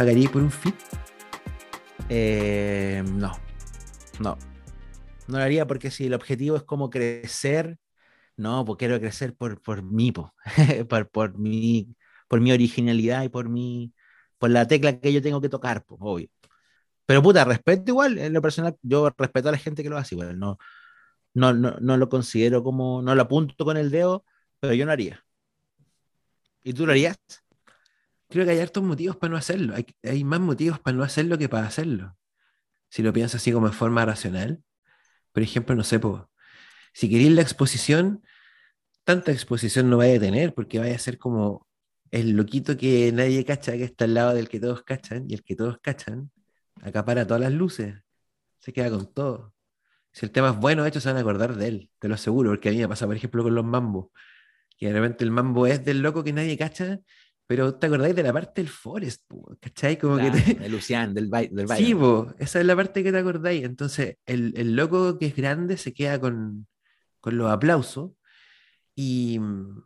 ¿Pagaríais 0.00 0.30
por 0.30 0.40
un 0.40 0.50
fit? 0.50 0.74
Eh, 2.08 3.04
no, 3.06 3.32
no. 4.18 4.38
No 5.28 5.36
lo 5.36 5.44
haría 5.44 5.66
porque 5.66 5.90
si 5.90 6.06
el 6.06 6.14
objetivo 6.14 6.56
es 6.56 6.62
como 6.62 6.88
crecer, 6.88 7.76
no, 8.34 8.64
pues 8.64 8.78
quiero 8.78 8.98
crecer 8.98 9.34
por, 9.36 9.60
por 9.60 9.82
mí, 9.82 10.10
po. 10.10 10.32
por, 10.88 11.10
por, 11.10 11.38
mi, 11.38 11.94
por 12.28 12.40
mi 12.40 12.50
originalidad 12.50 13.24
y 13.24 13.28
por 13.28 13.50
mi, 13.50 13.92
por 14.38 14.48
la 14.48 14.66
tecla 14.66 14.98
que 14.98 15.12
yo 15.12 15.20
tengo 15.20 15.42
que 15.42 15.50
tocar, 15.50 15.84
pues, 15.84 16.00
obvio. 16.02 16.28
Pero 17.04 17.22
puta, 17.22 17.44
respeto 17.44 17.90
igual, 17.90 18.16
en 18.16 18.32
lo 18.32 18.40
personal, 18.40 18.78
yo 18.80 19.10
respeto 19.18 19.50
a 19.50 19.52
la 19.52 19.58
gente 19.58 19.82
que 19.82 19.90
lo 19.90 19.98
hace 19.98 20.14
igual, 20.14 20.38
no, 20.38 20.56
no, 21.34 21.52
no, 21.52 21.76
no 21.78 21.96
lo 21.98 22.08
considero 22.08 22.64
como, 22.64 23.02
no 23.02 23.14
lo 23.14 23.20
apunto 23.20 23.66
con 23.66 23.76
el 23.76 23.90
dedo, 23.90 24.24
pero 24.60 24.72
yo 24.72 24.86
no 24.86 24.92
haría. 24.92 25.22
¿Y 26.64 26.72
tú 26.72 26.86
lo 26.86 26.92
harías? 26.92 27.18
Creo 28.30 28.44
que 28.46 28.52
hay 28.52 28.60
hartos 28.60 28.82
motivos 28.82 29.16
para 29.16 29.32
no 29.32 29.36
hacerlo. 29.36 29.74
Hay, 30.04 30.24
más 30.24 30.40
motivos 30.40 30.78
para 30.78 30.96
no 30.96 31.02
hacerlo 31.02 31.36
que 31.36 31.48
para 31.48 31.66
hacerlo. 31.66 32.16
Si 32.88 33.02
lo 33.02 33.12
piensas 33.12 33.42
así 33.42 33.52
como 33.52 33.66
en 33.66 33.72
forma 33.72 34.04
racional. 34.06 34.62
Por 35.32 35.42
ejemplo, 35.42 35.74
no 35.74 35.84
sé, 35.84 36.00
si 36.92 37.08
queréis 37.10 37.32
la 37.32 37.42
exposición, 37.42 38.24
tanta 39.04 39.32
exposición 39.32 39.90
no 39.90 39.98
vaya 39.98 40.16
a 40.16 40.20
tener, 40.20 40.54
porque 40.54 40.78
vaya 40.78 40.94
a 40.94 40.98
ser 40.98 41.18
como 41.18 41.66
el 42.10 42.32
loquito 42.32 42.76
que 42.76 43.12
nadie 43.12 43.44
cacha, 43.44 43.72
que 43.72 43.84
está 43.84 44.04
al 44.04 44.14
lado 44.14 44.34
del 44.34 44.48
que 44.48 44.60
todos 44.60 44.82
cachan, 44.82 45.26
y 45.28 45.34
el 45.34 45.42
que 45.42 45.56
todos 45.56 45.78
cachan 45.80 46.30
acapara 46.82 47.26
todas 47.26 47.42
las 47.42 47.52
luces, 47.52 47.96
se 48.58 48.72
queda 48.72 48.90
con 48.90 49.12
todo. 49.12 49.54
Si 50.12 50.26
el 50.26 50.32
tema 50.32 50.50
es 50.50 50.56
bueno, 50.56 50.82
de 50.82 50.88
hecho 50.88 51.00
se 51.00 51.08
van 51.08 51.18
a 51.18 51.20
acordar 51.20 51.56
de 51.56 51.68
él, 51.68 51.90
te 51.98 52.08
lo 52.08 52.14
aseguro, 52.14 52.50
porque 52.50 52.70
a 52.70 52.72
mí 52.72 52.78
me 52.78 52.88
pasa, 52.88 53.06
por 53.06 53.16
ejemplo, 53.16 53.42
con 53.42 53.54
los 53.54 53.64
mambos, 53.64 54.08
que 54.78 54.86
de 54.88 54.92
repente 54.94 55.24
el 55.24 55.30
mambo 55.30 55.66
es 55.66 55.84
del 55.84 56.02
loco 56.02 56.24
que 56.24 56.32
nadie 56.32 56.58
cacha, 56.58 57.00
pero 57.50 57.74
te 57.74 57.88
acordáis 57.88 58.14
de 58.14 58.22
la 58.22 58.32
parte 58.32 58.62
del 58.62 58.70
Forest, 58.70 59.24
¿cachai? 59.58 59.98
Como 59.98 60.18
que 60.18 60.30
De 60.30 60.68
Lucian, 60.68 61.12
del, 61.12 61.28
del 61.28 61.68
Sí, 61.76 61.96
esa 62.38 62.60
es 62.60 62.64
la 62.64 62.76
parte 62.76 63.02
que 63.02 63.10
te 63.10 63.18
acordáis. 63.18 63.64
Entonces, 63.64 64.18
el, 64.24 64.54
el, 64.56 64.76
loco 64.76 65.18
que 65.18 65.26
es 65.26 65.34
grande 65.34 65.76
se 65.76 65.92
queda 65.92 66.20
con, 66.20 66.68
con 67.18 67.36
los 67.36 67.50
aplausos. 67.50 68.12
Y 68.94 69.40
mm, 69.40 69.82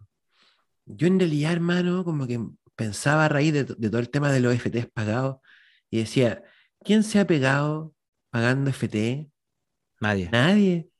yo 0.84 1.06
en 1.06 1.18
realidad, 1.18 1.52
hermano, 1.52 2.04
como 2.04 2.26
que 2.26 2.38
pensaba 2.76 3.24
a 3.24 3.28
raíz 3.30 3.54
de, 3.54 3.64
de 3.64 3.88
todo 3.88 3.98
el 3.98 4.10
tema 4.10 4.30
de 4.30 4.40
los 4.40 4.54
FTs 4.54 4.90
pagados 4.92 5.38
y 5.88 6.00
decía, 6.00 6.42
¿quién 6.84 7.02
se 7.02 7.18
ha 7.18 7.26
pegado 7.26 7.94
pagando 8.28 8.68
FT? 8.68 9.30
Nadie. 10.02 10.28
Nadie. 10.30 10.90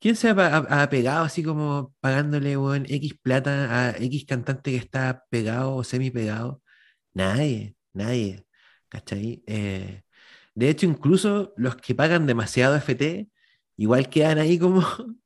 ¿Quién 0.00 0.14
se 0.16 0.28
ha, 0.30 0.88
pegado 0.90 1.24
así 1.24 1.42
como 1.42 1.94
pagándole 2.00 2.54
X 2.88 3.14
plata 3.20 3.88
a 3.88 3.90
X 3.98 4.24
cantante 4.26 4.70
que 4.70 4.76
está 4.76 5.24
pegado 5.30 5.74
o 5.74 5.82
semi 5.84 6.10
pegado? 6.10 6.62
Nadie, 7.14 7.76
nadie. 7.92 8.46
¿Cachai? 8.88 9.42
Eh, 9.46 10.02
de 10.54 10.70
hecho, 10.70 10.86
incluso 10.86 11.54
los 11.56 11.76
que 11.76 11.94
pagan 11.94 12.26
demasiado 12.26 12.76
FT, 12.76 13.28
igual 13.76 14.08
quedan 14.10 14.38
ahí 14.38 14.58
como. 14.58 14.82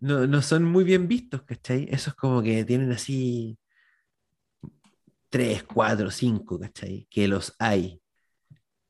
no, 0.00 0.26
no 0.26 0.42
son 0.42 0.64
muy 0.64 0.84
bien 0.84 1.08
vistos, 1.08 1.42
¿cachai? 1.42 1.88
Esos 1.90 2.14
como 2.14 2.42
que 2.42 2.64
tienen 2.64 2.92
así. 2.92 3.58
3, 5.30 5.62
4, 5.64 6.10
5, 6.10 6.58
¿cachai? 6.58 7.06
Que 7.10 7.28
los 7.28 7.54
hay 7.58 8.00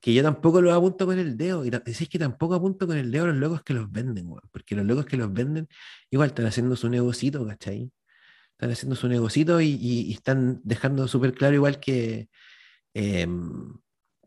que 0.06 0.14
yo 0.14 0.22
tampoco 0.22 0.62
los 0.62 0.72
apunto 0.72 1.04
con 1.04 1.18
el 1.18 1.36
dedo. 1.36 1.64
Y 1.64 1.70
decís 1.70 2.08
que 2.08 2.16
tampoco 2.16 2.54
apunto 2.54 2.86
con 2.86 2.96
el 2.96 3.10
dedo 3.10 3.24
a 3.24 3.26
los 3.26 3.38
locos 3.38 3.64
que 3.64 3.74
los 3.74 3.90
venden, 3.90 4.32
porque 4.52 4.76
los 4.76 4.86
locos 4.86 5.04
que 5.04 5.16
los 5.16 5.32
venden 5.32 5.66
igual 6.12 6.28
están 6.28 6.46
haciendo 6.46 6.76
su 6.76 6.88
negocito, 6.88 7.44
¿cachai? 7.44 7.90
Están 8.52 8.70
haciendo 8.70 8.94
su 8.94 9.08
negocito 9.08 9.60
y, 9.60 10.12
están 10.12 10.60
dejando 10.62 11.08
súper 11.08 11.34
claro 11.34 11.56
igual 11.56 11.80
que, 11.80 12.28
em, 12.94 13.74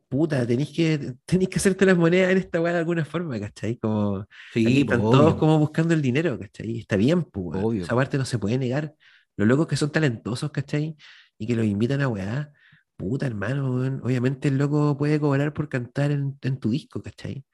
puta, 0.09 0.45
tenéis 0.45 0.71
que, 0.75 1.15
tenéis 1.23 1.47
que 1.47 1.59
hacerte 1.59 1.85
las 1.85 1.97
monedas 1.97 2.33
en 2.33 2.39
esta 2.39 2.59
weá 2.59 2.73
de 2.73 2.79
alguna 2.79 3.05
forma, 3.05 3.39
¿cachai? 3.39 3.77
Como, 3.77 4.25
sí, 4.51 4.81
están 4.81 4.99
todos 4.99 5.35
como 5.35 5.59
buscando 5.59 5.93
el 5.93 6.01
dinero, 6.01 6.37
¿cachai? 6.37 6.77
Está 6.77 6.97
bien, 6.97 7.23
pues, 7.23 7.63
obvio. 7.63 7.83
esa 7.83 7.95
parte 7.95 8.17
no 8.17 8.25
se 8.25 8.37
puede 8.37 8.57
negar. 8.57 8.95
Los 9.37 9.47
locos 9.47 9.67
que 9.67 9.77
son 9.77 9.93
talentosos, 9.93 10.51
¿cachai? 10.51 10.97
Y 11.37 11.47
que 11.47 11.55
los 11.55 11.65
invitan 11.65 12.01
a 12.01 12.09
weá, 12.09 12.51
puta 12.99 13.25
hermano, 13.27 14.01
obviamente 14.03 14.49
el 14.49 14.57
loco 14.57 14.97
puede 14.97 15.19
cobrar 15.19 15.53
por 15.53 15.69
cantar 15.69 16.11
en, 16.11 16.37
tu 16.59 16.69
disco, 16.71 17.01
¿cachai? 17.01 17.45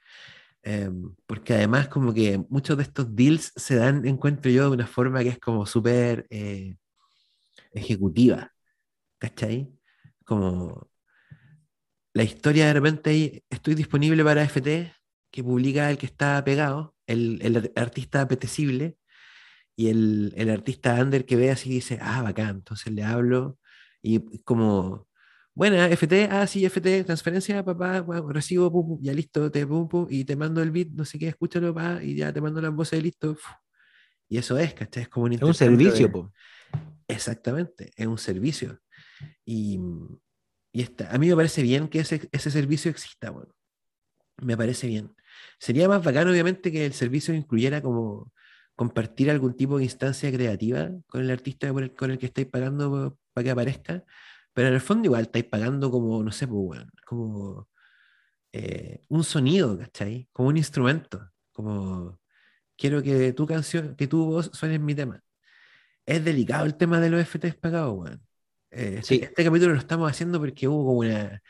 Em, 0.64 1.16
porque 1.28 1.54
además 1.56 1.88
como 1.90 2.14
que 2.14 2.40
muchos 2.50 2.78
de 2.78 2.84
estos 2.84 3.16
deals 3.16 3.54
se 3.56 3.76
dan, 3.78 4.06
encuentro 4.08 4.52
yo, 4.52 4.66
de 4.66 4.72
una 4.72 4.88
forma 4.88 5.24
que 5.24 5.30
es 5.30 5.40
como 5.40 5.66
súper 5.68 6.28
eh, 6.32 6.78
ejecutiva, 7.74 8.52
¿cachai? 9.20 9.72
Como 10.26 10.90
la 12.14 12.24
historia 12.24 12.68
de 12.68 12.74
repente 12.74 13.10
ahí, 13.12 13.44
estoy 13.50 13.76
disponible 13.76 14.24
para 14.24 14.44
FT, 14.44 14.94
que 15.32 15.44
publica 15.44 15.92
el 15.92 15.98
que 15.98 16.08
está 16.08 16.44
pegado, 16.44 16.96
el, 17.08 17.72
artista 17.76 18.22
apetecible, 18.22 18.98
y 19.76 19.90
el, 19.90 20.34
el, 20.38 20.50
artista 20.50 20.96
under 21.02 21.26
que 21.26 21.36
ve 21.38 21.52
así 21.52 21.70
dice, 21.70 22.00
ah, 22.02 22.22
bacán, 22.24 22.58
entonces 22.58 22.94
le 22.94 23.04
hablo, 23.04 23.60
y 24.02 24.20
como 24.44 25.08
Buena, 25.58 25.88
FT, 25.88 26.28
ah, 26.30 26.46
sí, 26.48 26.66
FT, 26.66 27.06
transferencia, 27.06 27.64
papá, 27.64 28.06
recibo, 28.28 28.70
pum, 28.70 29.00
ya 29.02 29.14
listo, 29.14 29.50
te 29.50 29.66
pum, 29.66 29.88
pum, 29.88 30.06
y 30.10 30.26
te 30.26 30.36
mando 30.36 30.62
el 30.62 30.70
beat, 30.70 30.90
no 30.90 31.06
sé 31.06 31.18
qué, 31.18 31.30
escúchalo, 31.30 31.74
pa, 31.74 32.04
y 32.04 32.14
ya 32.16 32.34
te 32.34 32.42
mando 32.42 32.60
las 32.60 32.74
voces, 32.74 33.02
listo. 33.02 33.38
Y 34.28 34.38
eso 34.38 34.58
es, 34.58 34.74
¿cachai? 34.74 35.04
Es 35.04 35.10
como 35.10 35.28
un, 35.28 35.34
es 35.34 35.42
un 35.42 35.54
servicio, 35.54 36.12
po. 36.12 36.34
Exactamente, 37.08 37.94
es 37.96 38.06
un 38.06 38.18
servicio. 38.18 38.82
Y, 39.46 39.80
y 40.74 40.82
está, 40.82 41.10
a 41.10 41.18
mí 41.18 41.30
me 41.30 41.36
parece 41.38 41.62
bien 41.62 41.88
que 41.88 42.00
ese, 42.00 42.28
ese 42.34 42.52
servicio 42.52 42.92
exista, 42.92 43.30
bueno. 43.30 43.54
Me 44.42 44.58
parece 44.58 44.88
bien. 44.88 45.16
Sería 45.58 45.88
más 45.88 46.04
bacán, 46.04 46.28
obviamente, 46.28 46.70
que 46.70 46.86
el 46.86 46.92
servicio 46.92 47.34
incluyera 47.34 47.82
como 47.82 48.34
compartir 48.76 49.32
algún 49.32 49.56
tipo 49.56 49.78
de 49.78 49.86
instancia 49.86 50.30
creativa 50.34 50.90
con 51.08 51.22
el 51.22 51.32
artista 51.32 51.72
con 51.72 52.12
el 52.12 52.18
que 52.18 52.26
estáis 52.26 52.48
pagando 52.48 53.18
para 53.32 53.46
que 53.46 53.52
aparezca 53.52 54.04
pero 54.56 54.70
en 54.70 54.76
el 54.76 54.82
fondo 54.82 55.06
igual 55.08 55.24
estáis 55.24 55.46
pagando 55.46 55.92
como, 55.92 56.24
no 56.24 56.32
sé, 56.32 56.48
pues, 56.48 56.82
como 57.06 57.68
eh, 58.54 59.04
un 59.10 59.26
sonido, 59.26 59.78
¿cachai? 59.78 60.30
Como 60.32 60.48
un 60.48 60.56
instrumento. 60.56 61.30
Como 61.52 62.18
quiero 62.78 63.04
que 63.04 63.34
tu 63.34 63.46
canción, 63.46 63.98
que 63.98 64.08
tu 64.08 64.26
voz 64.26 64.50
suene 64.54 64.76
en 64.76 64.86
mi 64.86 64.96
tema. 64.96 65.22
Es 66.06 66.24
delicado 66.24 66.66
el 66.66 66.78
tema 66.78 67.02
de 67.02 67.10
los 67.10 67.28
FTs 67.28 67.56
pagados, 67.56 67.98
weón. 67.98 68.22
Eh, 68.72 68.98
este, 69.00 69.26
este, 69.26 69.44
capítulo 69.44 69.74
lo 69.74 69.80
estamos 69.80 70.10
haciendo 70.10 70.40
porque 70.40 70.70
hubo 70.70 70.86
como 70.86 71.00
una. 71.00 71.42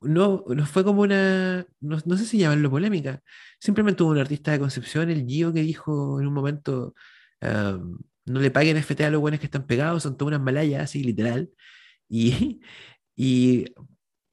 no, 0.00 0.44
no 0.48 0.66
fue 0.66 0.82
como 0.82 1.02
una. 1.02 1.66
No, 1.80 2.16
sé 2.16 2.24
si 2.24 2.38
llamarlo 2.38 2.70
polémica. 2.70 3.20
Simplemente 3.60 4.02
hubo 4.02 4.12
un 4.12 4.18
artista 4.18 4.52
de 4.52 4.60
Concepción, 4.60 5.10
el 5.10 5.26
Gio, 5.26 5.52
que 5.52 5.60
dijo 5.60 6.20
en 6.20 6.26
un 6.26 6.32
momento. 6.32 6.94
no 7.42 8.40
le 8.40 8.50
paguen 8.50 8.78
FT 8.78 9.04
a 9.04 9.10
los 9.10 9.20
buenos 9.20 9.40
que 9.40 9.46
están 9.46 9.66
pegados, 9.66 10.04
son 10.04 10.16
todas 10.16 10.28
unas 10.36 10.44
malayas, 10.44 10.84
así 10.84 11.04
literal. 11.04 11.50
Y, 12.08 12.60
y 13.16 13.66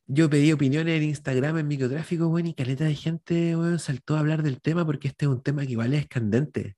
yo 0.08 0.30
pedí 0.30 0.52
opiniones 0.52 0.98
en 0.98 1.04
Instagram, 1.04 1.58
en 1.60 1.68
microtráfico, 1.68 2.28
bueno, 2.28 2.50
y 2.50 2.54
caleta 2.54 2.84
de 2.84 2.96
gente, 2.96 3.56
bueno, 3.56 3.80
saltó 3.80 4.16
a 4.16 4.20
hablar 4.20 4.44
del 4.44 4.62
tema 4.62 4.86
porque 4.86 5.08
este 5.08 5.26
es 5.26 5.32
un 5.32 5.42
tema 5.42 5.66
que 5.66 5.72
igual 5.72 5.94
es 5.94 6.08
candente. 6.08 6.76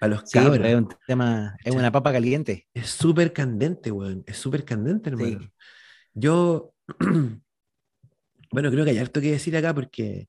A 0.00 0.08
los 0.08 0.22
sí, 0.26 0.38
es 0.38 0.74
un 0.74 0.88
tema, 1.06 1.56
es 1.64 1.74
una 1.74 1.90
papa 1.90 2.12
caliente. 2.12 2.66
Es 2.74 2.90
súper 2.90 3.32
candente, 3.32 3.90
weón. 3.90 4.22
Es 4.26 4.36
súper 4.36 4.64
candente, 4.64 5.08
hermano. 5.10 5.50
Yo, 6.12 6.74
bueno, 8.50 8.70
creo 8.70 8.84
que 8.84 8.90
hay 8.90 8.98
harto 8.98 9.20
que 9.20 9.30
decir 9.30 9.56
acá 9.56 9.74
porque 9.74 10.28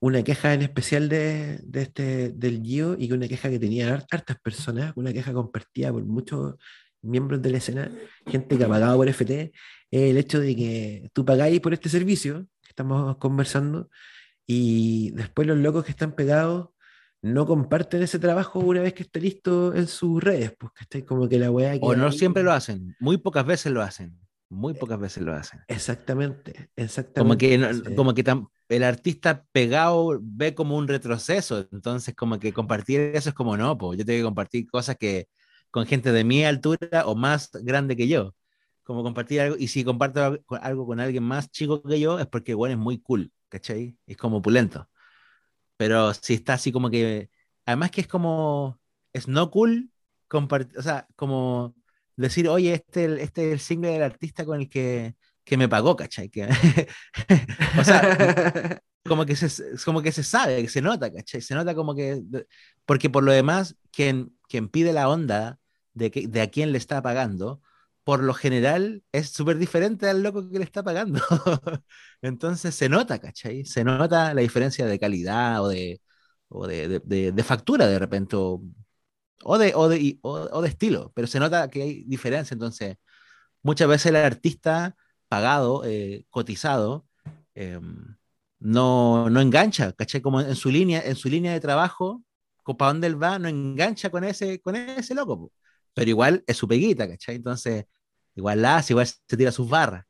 una 0.00 0.22
queja 0.22 0.52
en 0.52 0.62
especial 0.62 1.08
de, 1.08 1.58
de 1.64 1.82
este, 1.82 2.28
del 2.30 2.62
Gio 2.62 2.96
y 2.98 3.10
una 3.12 3.28
queja 3.28 3.48
que 3.48 3.58
tenían 3.58 3.90
hartas 3.90 4.38
personas, 4.40 4.92
una 4.94 5.12
queja 5.12 5.32
compartida 5.32 5.90
por 5.90 6.04
muchos 6.04 6.56
miembros 7.02 7.42
de 7.42 7.50
la 7.50 7.58
escena, 7.58 7.90
gente 8.26 8.56
que 8.56 8.64
ha 8.64 8.68
pagado 8.68 8.96
por 8.96 9.08
FT, 9.08 9.52
el 9.90 10.16
hecho 10.16 10.40
de 10.40 10.56
que 10.56 11.10
tú 11.12 11.24
pagáis 11.24 11.60
por 11.60 11.72
este 11.72 11.88
servicio 11.88 12.46
que 12.62 12.70
estamos 12.70 13.16
conversando 13.16 13.88
y 14.46 15.10
después 15.12 15.46
los 15.46 15.58
locos 15.58 15.84
que 15.84 15.90
están 15.90 16.12
pegados 16.12 16.70
no 17.22 17.46
comparten 17.46 18.02
ese 18.02 18.18
trabajo 18.18 18.60
una 18.60 18.80
vez 18.80 18.94
que 18.94 19.02
esté 19.02 19.20
listo 19.20 19.74
en 19.74 19.86
sus 19.86 20.22
redes, 20.22 20.54
pues 20.58 20.72
que 20.88 21.04
como 21.04 21.28
que 21.28 21.38
la 21.38 21.50
weá... 21.50 21.76
O 21.80 21.96
no 21.96 22.12
siempre 22.12 22.42
lo 22.42 22.52
hacen, 22.52 22.94
muy 23.00 23.16
pocas 23.16 23.44
veces 23.44 23.72
lo 23.72 23.82
hacen, 23.82 24.18
muy 24.48 24.74
pocas 24.74 25.00
veces 25.00 25.22
lo 25.22 25.34
hacen. 25.34 25.60
Exactamente, 25.66 26.70
exactamente. 26.76 27.20
Como 27.20 27.36
que, 27.36 27.94
como 27.96 28.14
que 28.14 28.24
el 28.68 28.84
artista 28.84 29.44
pegado 29.50 30.18
ve 30.22 30.54
como 30.54 30.76
un 30.76 30.86
retroceso, 30.86 31.66
entonces 31.72 32.14
como 32.14 32.38
que 32.38 32.52
compartir 32.52 33.00
eso 33.14 33.30
es 33.30 33.34
como 33.34 33.56
no, 33.56 33.76
pues 33.76 33.98
yo 33.98 34.04
tengo 34.04 34.18
que 34.18 34.24
compartir 34.24 34.70
cosas 34.70 34.96
que, 34.96 35.26
con 35.70 35.86
gente 35.86 36.12
de 36.12 36.24
mi 36.24 36.44
altura 36.44 37.04
o 37.06 37.14
más 37.14 37.50
grande 37.52 37.96
que 37.96 38.08
yo. 38.08 38.34
Como 38.82 39.02
compartir 39.02 39.40
algo, 39.40 39.56
y 39.58 39.68
si 39.68 39.84
comparto 39.84 40.40
algo 40.62 40.86
con 40.86 41.00
alguien 41.00 41.22
más 41.24 41.50
chico 41.50 41.82
que 41.82 42.00
yo, 42.00 42.18
es 42.18 42.26
porque 42.26 42.54
bueno, 42.54 42.74
es 42.74 42.78
muy 42.78 43.00
cool, 43.00 43.32
¿cachai? 43.48 43.96
Es 44.06 44.16
como 44.16 44.38
opulento. 44.38 44.88
Pero 45.76 46.14
si 46.14 46.34
está 46.34 46.54
así 46.54 46.72
como 46.72 46.90
que, 46.90 47.30
además 47.66 47.90
que 47.90 48.00
es 48.02 48.08
como, 48.08 48.80
es 49.12 49.28
no 49.28 49.50
cool, 49.50 49.90
compartir, 50.28 50.78
o 50.78 50.82
sea, 50.82 51.06
como 51.16 51.74
decir, 52.16 52.48
oye, 52.48 52.74
este, 52.74 53.22
este 53.22 53.48
es 53.48 53.52
el 53.52 53.60
single 53.60 53.92
del 53.92 54.02
artista 54.02 54.44
con 54.44 54.60
el 54.60 54.68
que, 54.68 55.14
que 55.44 55.56
me 55.56 55.68
pagó, 55.68 55.96
¿cachai? 55.96 56.28
Que, 56.30 56.48
o 57.80 57.84
sea, 57.84 58.80
como 59.08 59.26
que, 59.26 59.36
se, 59.36 59.76
como 59.84 60.02
que 60.02 60.12
se 60.12 60.22
sabe, 60.22 60.62
que 60.62 60.68
se 60.68 60.82
nota, 60.82 61.12
¿cachai? 61.12 61.40
Se 61.40 61.54
nota 61.54 61.74
como 61.74 61.94
que, 61.94 62.22
porque 62.86 63.10
por 63.10 63.24
lo 63.24 63.32
demás, 63.32 63.76
quien, 63.90 64.36
quien 64.48 64.68
pide 64.68 64.92
la 64.92 65.08
onda 65.08 65.58
de, 65.94 66.10
que, 66.10 66.28
de 66.28 66.40
a 66.40 66.50
quién 66.50 66.72
le 66.72 66.78
está 66.78 67.02
pagando, 67.02 67.62
por 68.04 68.22
lo 68.22 68.34
general 68.34 69.02
es 69.12 69.30
súper 69.30 69.58
diferente 69.58 70.08
al 70.08 70.22
loco 70.22 70.48
que 70.50 70.58
le 70.58 70.64
está 70.64 70.82
pagando. 70.82 71.20
Entonces 72.22 72.74
se 72.74 72.88
nota, 72.88 73.18
¿cachai? 73.18 73.64
Se 73.66 73.84
nota 73.84 74.32
la 74.34 74.40
diferencia 74.40 74.86
de 74.86 74.98
calidad 74.98 75.62
o 75.62 75.68
de, 75.68 76.00
o 76.48 76.66
de, 76.66 77.00
de, 77.04 77.32
de 77.32 77.44
factura 77.44 77.86
de 77.86 77.98
repente, 77.98 78.36
o, 78.36 78.62
de, 79.58 79.72
o, 79.74 79.88
de, 79.88 80.18
o, 80.22 80.62
de 80.62 80.68
estilo, 80.68 81.12
pero 81.14 81.26
se 81.28 81.40
nota 81.40 81.68
que 81.70 81.82
hay 81.82 82.04
diferencia. 82.04 82.54
Entonces, 82.54 82.96
muchas 83.62 83.88
veces 83.88 84.06
el 84.06 84.16
artista 84.16 84.96
pagado, 85.28 85.84
eh, 85.84 86.24
cotizado, 86.30 87.06
eh, 87.54 87.80
no, 88.60 89.30
no 89.30 89.40
engancha, 89.40 89.92
¿cachai? 89.92 90.20
Como 90.20 90.40
en 90.40 90.56
su 90.56 90.70
línea, 90.70 91.02
en 91.04 91.16
su 91.16 91.28
línea 91.28 91.52
de 91.52 91.60
trabajo, 91.60 92.22
para 92.76 92.92
dónde 92.92 93.06
él 93.06 93.22
va, 93.22 93.38
no 93.38 93.48
engancha 93.48 94.10
con 94.10 94.24
ese, 94.24 94.60
con 94.60 94.76
ese 94.76 95.14
loco, 95.14 95.52
pero 95.94 96.10
igual 96.10 96.44
es 96.46 96.56
su 96.56 96.68
peguita, 96.68 97.08
¿cachai? 97.08 97.36
Entonces, 97.36 97.86
igual 98.34 98.62
la 98.62 98.76
hace, 98.78 98.92
igual 98.92 99.06
se 99.06 99.36
tira 99.36 99.52
sus 99.52 99.68
barras. 99.68 100.04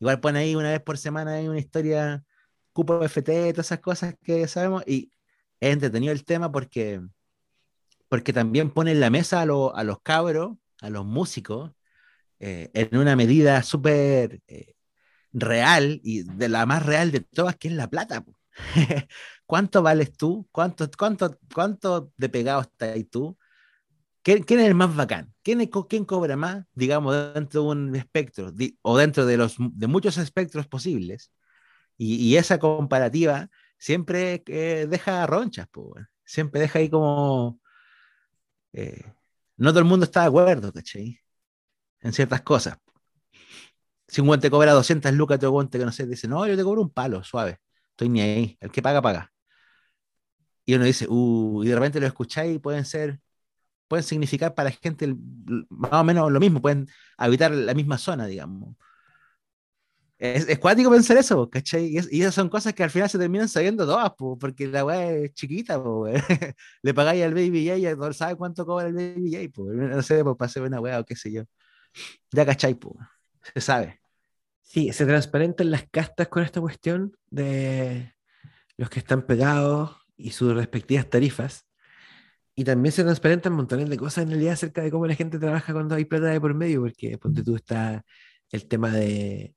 Igual 0.00 0.20
pone 0.20 0.38
ahí 0.40 0.54
una 0.56 0.70
vez 0.70 0.80
por 0.82 0.96
semana 0.98 1.34
ahí 1.34 1.48
una 1.48 1.58
historia, 1.58 2.24
cupo 2.72 3.02
FT, 3.04 3.52
todas 3.52 3.66
esas 3.66 3.80
cosas 3.80 4.14
que 4.22 4.46
sabemos, 4.48 4.84
y 4.86 5.12
es 5.60 5.72
entretenido 5.72 6.12
el 6.12 6.24
tema 6.24 6.50
porque, 6.52 7.00
porque 8.08 8.32
también 8.32 8.70
pone 8.70 8.92
en 8.92 9.00
la 9.00 9.10
mesa 9.10 9.40
a, 9.40 9.42
a 9.42 9.84
los 9.84 10.00
cabros, 10.02 10.56
a 10.80 10.90
los 10.90 11.04
músicos, 11.04 11.72
eh, 12.40 12.70
en 12.74 12.96
una 12.98 13.16
medida 13.16 13.62
súper 13.62 14.40
eh, 14.46 14.74
real 15.40 16.00
y 16.02 16.22
de 16.22 16.48
la 16.48 16.66
más 16.66 16.84
real 16.84 17.10
de 17.12 17.20
todas, 17.20 17.56
que 17.56 17.68
es 17.68 17.74
la 17.74 17.88
plata. 17.88 18.24
¿Cuánto 19.46 19.82
vales 19.82 20.12
tú? 20.16 20.48
¿Cuánto, 20.52 20.88
cuánto, 20.96 21.38
cuánto 21.54 22.12
de 22.16 22.28
pegado 22.28 22.62
estás 22.62 22.96
tú? 23.10 23.38
¿Quién, 24.22 24.44
es 24.46 24.66
el 24.66 24.74
más 24.74 24.94
bacán? 24.94 25.32
¿Quién, 25.42 25.64
¿Quién 25.88 26.04
cobra 26.04 26.36
más, 26.36 26.66
digamos, 26.74 27.34
dentro 27.34 27.62
de 27.62 27.68
un 27.68 27.96
espectro 27.96 28.52
o 28.82 28.98
dentro 28.98 29.24
de, 29.24 29.36
los, 29.38 29.56
de 29.58 29.86
muchos 29.86 30.18
espectros 30.18 30.66
posibles? 30.66 31.32
Y, 31.96 32.16
y 32.16 32.36
esa 32.36 32.58
comparativa 32.58 33.48
siempre 33.78 34.42
eh, 34.46 34.86
deja 34.88 35.26
ronchas, 35.26 35.68
pues, 35.70 36.06
siempre 36.24 36.60
deja 36.60 36.80
ahí 36.80 36.90
como... 36.90 37.60
Eh, 38.72 39.02
no 39.56 39.70
todo 39.70 39.80
el 39.80 39.86
mundo 39.86 40.04
está 40.04 40.22
de 40.22 40.26
acuerdo, 40.28 40.72
¿cachai? 40.72 41.20
En 42.00 42.12
ciertas 42.12 42.42
cosas. 42.42 42.78
Si 44.08 44.20
un 44.20 44.26
guante 44.26 44.50
cobra 44.50 44.72
200 44.72 45.12
lucas, 45.14 45.36
otro 45.36 45.50
guante 45.50 45.78
que 45.78 45.84
no 45.84 45.92
sé, 45.92 46.06
dice, 46.06 46.28
no, 46.28 46.46
yo 46.46 46.56
te 46.56 46.64
cobro 46.64 46.82
un 46.82 46.90
palo, 46.90 47.22
suave, 47.24 47.60
estoy 47.90 48.08
ni 48.08 48.20
ahí, 48.22 48.58
el 48.60 48.70
que 48.70 48.82
paga, 48.82 49.02
paga. 49.02 49.32
Y 50.64 50.74
uno 50.74 50.84
dice, 50.84 51.06
uh, 51.08 51.62
y 51.64 51.68
de 51.68 51.74
repente 51.74 52.00
lo 52.00 52.06
escucháis 52.06 52.56
y 52.56 52.58
pueden 52.58 52.84
ser, 52.84 53.20
pueden 53.88 54.04
significar 54.04 54.54
para 54.54 54.70
gente 54.70 55.14
más 55.70 55.92
o 55.92 56.04
menos 56.04 56.32
lo 56.32 56.40
mismo, 56.40 56.62
pueden 56.62 56.88
habitar 57.18 57.50
la 57.52 57.74
misma 57.74 57.98
zona, 57.98 58.26
digamos. 58.26 58.76
Es, 60.18 60.48
es 60.48 60.58
cuático 60.58 60.90
pensar 60.90 61.16
eso, 61.16 61.48
¿cachai? 61.48 61.86
Y, 62.10 62.20
esas 62.20 62.34
son 62.34 62.48
cosas 62.48 62.74
que 62.74 62.82
al 62.82 62.90
final 62.90 63.08
se 63.08 63.18
terminan 63.18 63.48
sabiendo 63.48 63.86
todas, 63.86 64.12
porque 64.16 64.66
la 64.66 64.84
weá 64.84 65.12
es 65.12 65.32
chiquita, 65.34 65.80
le 66.82 66.94
pagáis 66.94 67.24
al 67.24 67.34
Baby 67.34 67.68
J 67.68 67.78
y 67.78 67.96
no 67.96 68.12
sabe 68.12 68.36
cuánto 68.36 68.66
cobra 68.66 68.88
el 68.88 68.94
Baby 68.94 69.50
J, 69.54 69.62
no 69.62 70.02
sé, 70.02 70.24
pues 70.24 70.36
hacer 70.40 70.62
una 70.64 70.80
weá 70.80 71.00
o 71.00 71.04
qué 71.04 71.14
sé 71.16 71.32
yo. 71.32 71.44
Ya, 72.32 72.46
¿cachai? 72.46 72.78
Se 73.54 73.60
sabe. 73.60 74.00
Sí, 74.62 74.92
se 74.92 75.06
transparentan 75.06 75.70
las 75.70 75.88
castas 75.90 76.28
con 76.28 76.42
esta 76.42 76.60
cuestión 76.60 77.16
de 77.30 78.14
los 78.76 78.90
que 78.90 78.98
están 78.98 79.22
pegados 79.22 79.96
y 80.16 80.30
sus 80.30 80.54
respectivas 80.54 81.08
tarifas. 81.08 81.66
Y 82.54 82.64
también 82.64 82.92
se 82.92 83.04
transparentan 83.04 83.52
montones 83.52 83.88
de 83.88 83.96
cosas 83.96 84.24
en 84.24 84.30
realidad 84.30 84.54
acerca 84.54 84.82
de 84.82 84.90
cómo 84.90 85.06
la 85.06 85.14
gente 85.14 85.38
trabaja 85.38 85.72
cuando 85.72 85.94
hay 85.94 86.04
plata 86.04 86.26
de 86.26 86.40
por 86.40 86.54
medio, 86.54 86.80
porque 86.82 87.16
ponte 87.16 87.42
tú 87.42 87.54
está 87.56 88.04
el 88.50 88.66
tema 88.66 88.90
de 88.90 89.54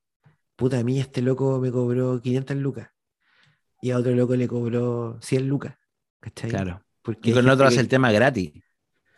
puta, 0.56 0.78
a 0.78 0.84
mí 0.84 1.00
este 1.00 1.22
loco 1.22 1.60
me 1.60 1.72
cobró 1.72 2.22
500 2.22 2.58
lucas 2.58 2.90
y 3.82 3.90
a 3.90 3.98
otro 3.98 4.14
loco 4.14 4.36
le 4.36 4.48
cobró 4.48 5.18
100 5.22 5.48
lucas. 5.48 5.76
¿cachai? 6.20 6.52
Claro. 6.52 6.84
Porque 7.02 7.32
y 7.32 7.34
con 7.34 7.50
otro 7.50 7.66
hace 7.66 7.80
el 7.80 7.88
tema 7.88 8.12
gratis. 8.12 8.54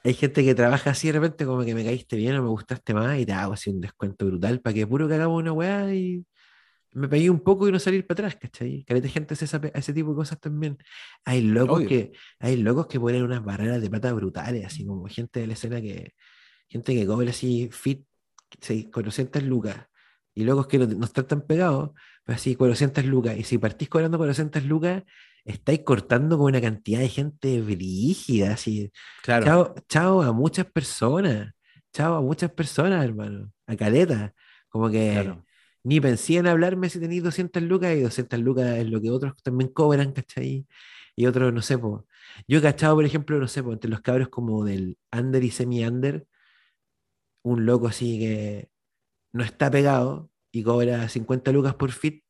Hay 0.04 0.14
gente 0.14 0.44
que 0.44 0.54
trabaja 0.56 0.92
así 0.92 1.08
de 1.08 1.14
repente 1.14 1.46
como 1.46 1.64
que 1.64 1.74
me 1.74 1.84
caíste 1.84 2.18
bien 2.18 2.36
o 2.36 2.44
me 2.44 2.50
gustaste 2.50 2.94
más 2.94 3.18
y 3.20 3.26
te 3.26 3.32
hago 3.34 3.54
así 3.54 3.70
un 3.70 3.80
descuento 3.82 4.26
brutal 4.26 4.60
para 4.62 4.74
que 4.74 4.86
puro 4.86 5.08
que 5.08 5.14
hagamos 5.16 5.40
una 5.42 5.54
weá 5.54 5.94
y 5.94 6.26
me 6.94 7.08
pegué 7.08 7.30
un 7.30 7.40
poco 7.40 7.68
y 7.68 7.72
no 7.72 7.80
salir 7.80 8.06
para 8.06 8.28
atrás, 8.28 8.40
¿cachai? 8.40 8.84
Que 8.86 9.02
gente 9.10 9.34
hace 9.34 9.46
ese 9.74 9.94
tipo 9.94 10.10
de 10.12 10.16
cosas 10.16 10.40
también. 10.40 10.78
Hay 11.26 11.42
locos, 11.42 11.84
que, 11.88 12.12
hay 12.40 12.58
locos 12.58 12.88
que 12.88 13.00
ponen 13.00 13.24
unas 13.24 13.44
barreras 13.44 13.82
de 13.82 13.90
plata 13.90 14.14
brutales, 14.14 14.66
así 14.66 14.86
como 14.86 15.08
gente 15.08 15.40
de 15.40 15.48
la 15.48 15.54
escena 15.54 15.82
que, 15.82 16.14
gente 16.68 16.94
que 16.94 17.08
cobra 17.08 17.30
así 17.32 17.70
fit, 17.72 18.06
400 18.92 19.44
lucas 19.44 19.88
y 20.36 20.44
luego 20.44 20.62
es 20.62 20.68
que 20.68 20.80
no, 20.80 21.06
están 21.06 21.28
tan 21.28 21.42
pegados, 21.42 21.92
pues 22.26 22.38
así 22.38 22.56
400 22.56 23.06
lucas. 23.06 23.38
Y 23.38 23.44
si 23.44 23.58
partís 23.58 23.90
cobrando 23.90 24.18
400 24.18 24.64
lucas, 24.66 25.04
estáis 25.46 25.82
cortando 25.82 26.38
con 26.38 26.48
una 26.48 26.62
cantidad 26.62 27.00
de 27.00 27.10
gente 27.10 27.62
brígida, 27.62 28.54
así. 28.54 28.92
Claro. 29.24 29.46
Chao, 29.46 29.76
chao 29.88 30.22
a 30.22 30.34
muchas 30.34 30.66
personas, 30.66 31.54
chao 31.94 32.16
a 32.16 32.22
muchas 32.22 32.52
personas, 32.52 33.04
hermano, 33.04 33.52
a 33.68 33.76
caleta. 33.76 34.34
Como 34.70 34.90
que 34.90 35.36
ni 35.84 36.00
pensé 36.00 36.38
en 36.38 36.48
hablarme 36.48 36.90
si 36.90 37.00
tenéis 37.00 37.24
200 37.24 37.62
lucas 37.64 37.96
y 37.96 38.02
200 38.02 38.40
lucas 38.40 38.78
es 38.78 38.90
lo 38.90 39.02
que 39.02 39.12
otros 39.12 39.34
también 39.44 39.70
cobran, 39.72 40.14
¿cachai? 40.14 40.66
Y 41.16 41.26
otros, 41.28 41.54
no 41.54 41.62
sé, 41.62 41.78
pues. 41.78 42.04
Yo 42.48 42.58
he 42.60 42.62
cachado, 42.62 42.96
por 42.96 43.06
ejemplo, 43.06 43.38
no 43.38 43.48
sé, 43.48 43.60
entre 43.60 43.90
los 43.90 44.02
cabros 44.02 44.30
como 44.30 44.66
del 44.66 44.98
under 45.12 45.44
y 45.44 45.52
semi-under, 45.52 46.26
un 47.44 47.66
loco 47.66 47.88
así 47.88 48.18
que 48.20 48.70
no 49.34 49.44
está 49.44 49.70
pegado 49.70 50.30
y 50.52 50.64
cobra 50.64 51.10
50 51.10 51.52
lucas 51.52 51.76
por 51.76 51.92
fit, 51.92 52.24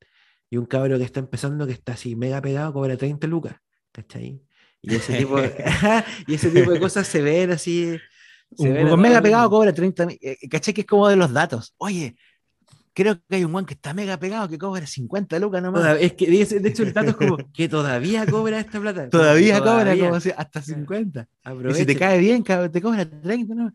y 0.50 0.58
un 0.58 0.66
cabro 0.66 0.98
que 0.98 1.04
está 1.04 1.20
empezando, 1.20 1.66
que 1.66 1.74
está 1.74 1.94
así 1.94 2.16
mega 2.16 2.42
pegado, 2.42 2.74
cobra 2.74 2.96
30 2.96 3.28
lucas, 3.28 3.56
¿cachai? 3.92 4.42
Y 4.82 4.96
ese 4.96 5.14
tipo, 5.18 5.38
y 6.28 6.34
ese 6.34 6.52
tipo 6.52 6.72
de 6.72 6.80
cosas 6.80 7.08
se 7.08 7.22
ven 7.22 7.52
así. 7.52 7.98
Se 8.56 8.70
un 8.70 9.02
mega 9.02 9.20
pegado 9.22 9.50
cobra 9.50 9.74
30, 9.74 10.08
eh, 10.22 10.38
¿cachai? 10.50 10.74
Que 10.74 10.82
es 10.82 10.88
como 10.88 11.10
de 11.10 11.16
los 11.16 11.34
datos. 11.34 11.74
Oye, 11.78 12.16
creo 12.94 13.16
que 13.28 13.36
hay 13.36 13.44
un 13.44 13.52
guan 13.52 13.66
que 13.66 13.74
está 13.74 13.96
mega 13.96 14.18
pegado 14.18 14.48
que 14.48 14.60
cobra 14.60 14.86
50 14.86 15.40
lucas 15.40 15.62
nomás. 15.62 15.98
Es 16.00 16.14
que 16.14 16.28
de 16.28 16.70
hecho 16.70 16.84
el 16.84 16.94
dato 16.94 17.10
es 17.10 17.16
como 17.16 17.38
que 17.52 17.68
todavía 17.68 18.26
cobra 18.28 18.60
esta 18.60 18.80
plata. 18.80 19.10
Todavía, 19.10 19.60
cobra 19.60 19.98
como 19.98 20.16
hasta 20.16 20.62
50. 20.62 21.28
Y 21.68 21.74
si 21.74 21.86
te 21.86 21.96
cae 21.96 22.20
bien, 22.20 22.44
te 22.44 22.82
cobra 22.82 23.10
30 23.10 23.56
nomás. 23.56 23.74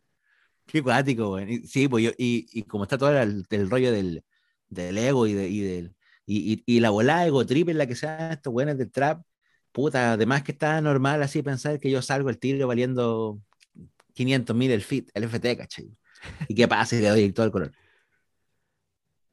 Qué 0.68 0.82
cuático, 0.82 1.28
güey. 1.28 1.62
Sí, 1.66 1.88
pues 1.88 2.04
yo, 2.04 2.10
y, 2.18 2.46
y, 2.52 2.62
como 2.64 2.84
está 2.84 2.98
todo 2.98 3.18
el, 3.18 3.46
rollo 3.70 3.90
del, 3.90 4.22
del 4.68 4.98
ego 4.98 5.26
y, 5.26 5.32
de, 5.32 5.48
y, 5.48 5.60
del, 5.60 5.94
y, 6.26 6.62
y, 6.66 6.80
la 6.80 6.90
volada 6.90 7.26
ego 7.26 7.46
triple 7.46 7.72
en 7.72 7.78
la 7.78 7.86
que 7.86 7.96
sean 7.96 8.32
estos 8.32 8.52
buenos 8.52 8.76
del 8.76 8.90
trap, 8.90 9.22
puta, 9.72 10.12
además 10.12 10.42
que 10.42 10.52
está 10.52 10.78
normal 10.82 11.22
así 11.22 11.42
pensar 11.42 11.80
que 11.80 11.90
yo 11.90 12.02
salgo 12.02 12.28
el 12.28 12.38
tiro 12.38 12.66
valiendo 12.66 13.40
500 14.12 14.54
mil 14.54 14.70
el 14.70 14.82
fit, 14.82 15.10
el 15.14 15.24
FT, 15.24 15.56
¿cachai? 15.56 15.90
Y 16.48 16.54
qué 16.54 16.68
pasa 16.68 16.96
y 16.96 17.00
le 17.00 17.08
doy 17.08 17.32
todo 17.32 17.46
el 17.46 17.52
color. 17.52 17.72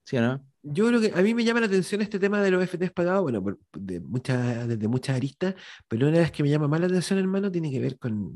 ¿Sí 0.06 0.16
o 0.18 0.22
no? 0.22 0.46
Yo 0.64 0.88
creo 0.88 1.02
que 1.02 1.12
a 1.14 1.22
mí 1.22 1.34
me 1.34 1.44
llama 1.44 1.60
la 1.60 1.66
atención 1.66 2.02
este 2.02 2.18
tema 2.18 2.42
de 2.42 2.52
los 2.52 2.64
FTs 2.64 2.92
pagados, 2.92 3.24
bueno, 3.24 3.44
de 3.74 4.00
muchas, 4.00 4.68
desde 4.70 4.88
muchas 4.88 5.18
aristas, 5.18 5.56
pero 5.90 6.08
una 6.08 6.20
vez 6.20 6.32
que 6.32 6.44
me 6.44 6.50
llama 6.50 6.70
más 6.70 6.80
la 6.80 6.88
atención, 6.88 7.20
hermano, 7.20 7.52
tiene 7.52 7.72
que 7.72 7.80
ver 7.80 8.00
con, 8.00 8.36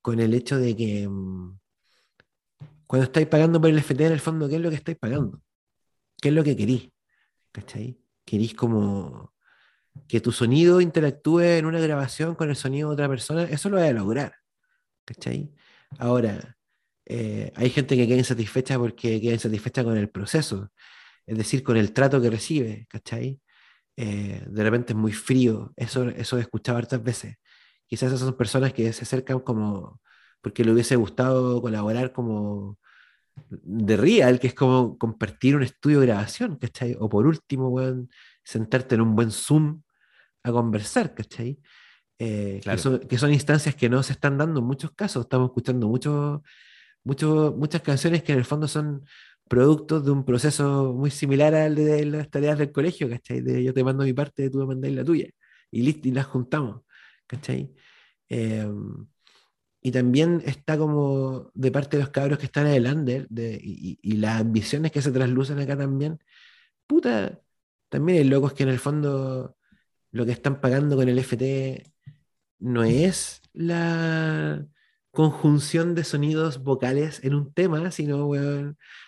con 0.00 0.20
el 0.20 0.34
hecho 0.34 0.58
de 0.58 0.76
que 0.76 1.08
mm, 1.08 1.58
cuando 2.92 3.06
estáis 3.06 3.26
pagando 3.26 3.58
por 3.58 3.70
el 3.70 3.78
FT, 3.78 4.04
en 4.04 4.12
el 4.12 4.20
fondo, 4.20 4.50
¿qué 4.50 4.56
es 4.56 4.60
lo 4.60 4.68
que 4.68 4.76
estáis 4.76 4.98
pagando? 4.98 5.40
¿Qué 6.20 6.28
es 6.28 6.34
lo 6.34 6.44
que 6.44 6.54
querís? 6.54 6.90
¿Cachai? 7.50 7.98
Querís 8.22 8.52
como 8.52 9.32
que 10.06 10.20
tu 10.20 10.30
sonido 10.30 10.78
interactúe 10.78 11.40
en 11.40 11.64
una 11.64 11.80
grabación 11.80 12.34
con 12.34 12.50
el 12.50 12.56
sonido 12.56 12.90
de 12.90 12.92
otra 12.92 13.08
persona, 13.08 13.44
eso 13.44 13.70
lo 13.70 13.78
voy 13.78 13.86
a 13.86 13.94
lograr. 13.94 14.34
¿Cachai? 15.06 15.54
Ahora, 15.98 16.58
eh, 17.06 17.50
hay 17.56 17.70
gente 17.70 17.96
que 17.96 18.06
queda 18.06 18.18
insatisfecha 18.18 18.78
porque 18.78 19.22
queda 19.22 19.32
insatisfecha 19.32 19.82
con 19.84 19.96
el 19.96 20.10
proceso, 20.10 20.70
es 21.24 21.38
decir, 21.38 21.62
con 21.62 21.78
el 21.78 21.94
trato 21.94 22.20
que 22.20 22.28
recibe, 22.28 22.86
¿cachai? 22.90 23.40
Eh, 23.96 24.44
de 24.46 24.62
repente 24.62 24.92
es 24.92 24.98
muy 24.98 25.14
frío, 25.14 25.72
eso, 25.76 26.10
eso 26.10 26.36
he 26.36 26.42
escuchado 26.42 26.76
hartas 26.76 27.02
veces. 27.02 27.36
Quizás 27.86 28.08
esas 28.08 28.20
son 28.20 28.36
personas 28.36 28.74
que 28.74 28.92
se 28.92 29.04
acercan 29.04 29.40
como 29.40 30.02
porque 30.42 30.64
le 30.64 30.72
hubiese 30.72 30.96
gustado 30.96 31.62
colaborar 31.62 32.12
como 32.12 32.78
de 33.50 33.96
Real, 33.96 34.38
que 34.40 34.48
es 34.48 34.54
como 34.54 34.98
compartir 34.98 35.56
un 35.56 35.62
estudio 35.62 36.00
de 36.00 36.06
grabación, 36.06 36.56
¿cachai? 36.56 36.96
O 36.98 37.08
por 37.08 37.26
último, 37.26 37.74
sentarte 38.44 38.96
en 38.96 39.00
un 39.00 39.14
buen 39.14 39.30
Zoom 39.30 39.82
a 40.42 40.52
conversar, 40.52 41.14
¿cachai? 41.14 41.58
Eh, 42.18 42.60
que, 43.08 43.18
son, 43.18 43.32
instancias 43.32 43.74
que 43.74 43.88
no 43.88 44.02
se 44.02 44.12
están 44.12 44.38
dando 44.38 44.60
en 44.60 44.66
muchos 44.66 44.92
casos. 44.92 45.24
Estamos 45.24 45.50
escuchando 45.50 45.88
mucho, 45.88 46.42
mucho, 47.04 47.54
muchas 47.56 47.82
canciones 47.82 48.22
que 48.22 48.32
en 48.32 48.38
el 48.38 48.44
fondo 48.44 48.68
son 48.68 49.04
productos 49.48 50.04
de 50.04 50.10
un 50.10 50.24
proceso 50.24 50.92
muy 50.94 51.10
similar 51.10 51.54
al 51.54 51.74
de 51.74 52.04
las 52.06 52.30
tareas 52.30 52.58
del 52.58 52.72
colegio, 52.72 53.08
¿cachai? 53.08 53.40
De 53.40 53.62
yo 53.62 53.74
te 53.74 53.84
mando 53.84 54.04
mi 54.04 54.12
parte, 54.12 54.50
tú 54.50 54.58
me 54.58 54.66
mandáis 54.66 54.94
la 54.94 55.04
tuya. 55.04 55.28
Y 55.70 55.82
listo, 55.82 56.08
y 56.08 56.12
las 56.12 56.26
juntamos, 56.26 56.82
¿cachai? 57.26 57.72
Em, 58.28 59.06
y 59.82 59.90
también 59.90 60.42
está 60.46 60.78
como 60.78 61.50
de 61.54 61.72
parte 61.72 61.96
de 61.96 62.04
los 62.04 62.10
cabros 62.10 62.38
que 62.38 62.46
están 62.46 62.68
en 62.68 62.74
el 62.74 62.86
under 62.86 63.26
de, 63.28 63.60
y, 63.60 63.98
y, 64.00 64.16
las 64.16 64.40
ambiciones 64.40 64.92
que 64.92 65.02
se 65.02 65.10
traslucen 65.10 65.58
acá 65.58 65.76
también. 65.76 66.20
Puta, 66.86 67.40
también 67.88 68.18
hay 68.18 68.24
locos 68.24 68.52
que 68.52 68.62
en 68.62 68.68
el 68.68 68.78
fondo 68.78 69.56
lo 70.12 70.24
que 70.24 70.32
están 70.32 70.60
pagando 70.60 70.96
con 70.96 71.08
el 71.08 71.18
FT 71.18 71.92
no 72.60 72.84
es 72.84 73.42
la 73.52 74.64
conjunción 75.10 75.94
de 75.94 76.04
sonidos 76.04 76.62
vocales 76.62 77.20
en 77.24 77.34
un 77.34 77.52
tema, 77.52 77.90
sino 77.90 78.30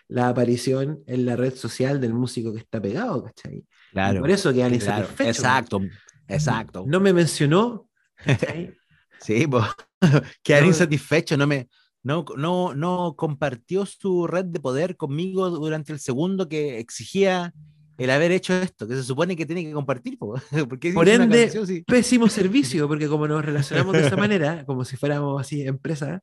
la 0.09 0.29
aparición 0.29 1.03
en 1.07 1.25
la 1.25 1.37
red 1.37 1.55
social 1.55 2.01
del 2.01 2.15
músico 2.15 2.53
que 2.53 2.59
está 2.59 2.83
pegado, 2.83 3.25
¿cachai? 3.25 3.65
Claro. 3.93 4.19
Y 4.19 4.21
por 4.21 4.31
eso 4.31 4.53
quedan 4.53 4.77
claro, 4.77 5.03
insatisfechos. 5.03 5.37
Exacto, 5.37 5.81
exacto. 6.29 6.85
No 6.87 7.01
me 7.01 7.13
mencionó, 7.13 7.89
¿cachai? 8.17 8.75
Sí, 9.21 9.47
pues, 9.47 9.65
quedar 10.43 10.63
No. 10.63 10.69
insatisfecho, 10.69 11.37
no 11.37 11.47
me, 11.47 11.69
no, 12.03 12.25
no, 12.37 12.75
no 12.75 13.15
compartió 13.17 13.87
su 13.87 14.27
red 14.27 14.45
de 14.47 14.61
poder 14.61 14.97
conmigo 14.97 15.49
durante 15.51 15.93
el 15.93 15.99
segundo 16.01 16.49
que 16.49 16.79
exigía 16.79 17.53
el 17.97 18.11
haber 18.11 18.33
hecho 18.33 18.53
esto, 18.55 18.89
que 18.89 18.97
se 18.97 19.05
supone 19.05 19.37
que 19.37 19.47
tiene 19.47 19.65
que 19.65 19.73
compartir, 19.73 20.19
po. 20.19 20.35
porque 20.69 20.93
Por 20.93 21.09
ende, 21.09 21.45
canción, 21.45 21.67
sí. 21.67 21.83
Pésimo 21.87 22.29
servicio, 22.29 22.89
porque 22.89 23.09
como 23.09 23.27
nos 23.29 23.45
relacionamos 23.45 23.93
de 23.95 24.07
esa 24.07 24.17
manera, 24.17 24.65
como 24.67 24.85
si 24.85 24.97
fuéramos 24.97 25.41
así 25.41 25.63
empresa 25.63 26.21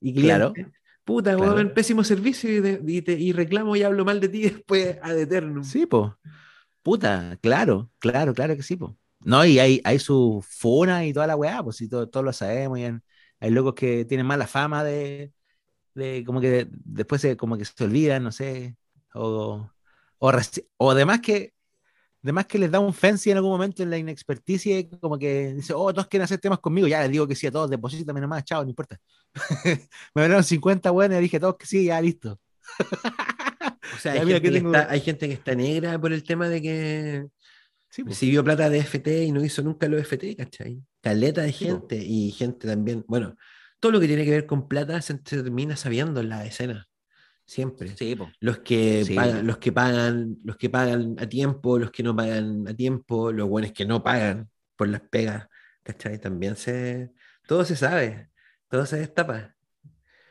y 0.00 0.14
Claro. 0.14 0.52
cliente, 0.52 0.72
puta, 1.04 1.36
Claro. 1.36 1.54
weón, 1.54 1.74
pésimo 1.74 2.04
servicio 2.04 2.50
y, 2.50 2.60
de- 2.60 2.80
y 2.86 3.02
te- 3.02 3.18
y 3.18 3.32
reclamo 3.32 3.74
y 3.76 3.82
hablo 3.82 4.04
mal 4.04 4.20
de 4.20 4.28
ti 4.28 4.42
después 4.42 4.96
ad 5.02 5.18
eternum. 5.18 5.64
Sí, 5.64 5.86
po. 5.86 6.16
Puta, 6.82 7.36
claro, 7.42 7.90
claro, 7.98 8.32
claro 8.32 8.56
que 8.56 8.62
sí, 8.62 8.76
po. 8.76 8.96
No, 9.20 9.44
y 9.44 9.58
hay, 9.58 9.80
hay 9.84 9.98
su 9.98 10.44
funa 10.48 11.04
y 11.06 11.12
toda 11.12 11.26
la 11.26 11.36
weá, 11.36 11.62
pues 11.62 11.76
sí, 11.76 11.88
todo- 11.88 12.08
todos 12.08 12.24
lo 12.24 12.32
sabemos. 12.32 12.78
y 12.78 12.84
hay, 12.84 12.98
hay 13.40 13.50
locos 13.50 13.74
que 13.74 14.04
tienen 14.04 14.26
mala 14.26 14.46
fama 14.46 14.84
de, 14.84 15.32
de 15.94 16.24
como 16.26 16.40
que 16.40 16.68
después 16.70 17.20
se, 17.22 17.36
como 17.36 17.56
que 17.58 17.64
se 17.64 17.84
olvidan, 17.84 18.24
no 18.24 18.32
sé. 18.32 18.76
O, 19.14 19.70
o, 20.18 20.32
o 20.78 20.90
además 20.90 21.20
que 21.20 21.54
además 22.22 22.46
que 22.46 22.58
les 22.58 22.70
da 22.70 22.80
un 22.80 22.94
fancy 22.94 23.30
en 23.30 23.36
algún 23.38 23.52
momento 23.52 23.82
en 23.82 23.90
la 23.90 23.98
inexperticia, 23.98 24.88
como 25.00 25.18
que 25.18 25.54
dice, 25.54 25.72
oh, 25.74 25.92
todos 25.94 26.08
quieren 26.08 26.24
hacer 26.24 26.38
temas 26.40 26.58
conmigo, 26.60 26.86
ya 26.88 27.00
les 27.02 27.10
digo 27.12 27.26
que 27.28 27.34
sí 27.36 27.46
a 27.46 27.52
todos, 27.52 27.70
deposítame 27.70 28.20
nomás, 28.20 28.44
chao, 28.44 28.62
no 28.64 28.70
importa. 28.70 28.98
Me 30.14 30.22
dieron 30.26 30.44
50 30.44 30.90
buenas 30.90 31.18
y 31.20 31.22
dije 31.22 31.40
todos 31.40 31.56
que 31.56 31.66
sí, 31.66 31.86
ya 31.86 32.00
listo. 32.00 32.40
O 33.94 33.98
sea, 33.98 34.12
hay, 34.12 34.18
gente 34.26 34.42
que 34.42 34.50
tengo- 34.50 34.72
está, 34.74 34.90
hay 34.90 35.00
gente 35.00 35.28
que 35.28 35.34
está 35.34 35.54
negra 35.54 35.98
por 36.00 36.12
el 36.12 36.22
tema 36.22 36.48
de 36.48 36.62
que 36.62 37.26
Sí, 37.90 38.02
po. 38.02 38.10
recibió 38.10 38.44
plata 38.44 38.68
de 38.70 38.78
FT 38.80 39.24
y 39.24 39.32
no 39.32 39.44
hizo 39.44 39.62
nunca 39.62 39.88
los 39.88 40.00
FT, 40.00 40.36
¿cachai? 40.36 40.82
Caleta 41.00 41.42
de 41.42 41.52
Sí, 41.52 41.64
po. 41.66 41.70
gente 41.72 41.96
y 42.04 42.30
gente 42.32 42.66
también, 42.68 43.04
bueno, 43.08 43.36
todo 43.80 43.92
lo 43.92 44.00
que 44.00 44.06
tiene 44.06 44.24
que 44.24 44.30
ver 44.30 44.46
con 44.46 44.68
plata 44.68 45.00
se 45.02 45.14
termina 45.14 45.76
sabiendo 45.76 46.20
en 46.20 46.28
la 46.28 46.44
escena, 46.44 46.86
siempre. 47.46 47.96
Sí, 47.96 48.14
po. 48.16 48.30
Los 48.40 48.58
que, 48.58 49.04
Sí. 49.04 49.14
pagan, 49.14 49.46
los 49.46 49.58
que 49.58 49.72
pagan, 49.72 50.36
los 50.44 50.56
que 50.56 50.68
pagan 50.70 51.16
a 51.18 51.26
tiempo, 51.28 51.78
los 51.78 51.90
que 51.90 52.02
no 52.02 52.14
pagan 52.14 52.68
a 52.68 52.74
tiempo, 52.74 53.32
los 53.32 53.48
buenos 53.48 53.72
que 53.72 53.86
no 53.86 54.02
pagan 54.02 54.48
por 54.76 54.88
las 54.88 55.00
pegas, 55.00 55.46
¿cachai? 55.82 56.20
También 56.20 56.56
se, 56.56 57.12
todo 57.46 57.64
se 57.64 57.74
sabe, 57.76 58.28
todo 58.68 58.84
se 58.86 58.98
destapa. 58.98 59.54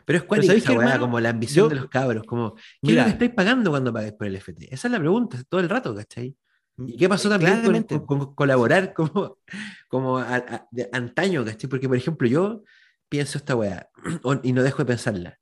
Pero 0.05 0.19
es 0.19 0.23
cuática 0.23 0.47
¿sabéis 0.51 0.63
esa 0.63 0.71
qué, 0.73 0.77
weá, 0.77 0.87
hermano? 0.87 1.01
como 1.05 1.19
la 1.19 1.29
ambición 1.29 1.65
Yo- 1.65 1.69
de 1.69 1.75
los 1.75 1.89
cabros, 1.89 2.23
como, 2.25 2.53
¿qué 2.55 2.61
es 2.61 2.67
Mira. 2.83 3.01
lo 3.01 3.05
que 3.07 3.11
estáis 3.13 3.31
pagando 3.33 3.71
cuando 3.71 3.91
pagáis 3.91 4.13
por 4.13 4.27
el 4.27 4.35
FT? 4.37 4.73
Esa 4.73 4.87
es 4.87 4.91
la 4.91 4.99
pregunta, 4.99 5.37
todo 5.49 5.59
el 5.59 5.67
rato, 5.69 5.93
¿cachai? 5.95 6.35
¿Y 6.77 6.96
qué 6.98 7.10
pasó 7.10 7.27
Eh, 7.27 7.31
también 7.31 7.51
con, 7.53 7.62
claramente. 7.62 7.98
con- 7.98 8.05
con 8.19 8.36
colaborar 8.36 8.93
como, 8.93 9.39
como 9.88 10.17
a- 10.19 10.36
a- 10.36 10.67
de 10.72 10.89
antaño, 10.91 11.43
¿cachai? 11.46 11.69
Porque, 11.69 11.88
por 11.88 11.98
ejemplo, 11.98 12.27
yo 12.27 12.63
pienso 13.10 13.38
esta 13.38 13.55
weá 13.55 13.89
y 14.43 14.53
no 14.53 14.63
dejo 14.63 14.79
de 14.79 14.86
pensarla. 14.86 15.39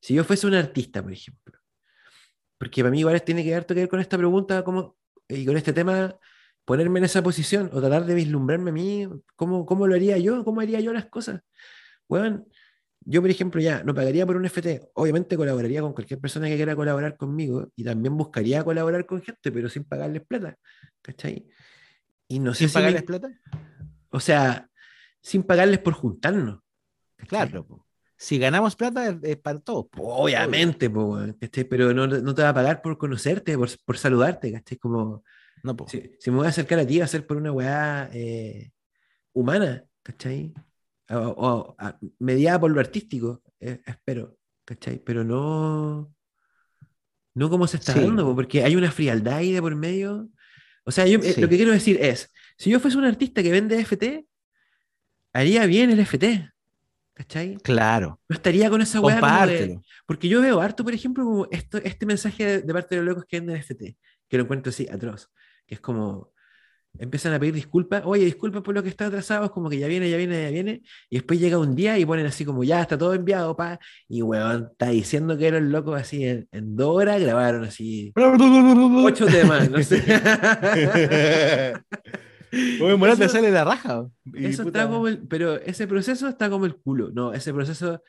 Si 0.00 0.14
yo 0.14 0.24
fuese 0.24 0.46
un 0.46 0.54
artista, 0.54 1.02
por 1.02 1.12
ejemplo, 1.12 1.58
porque 2.58 2.82
para 2.82 2.90
mí 2.90 3.00
igual 3.00 3.22
tiene 3.22 3.44
que 3.44 3.54
harto 3.54 3.74
que 3.74 3.80
ver 3.80 3.88
con 3.88 4.00
esta 4.00 4.16
pregunta 4.18 4.62
como, 4.64 4.96
y 5.28 5.44
con 5.46 5.56
este 5.56 5.72
tema, 5.72 6.16
ponerme 6.64 6.98
en 7.00 7.04
esa 7.06 7.22
posición 7.22 7.70
o 7.72 7.80
tratar 7.80 8.04
de 8.06 8.14
vislumbrarme 8.14 8.70
a 8.70 8.72
mí, 8.72 9.08
¿cómo, 9.36 9.66
cómo 9.66 9.86
lo 9.86 9.94
haría 9.94 10.16
yo? 10.18 10.44
¿Cómo 10.44 10.60
haría 10.60 10.80
yo 10.80 10.92
las 10.92 11.06
cosas? 11.06 11.40
Weón, 12.08 12.46
yo, 13.04 13.20
por 13.20 13.30
ejemplo, 13.30 13.60
ya 13.60 13.82
no 13.84 13.94
pagaría 13.94 14.26
por 14.26 14.36
un 14.36 14.44
FT. 14.44 14.90
Obviamente 14.94 15.36
colaboraría 15.36 15.80
con 15.80 15.92
cualquier 15.92 16.20
persona 16.20 16.48
que 16.48 16.56
quiera 16.56 16.74
colaborar 16.76 17.16
conmigo 17.16 17.68
y 17.76 17.84
también 17.84 18.16
buscaría 18.16 18.62
colaborar 18.64 19.06
con 19.06 19.22
gente, 19.22 19.50
pero 19.52 19.68
sin 19.68 19.84
pagarles 19.84 20.22
plata. 20.26 20.56
¿Cachai? 21.02 21.46
Y 22.28 22.38
no 22.38 22.52
sé 22.54 22.60
¿Sin 22.60 22.68
si 22.68 22.74
me- 22.76 22.80
pagarles 22.80 23.02
plata? 23.04 23.30
o 24.10 24.20
sea, 24.20 24.68
sin 25.20 25.42
pagarles 25.42 25.78
por 25.78 25.94
juntarnos. 25.94 26.60
¿cachai? 27.16 27.28
Claro. 27.28 27.66
po. 27.66 27.86
Si 28.16 28.38
ganamos 28.38 28.76
plata 28.76 29.18
es, 29.22 29.36
para 29.38 29.58
todos. 29.58 29.86
Obviamente, 29.96 30.88
po. 30.88 31.18
Pero 31.68 31.92
no, 31.92 32.06
no 32.06 32.34
te 32.34 32.42
va 32.42 32.50
a 32.50 32.54
pagar 32.54 32.80
por 32.82 32.96
conocerte, 32.96 33.56
por, 33.58 33.68
por 33.84 33.98
saludarte, 33.98 34.52
¿cachai? 34.52 34.78
Como, 34.78 35.24
No, 35.64 35.76
si 35.88 36.30
me 36.30 36.36
voy 36.36 36.46
a 36.46 36.50
acercar 36.50 36.78
a 36.78 36.86
ti, 36.86 36.98
va 36.98 37.04
a 37.04 37.08
ser 37.08 37.26
por 37.26 37.36
una 37.36 37.50
weá 37.52 38.08
eh, 38.12 38.70
humana, 39.32 39.84
¿cachai? 40.04 40.52
O, 41.12 41.18
o, 41.36 41.74
a- 41.78 41.98
mediada 42.18 42.58
por 42.60 42.70
lo 42.70 42.80
artístico, 42.80 43.42
eh, 43.60 43.80
espero, 43.86 44.36
¿cachai? 44.64 44.98
Pero 44.98 45.24
no, 45.24 46.14
no 47.34 47.50
como 47.50 47.66
se 47.66 47.76
está 47.76 47.92
Sí. 47.92 48.00
dando, 48.00 48.24
po, 48.24 48.34
porque 48.34 48.64
hay 48.64 48.76
una 48.76 48.90
frialdad 48.90 49.36
ahí 49.36 49.52
de 49.52 49.60
por 49.60 49.74
medio. 49.76 50.28
O 50.84 50.90
sea, 50.90 51.06
yo, 51.06 51.18
eh, 51.20 51.32
Sí. 51.34 51.40
lo 51.40 51.48
que 51.48 51.56
quiero 51.56 51.72
decir 51.72 51.98
es, 52.00 52.30
si 52.56 52.70
yo 52.70 52.80
fuese 52.80 52.98
un 52.98 53.04
artista 53.04 53.42
que 53.42 53.50
vende 53.50 53.78
FT, 53.78 54.26
haría 55.32 55.66
bien 55.66 55.90
el 55.90 56.00
FT, 56.00 56.50
¿cachai? 57.14 57.56
Claro. 57.62 58.20
No 58.28 58.34
estaría 58.34 58.68
con 58.70 58.80
esa 58.82 59.00
weá 59.00 59.20
porque 60.06 60.28
yo 60.28 60.40
veo 60.40 60.60
harto, 60.60 60.84
por 60.84 60.94
ejemplo, 60.94 61.24
como 61.24 61.48
esto, 61.50 61.78
este 61.78 62.06
mensaje 62.06 62.44
de, 62.44 62.62
de 62.62 62.72
parte 62.72 62.94
de 62.94 63.02
los 63.02 63.10
locos 63.10 63.24
que 63.26 63.38
venden 63.40 63.56
FT, 63.56 63.96
que 64.28 64.36
lo 64.36 64.44
encuentro 64.44 64.70
así 64.70 64.88
atroz, 64.88 65.30
que 65.66 65.74
es 65.76 65.80
como, 65.80 66.31
empiezan 66.98 67.32
a 67.32 67.38
pedir 67.40 67.54
disculpas, 67.54 68.02
oye, 68.04 68.24
disculpa 68.24 68.62
por 68.62 68.74
lo 68.74 68.82
que 68.82 68.88
está 68.88 69.06
atrasado, 69.06 69.44
es 69.46 69.50
como 69.50 69.68
que 69.70 69.78
ya 69.78 69.86
viene, 69.88 70.08
ya 70.10 70.16
viene, 70.16 70.42
ya 70.42 70.50
viene, 70.50 70.82
y 71.10 71.16
después 71.16 71.40
llega 71.40 71.58
un 71.58 71.74
día 71.74 71.98
y 71.98 72.04
ponen 72.04 72.26
así 72.26 72.44
como, 72.44 72.62
ya 72.64 72.80
está 72.82 72.96
todo 72.98 73.14
enviado, 73.14 73.56
pa, 73.56 73.78
y 74.08 74.22
weón, 74.22 74.68
está 74.72 74.88
diciendo 74.90 75.36
que 75.38 75.46
eran 75.48 75.72
locos 75.72 76.00
así, 76.00 76.24
en, 76.24 76.48
en 76.52 76.76
dos 76.76 76.94
horas 76.96 77.20
grabaron 77.20 77.64
así, 77.64 78.12
ocho 79.04 79.26
temas, 79.26 79.70
no 79.70 79.82
sé. 79.82 80.02
Oye, 82.82 82.96
Morán 82.96 83.18
te 83.18 83.28
sale 83.28 83.50
la 83.50 83.64
raja. 83.64 84.06
Eso 84.34 84.64
puta- 84.64 84.80
está 84.82 84.90
como 84.92 85.08
el, 85.08 85.26
pero 85.26 85.54
ese 85.56 85.86
proceso 85.86 86.28
está 86.28 86.50
como 86.50 86.66
el 86.66 86.76
culo. 86.76 87.10
No, 87.10 87.32
ese 87.32 87.52
proceso, 87.54 88.02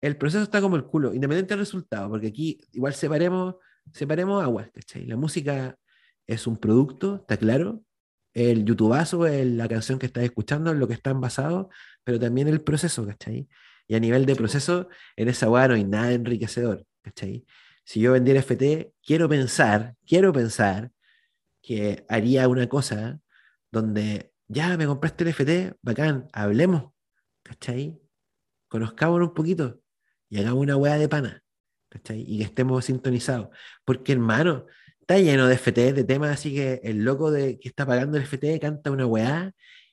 el 0.00 0.16
proceso 0.16 0.42
está 0.42 0.60
como 0.60 0.74
el 0.76 0.84
culo, 0.84 1.14
independiente 1.14 1.54
del 1.54 1.60
resultado, 1.60 2.08
porque 2.10 2.26
aquí 2.28 2.58
igual 2.72 2.94
separemos, 2.94 3.54
separemos 3.92 4.42
aguas, 4.42 4.70
¿cachai? 4.74 5.06
La 5.06 5.16
música 5.16 5.76
es 6.26 6.48
un 6.48 6.56
producto, 6.56 7.16
está 7.20 7.36
claro. 7.36 7.82
El 8.36 8.66
youtubazo 8.66 9.26
es 9.26 9.46
la 9.46 9.66
canción 9.66 9.98
que 9.98 10.04
estás 10.04 10.22
escuchando, 10.22 10.70
en 10.70 10.78
lo 10.78 10.86
que 10.86 10.92
están 10.92 11.22
basados, 11.22 11.68
pero 12.04 12.20
también 12.20 12.48
el 12.48 12.60
proceso, 12.60 13.06
¿cachai? 13.06 13.48
Y 13.88 13.94
a 13.94 13.98
nivel 13.98 14.26
de 14.26 14.36
proceso, 14.36 14.90
en 15.16 15.28
esa 15.28 15.48
weá 15.48 15.68
no 15.68 15.74
hay 15.74 15.84
nada 15.84 16.12
enriquecedor, 16.12 16.84
¿cachai? 17.00 17.46
Si 17.82 17.98
yo 18.00 18.12
vendiera 18.12 18.40
FT, 18.40 18.92
quiero 19.02 19.26
pensar, 19.26 19.94
quiero 20.06 20.34
pensar 20.34 20.90
que 21.62 22.04
haría 22.10 22.46
una 22.46 22.68
cosa 22.68 23.18
donde 23.72 24.34
ya 24.48 24.76
me 24.76 24.84
compraste 24.84 25.24
el 25.24 25.30
FT, 25.30 25.76
bacán, 25.80 26.28
hablemos, 26.34 26.92
¿cachai? 27.42 27.98
Conozcámonos 28.68 29.28
un 29.28 29.34
poquito 29.34 29.80
y 30.28 30.40
hagamos 30.40 30.60
una 30.60 30.76
weá 30.76 30.98
de 30.98 31.08
pana, 31.08 31.42
¿cachai? 31.88 32.22
Y 32.28 32.36
que 32.36 32.44
estemos 32.44 32.84
sintonizados. 32.84 33.48
Porque, 33.86 34.12
hermano, 34.12 34.66
está 35.06 35.18
lleno 35.20 35.46
de 35.46 35.54
FT, 35.54 35.92
de 35.92 36.04
temas 36.04 36.30
así 36.30 36.52
que 36.54 36.80
el 36.82 37.04
loco 37.04 37.30
de, 37.30 37.58
que 37.60 37.68
está 37.68 37.86
pagando 37.86 38.16
el 38.16 38.24
FT 38.24 38.58
canta 38.60 38.90
una 38.90 39.06
weá 39.06 39.52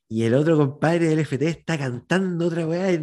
y 0.09 0.23
el 0.23 0.33
otro 0.33 0.57
compadre 0.57 1.07
del 1.07 1.19
FT 1.19 1.47
está 1.47 1.77
cantando 1.77 2.47
otra 2.47 2.65
weá. 2.67 2.99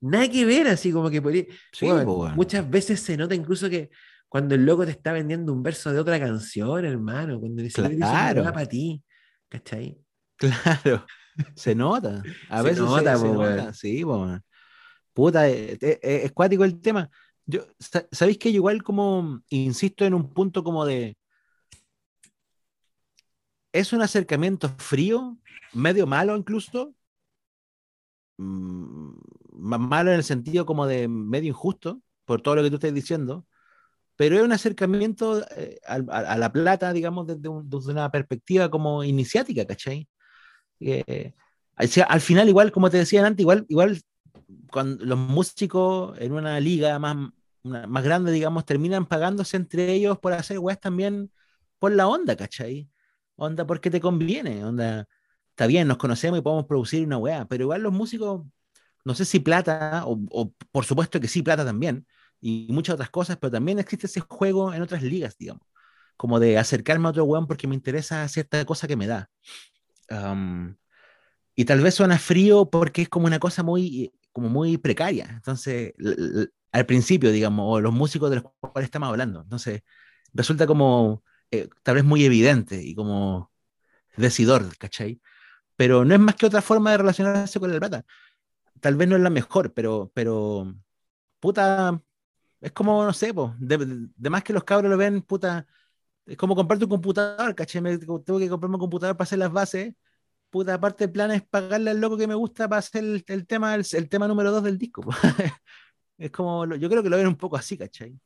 Nada 0.00 0.28
que 0.28 0.44
ver, 0.44 0.68
así 0.68 0.92
como 0.92 1.08
que 1.08 1.48
Sí, 1.72 1.86
Weón, 1.86 2.04
po, 2.04 2.22
weón. 2.24 2.34
muchas 2.36 2.68
veces 2.68 3.00
se 3.00 3.16
nota 3.16 3.34
incluso 3.34 3.70
que 3.70 3.90
cuando 4.28 4.54
el 4.54 4.66
loco 4.66 4.84
te 4.84 4.90
está 4.90 5.12
vendiendo 5.12 5.52
un 5.52 5.62
verso 5.62 5.90
de 5.92 5.98
otra 6.00 6.20
canción, 6.20 6.84
hermano, 6.84 7.40
cuando 7.40 7.62
dice 7.62 7.80
una 7.80 7.90
Claro. 7.90 8.42
weá 8.42 8.52
para 8.52 8.66
ti, 8.66 9.02
¿cachai? 9.48 9.98
Claro, 10.36 11.06
se 11.54 11.74
nota. 11.74 12.22
A 12.50 12.58
Se 12.58 12.62
veces 12.64 12.78
se- 12.78 12.84
nota, 12.84 13.16
se, 13.16 13.26
po, 13.26 13.34
nota, 13.34 13.72
sí, 13.72 14.04
po, 14.04 14.18
weón. 14.22 14.42
Puta, 15.14 15.48
eh, 15.48 15.78
eh, 15.80 16.00
eh, 16.02 16.20
es 16.24 16.32
cuático 16.32 16.64
el 16.64 16.80
tema. 16.80 17.08
Yo, 17.46 17.66
sa- 17.78 18.06
¿sabéis 18.12 18.36
que 18.38 18.50
yo 18.52 18.56
igual 18.56 18.82
como 18.82 19.40
insisto 19.48 20.04
en 20.04 20.12
un 20.14 20.32
punto 20.34 20.62
como 20.64 20.84
de 20.84 21.16
es 23.74 23.92
un 23.92 24.02
acercamiento 24.02 24.70
frío, 24.78 25.38
medio 25.74 26.06
malo 26.06 26.36
incluso, 26.38 26.94
mm, 28.38 29.12
malo 29.52 30.10
en 30.10 30.16
el 30.16 30.24
sentido 30.24 30.66
como 30.66 30.86
de 30.86 31.08
medio 31.08 31.48
injusto, 31.50 32.00
por 32.24 32.42
todo 32.42 32.56
lo 32.56 32.62
que 32.62 32.70
tú 32.70 32.76
estás 32.76 32.94
diciendo, 32.94 33.46
pero 34.16 34.36
es 34.38 34.42
un 34.44 34.52
acercamiento 34.52 35.42
eh, 35.56 35.80
a, 35.86 35.98
la 36.38 36.52
plata, 36.52 36.92
digamos, 36.92 37.26
desde, 37.28 37.48
un- 37.48 37.68
desde 37.70 37.92
una 37.92 38.10
perspectiva 38.10 38.70
como 38.70 39.04
iniciática, 39.04 39.66
¿cachai? 39.66 40.08
Eh, 40.80 41.34
al 41.76 42.20
final, 42.20 42.48
igual, 42.48 42.72
como 42.72 42.90
te 42.90 42.98
decía 42.98 43.26
antes, 43.26 43.42
igual, 43.42 43.66
igual 43.68 44.00
cuando 44.72 45.04
los 45.04 45.18
músicos 45.18 46.18
en 46.20 46.32
una 46.32 46.60
liga 46.60 46.98
más, 46.98 47.16
más 47.64 48.04
grande, 48.04 48.32
digamos, 48.32 48.64
terminan 48.66 49.06
pagándose 49.06 49.56
entre 49.56 49.92
ellos 49.92 50.18
por 50.18 50.32
hacer 50.34 50.58
weas 50.58 50.80
también 50.80 51.30
por 51.78 51.92
la 51.92 52.08
onda, 52.08 52.36
¿cachai? 52.36 52.88
Onda 53.36 53.66
porque 53.66 53.90
te 53.90 54.00
conviene, 54.00 54.64
onda. 54.64 55.06
Está 55.50 55.66
bien, 55.66 55.86
nos 55.86 55.98
conocemos 55.98 56.38
y 56.38 56.42
podemos 56.42 56.66
producir 56.66 57.06
una 57.06 57.18
wea, 57.18 57.46
pero 57.46 57.62
igual 57.64 57.82
los 57.82 57.92
músicos, 57.92 58.44
no 59.04 59.14
sé 59.14 59.24
si 59.24 59.38
plata, 59.38 60.02
o, 60.04 60.52
por 60.72 60.84
supuesto 60.84 61.20
que 61.20 61.28
sí, 61.28 61.42
plata 61.42 61.64
también, 61.64 62.06
y 62.40 62.66
muchas 62.70 62.94
otras 62.94 63.10
cosas, 63.10 63.36
pero 63.40 63.52
también 63.52 63.78
existe 63.78 64.06
ese 64.08 64.20
juego 64.20 64.74
en 64.74 64.82
otras 64.82 65.02
ligas, 65.02 65.36
digamos, 65.38 65.62
como 66.16 66.40
de 66.40 66.58
acercarme 66.58 67.06
a 67.06 67.10
otro 67.10 67.24
weón 67.24 67.46
porque 67.46 67.68
me 67.68 67.76
interesa 67.76 68.26
cierta 68.26 68.64
cosa 68.64 68.88
que 68.88 68.96
me 68.96 69.06
da. 69.06 69.30
Y 71.54 71.64
tal 71.64 71.80
vez 71.80 71.94
suena 71.94 72.18
frío 72.18 72.68
porque 72.68 73.02
es 73.02 73.08
como 73.08 73.26
una 73.26 73.38
cosa 73.38 73.62
muy, 73.62 74.12
como 74.32 74.48
muy 74.48 74.76
precaria. 74.76 75.28
Entonces, 75.30 75.94
al 76.72 76.86
principio, 76.86 77.30
digamos, 77.30 77.64
o 77.68 77.80
los 77.80 77.94
músicos 77.94 78.28
de 78.30 78.36
los 78.36 78.44
cuales 78.58 78.88
estamos 78.88 79.08
hablando. 79.08 79.42
Entonces, 79.42 79.82
resulta 80.32 80.66
como 80.66 81.22
eh, 81.60 81.68
tal 81.82 81.96
vez 81.96 82.04
muy 82.04 82.24
evidente 82.24 82.82
y 82.82 82.94
como 82.94 83.50
decidor, 84.16 84.76
¿cachai? 84.78 85.20
Pero 85.76 86.04
no 86.04 86.14
es 86.14 86.20
más 86.20 86.36
que 86.36 86.46
otra 86.46 86.62
forma 86.62 86.92
de 86.92 86.98
relacionarse 86.98 87.60
con 87.60 87.72
la 87.72 87.78
plata. 87.80 88.04
Tal 88.80 88.96
vez 88.96 89.08
no 89.08 89.16
es 89.16 89.22
la 89.22 89.30
mejor, 89.30 89.72
pero, 89.72 90.10
pero, 90.14 90.74
puta, 91.40 92.00
es 92.60 92.72
como, 92.72 93.04
no 93.04 93.12
sé, 93.14 93.34
po, 93.34 93.54
de, 93.58 93.78
de- 94.16 94.30
más 94.30 94.44
que 94.44 94.52
los 94.54 94.64
cabros 94.64 94.90
lo 94.90 94.96
ven, 94.98 95.22
puta, 95.22 95.66
es 96.26 96.36
como 96.38 96.56
comprarte 96.56 96.84
un 96.86 96.90
computador, 96.90 97.54
¿cachai? 97.54 97.82
Me- 97.82 97.98
tengo 97.98 98.22
que 98.38 98.48
comprarme 98.50 98.76
un 98.76 98.80
computador 98.80 99.16
para 99.16 99.24
hacer 99.26 99.38
las 99.40 99.52
bases 99.52 99.94
puta, 100.50 100.74
aparte 100.74 101.04
el 101.04 101.12
plan 101.12 101.30
es 101.32 101.42
pagarle 101.44 101.90
al 101.92 102.00
loco 102.00 102.16
que 102.18 102.26
me 102.28 102.34
gusta 102.34 102.68
para 102.68 102.80
hacer 102.80 103.04
el, 103.04 103.24
el 103.28 103.46
tema, 103.46 103.74
el, 103.76 103.86
el 103.92 104.08
tema 104.08 104.28
número 104.28 104.50
dos 104.52 104.64
del 104.64 104.78
disco. 104.78 105.02
es 106.18 106.30
como, 106.30 106.66
yo 106.76 106.88
creo 106.90 107.02
que 107.02 107.10
lo 107.10 107.16
ven 107.18 107.26
un 107.28 107.36
poco 107.36 107.56
así, 107.56 107.78
¿cachai? 107.78 108.18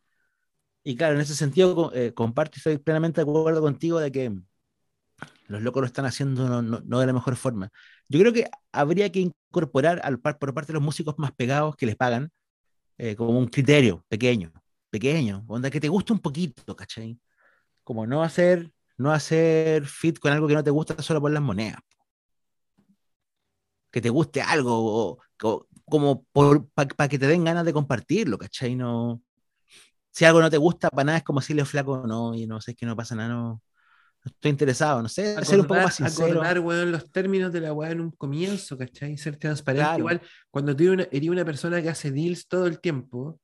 Y 0.89 0.97
claro, 0.97 1.17
en 1.17 1.21
ese 1.21 1.35
sentido 1.35 1.93
eh, 1.95 2.15
comparto 2.15 2.57
y 2.57 2.61
estoy 2.61 2.79
plenamente 2.79 3.21
de 3.23 3.31
acuerdo 3.31 3.61
contigo 3.61 4.01
de 4.01 4.11
que 4.11 4.33
los 5.49 5.63
locos 5.63 5.81
lo 5.81 5.87
están 5.87 6.07
haciendo 6.07 6.63
no, 6.63 7.01
de 7.01 7.07
la 7.07 7.13
mejor 7.13 7.37
forma. 7.37 7.71
Yo 8.09 8.19
creo 8.21 8.33
que 8.33 8.47
habría 8.73 9.11
que 9.11 9.21
incorporar 9.21 10.01
al, 10.05 10.19
par- 10.19 10.39
por 10.39 10.55
parte 10.55 10.69
de 10.69 10.75
los 10.75 10.83
músicos 10.83 11.15
más 11.19 11.33
pegados 11.33 11.77
que 11.77 11.87
les 11.87 11.97
pagan 11.97 12.31
eh, 12.99 13.17
como 13.17 13.39
un 13.39 13.49
criterio 13.49 14.05
pequeño, 14.09 14.53
pequeño, 14.91 15.47
que 15.71 15.81
te 15.81 15.89
guste 15.89 16.13
un 16.15 16.21
poquito, 16.21 16.77
¿cachai? 16.77 17.19
Como 17.85 18.07
no 18.07 18.23
hacer, 18.23 18.71
no 18.99 19.13
hacer 19.13 19.87
fit 19.87 20.19
con 20.19 20.33
algo 20.33 20.49
que 20.49 20.55
no 20.55 20.65
te 20.65 20.71
gusta 20.71 21.03
solo 21.03 21.21
por 21.21 21.31
las 21.33 21.43
monedas 21.43 21.81
que 23.91 24.01
te 24.01 24.11
guste 24.11 24.43
algo, 24.43 25.19
como 25.85 26.25
para 26.35 27.09
que 27.09 27.19
te 27.19 27.27
den 27.27 27.45
ganas 27.45 27.65
de 27.65 27.73
compartirlo, 27.73 28.39
¿cachai? 28.39 28.75
No, 28.77 29.23
si 30.19 30.25
algo 30.25 30.41
no 30.41 30.51
te 30.51 30.57
gusta 30.59 30.91
para 30.91 31.05
nada 31.05 31.19
es 31.19 31.25
como 31.25 31.41
decirle 31.41 31.65
flaco, 31.65 32.05
no, 32.07 32.35
y 32.35 32.47
no 32.47 32.61
sé, 32.61 32.73
es 32.73 32.77
que 32.77 32.87
no 32.87 32.97
pasa 32.97 33.15
nada, 33.15 33.29
no, 33.31 33.63
no 34.25 34.31
estoy 34.33 34.51
interesado, 34.51 35.03
no 35.03 35.09
sé, 35.09 35.45
ser 35.45 35.61
un 35.61 35.67
poco 35.67 35.75
Acordar, 35.75 35.85
más 35.87 35.95
sincero. 35.97 36.41
acordar, 36.41 36.61
weón, 36.61 36.93
los 36.93 37.11
términos 37.13 37.53
de 37.53 37.61
la 37.61 37.73
weá 37.73 37.91
en 37.93 38.01
un 38.01 38.11
comienzo, 38.13 38.77
¿cachai? 38.79 39.17
Ser 39.17 39.37
transparente. 39.37 39.85
Claro. 39.85 39.99
Igual, 40.01 40.21
cuando 40.51 40.77
tú 40.77 40.93
eres 40.93 41.09
una, 41.13 41.33
una 41.33 41.45
persona 41.45 41.83
que 41.83 41.89
hace 41.91 42.11
deals 42.11 42.49
todo 42.49 42.67
el 42.67 42.81
tiempo, 42.81 43.41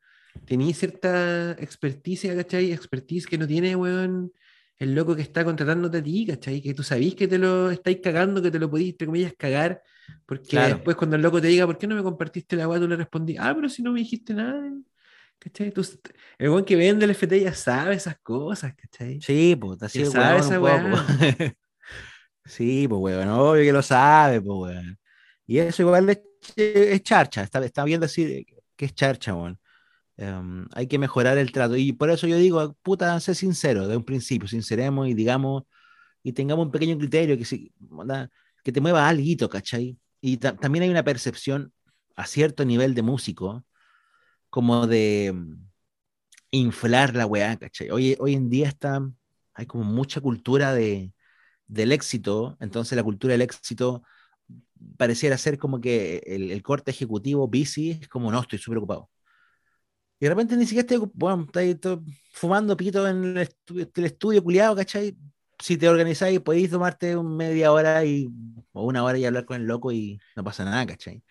tenías 0.46 0.78
cierta 0.78 1.52
experticia, 1.52 2.34
¿cachai? 2.36 2.72
Expertise 2.72 3.26
que 3.26 3.38
no 3.38 3.46
tiene, 3.46 3.76
weón, 3.76 4.32
el 4.78 4.94
loco 4.94 5.14
que 5.16 5.22
está 5.22 5.44
contratándote 5.44 5.98
a 5.98 6.02
ti, 6.02 6.26
¿cachai? 6.26 6.60
Que 6.60 6.74
tú 6.74 6.82
sabís 6.82 7.14
que 7.14 7.28
te 7.28 7.38
lo 7.38 7.70
estáis 7.70 8.00
cagando, 8.02 8.42
que 8.42 8.50
te 8.50 8.58
lo 8.58 8.68
podís, 8.70 8.90
entre 8.92 9.06
comillas, 9.06 9.32
cagar, 9.38 9.82
porque 10.26 10.48
Claro. 10.50 10.76
después 10.76 10.96
cuando 10.96 11.16
el 11.16 11.22
loco 11.22 11.40
te 11.40 11.48
diga, 11.48 11.66
¿por 11.66 11.78
qué 11.78 11.86
no 11.86 11.94
me 11.96 12.02
compartiste 12.02 12.56
la 12.56 12.68
weá? 12.68 12.80
Tú 12.80 12.88
le 12.88 12.96
respondí, 12.96 13.36
ah, 13.38 13.52
pero 13.54 13.68
si 13.68 13.82
no 13.82 13.92
me 13.92 14.00
dijiste 14.00 14.34
nada, 14.34 14.60
¿cachai? 15.38 15.70
Tú, 15.72 15.82
el 16.38 16.50
weón 16.50 16.64
que 16.64 16.76
vende 16.76 17.04
el 17.04 17.10
FT 17.12 17.40
ya 17.40 17.54
sabe 17.54 17.94
esas 17.94 18.18
cosas, 18.20 18.74
¿cachai? 18.74 19.20
Sí, 19.20 19.56
pues, 19.56 19.82
así 19.82 20.00
Ya 20.00 20.06
sabe 20.06 20.38
esa 20.40 20.58
poco. 20.60 20.96
sí, 22.44 22.86
pues, 22.88 23.00
weón, 23.00 23.28
obvio 23.30 23.62
que 23.62 23.72
lo 23.72 23.82
sabe, 23.82 24.40
pues, 24.40 24.74
weón. 24.74 24.98
Y 25.46 25.58
eso 25.58 25.82
igual 25.82 26.08
es, 26.10 26.20
es 26.56 27.02
charcha, 27.02 27.42
está, 27.42 27.64
está 27.64 27.84
bien 27.84 28.00
decir 28.00 28.46
que 28.76 28.84
es 28.86 28.94
charcha, 28.94 29.34
weón. 29.34 29.58
Em, 30.16 30.66
hay 30.74 30.86
que 30.86 30.98
mejorar 30.98 31.38
el 31.38 31.52
trato. 31.52 31.76
Y 31.76 31.92
por 31.92 32.10
eso 32.10 32.26
yo 32.26 32.36
digo, 32.38 32.74
puta, 32.82 33.18
sé 33.20 33.34
sincero 33.34 33.88
de 33.88 33.96
un 33.96 34.04
principio, 34.04 34.48
sinceremos 34.48 35.08
y 35.08 35.14
digamos, 35.14 35.64
y 36.22 36.32
tengamos 36.32 36.66
un 36.66 36.72
pequeño 36.72 36.98
criterio 36.98 37.36
que, 37.38 37.44
si, 37.44 37.72
que 38.62 38.72
te 38.72 38.80
mueva 38.80 39.08
algo, 39.08 39.48
¿cachai? 39.48 39.98
Y 40.20 40.38
ta- 40.38 40.56
también 40.56 40.84
hay 40.84 40.90
una 40.90 41.04
percepción 41.04 41.72
a 42.16 42.26
cierto 42.26 42.64
nivel 42.64 42.94
de 42.94 43.02
músico, 43.02 43.64
como 44.54 44.86
de 44.86 45.32
mm, 45.34 45.54
inflar 46.52 47.14
la 47.16 47.26
weá, 47.26 47.56
¿cachai? 47.58 47.90
Hoy, 47.90 48.16
hoy 48.20 48.34
en 48.34 48.50
día 48.50 48.68
está, 48.68 49.00
hay 49.54 49.66
como 49.66 49.84
mucha 49.84 50.20
cultura 50.20 50.72
de, 50.74 51.12
del 51.68 51.92
éxito, 51.92 52.56
entonces 52.60 52.96
la 52.96 53.04
cultura 53.04 53.32
del 53.34 53.42
éxito 53.42 54.04
pareciera 54.98 55.38
ser 55.38 55.58
como 55.58 55.80
que 55.80 56.18
el, 56.26 56.50
el 56.52 56.62
corte 56.62 56.90
ejecutivo 56.92 57.48
busy 57.48 57.92
es 58.02 58.08
como, 58.08 58.32
no, 58.32 58.40
estoy 58.42 58.58
súper 58.60 58.78
ocupado. 58.78 59.10
Y 60.20 60.24
de 60.26 60.30
repente 60.30 60.56
ni 60.56 60.64
siquiera 60.66 60.82
estoy, 60.88 61.10
bueno, 61.14 61.46
fumando 62.32 62.76
pito 62.76 63.06
en 63.08 63.24
el, 63.24 63.36
estu- 63.48 63.90
el 63.94 64.04
estudio 64.04 64.42
culiado, 64.42 64.76
¿cachai? 64.76 65.16
Si 65.58 65.76
te 65.76 65.88
organizáis, 65.88 66.40
podéis 66.40 66.70
tomarte 66.70 67.16
media 67.16 67.72
hora 67.72 68.04
y, 68.04 68.28
o 68.72 68.84
una 68.86 69.04
hora 69.04 69.18
y 69.18 69.24
hablar 69.24 69.44
con 69.44 69.56
el 69.60 69.66
loco 69.66 69.92
y 69.92 70.18
no 70.36 70.44
pasa 70.44 70.64
nada, 70.64 70.86
¿cachai? 70.86 71.22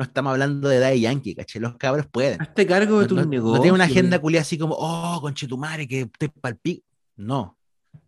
No 0.00 0.04
estamos 0.04 0.32
hablando 0.32 0.66
de 0.70 0.78
Daddy 0.78 1.02
Yankee, 1.02 1.34
¿cachai? 1.34 1.60
Los 1.60 1.76
cabros 1.76 2.06
pueden. 2.06 2.40
Hazte 2.40 2.66
cargo 2.66 2.96
de 3.00 3.02
No, 3.02 3.08
tus 3.08 3.18
no- 3.18 3.26
negocios. 3.26 3.56
no 3.58 3.60
tiene 3.62 3.74
una 3.74 3.84
agenda 3.84 4.18
culiada 4.18 4.40
así 4.40 4.56
como, 4.56 4.74
oh, 4.78 5.20
conchetumare, 5.20 5.86
que 5.86 6.00
estoy 6.00 6.28
pal 6.28 6.56
pico. 6.56 6.86
No. 7.16 7.58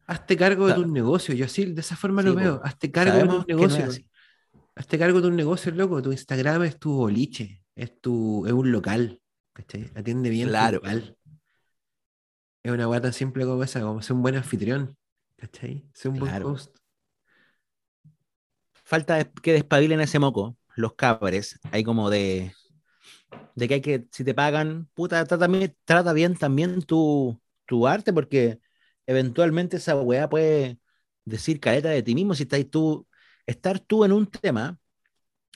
Hazte 0.07 0.35
cargo 0.39 0.69
de 0.69 0.73
tus 0.73 0.87
negocios. 0.89 1.37
Yo 1.37 1.45
así, 1.45 1.67
de 1.67 1.81
esa 1.83 1.95
forma 1.95 2.23
Sí, 2.23 2.29
lo 2.29 2.35
veo. 2.35 2.61
Hazte 2.65 2.91
cargo 2.91 3.19
de 3.19 3.25
tus 3.29 3.45
que 3.45 3.53
no 3.53 3.59
negocios. 3.59 3.89
así. 3.91 4.07
Hazte 4.75 4.99
cargo 4.99 5.21
de 5.21 5.29
tus 5.29 5.37
negocios, 5.37 5.77
loco. 5.77 6.01
Tu 6.01 6.13
Instagram 6.13 6.63
es 6.63 6.79
tu 6.79 6.93
boliche. 6.95 7.63
Es, 7.77 8.01
tu, 8.01 8.47
es 8.47 8.53
un 8.53 8.73
local. 8.73 9.21
¿cachai? 9.53 9.91
Atiende 9.95 10.31
bien 10.31 10.49
Claro. 10.49 10.79
tu 10.81 10.87
local. 10.87 11.19
Es 12.63 12.73
una 12.73 13.01
tan 13.03 13.13
simple 13.13 13.45
como 13.45 13.63
esa, 13.63 13.83
como 13.83 14.01
ser 14.01 14.17
un 14.17 14.23
buen 14.23 14.37
anfitrión. 14.37 14.97
¿Cachai? 15.37 15.85
Ser 15.93 16.13
un 16.13 16.21
Claro. 16.21 16.45
buen 16.47 16.55
host. 16.57 16.75
falta 18.85 19.25
que 19.25 19.53
despabilen 19.53 20.01
ese 20.01 20.19
moco, 20.19 20.57
los 20.77 20.95
cabres, 20.95 21.59
hay 21.71 21.85
como 21.85 22.11
de, 22.11 22.53
de 23.55 23.69
que 23.69 23.75
hay 23.75 23.81
que, 23.81 24.07
si 24.11 24.25
te 24.25 24.35
pagan, 24.35 24.89
puta, 24.95 25.25
trata, 25.25 25.49
trata 25.85 26.13
bien 26.13 26.37
también 26.37 26.83
tu, 26.83 27.41
tu 27.67 27.87
arte, 27.87 28.13
porque 28.13 28.61
eventualmente 29.07 29.77
esa 29.77 29.97
weá 29.97 30.29
puede 30.29 30.79
decir 31.25 31.61
caleta 31.61 31.91
de 31.91 32.03
ti 32.03 32.15
mismo, 32.15 32.35
si 32.35 32.45
estás 32.45 32.65
tú, 32.71 33.07
estar 33.47 33.79
tú 33.81 34.05
en 34.05 34.13
un 34.13 34.27
tema, 34.27 34.79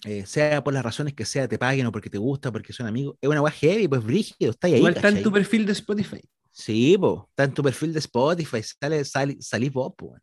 eh, 0.04 0.26
sea 0.26 0.62
por 0.62 0.74
las 0.74 0.84
razones 0.84 1.14
que 1.14 1.24
sea, 1.24 1.48
te 1.48 1.58
paguen 1.58 1.86
o 1.86 1.92
porque 1.92 2.10
te 2.10 2.18
gusta, 2.18 2.52
porque 2.52 2.72
son 2.72 2.86
amigos, 2.86 3.16
es 3.20 3.28
una 3.28 3.42
weá 3.42 3.52
heavy, 3.52 3.88
pues 3.88 4.04
brígido, 4.04 4.50
está 4.50 4.66
ahí, 4.66 4.76
Igual 4.76 4.94
está 4.94 5.08
en 5.08 5.22
tu 5.22 5.32
perfil 5.32 5.66
de 5.66 5.72
Spotify. 5.72 6.20
Sí, 6.52 6.96
po, 6.98 7.26
está 7.30 7.44
en 7.44 7.54
tu 7.54 7.62
perfil 7.62 7.92
de 7.92 7.98
Spotify, 7.98 8.62
sale, 8.62 9.04
sale, 9.04 9.36
salís 9.40 9.72
vos, 9.72 9.92
po. 9.96 10.16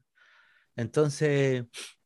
Entonces... 0.75 1.65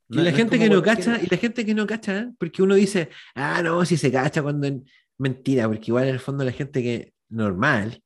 Y 0.10 0.18
no- 0.18 0.24
la 0.24 0.32
no 0.32 0.38
gente 0.38 0.58
que 0.60 0.70
no 0.70 0.82
cualquier- 0.84 1.06
cacha, 1.16 1.24
y 1.24 1.28
la 1.28 1.38
gente 1.38 1.66
que 1.66 1.74
no 1.74 1.86
cacha, 1.88 2.32
porque 2.40 2.62
uno 2.64 2.76
dice, 2.76 3.10
ah, 3.36 3.62
no, 3.64 3.84
si 3.86 3.98
se 3.98 4.12
cacha 4.12 4.42
cuando. 4.42 4.68
en-". 4.68 4.86
Mentira, 5.18 5.68
porque 5.68 5.86
igual 5.88 6.08
en 6.08 6.14
el 6.14 6.20
fondo 6.20 6.44
la 6.44 6.52
gente 6.52 6.82
que 6.84 7.14
normal, 7.30 8.02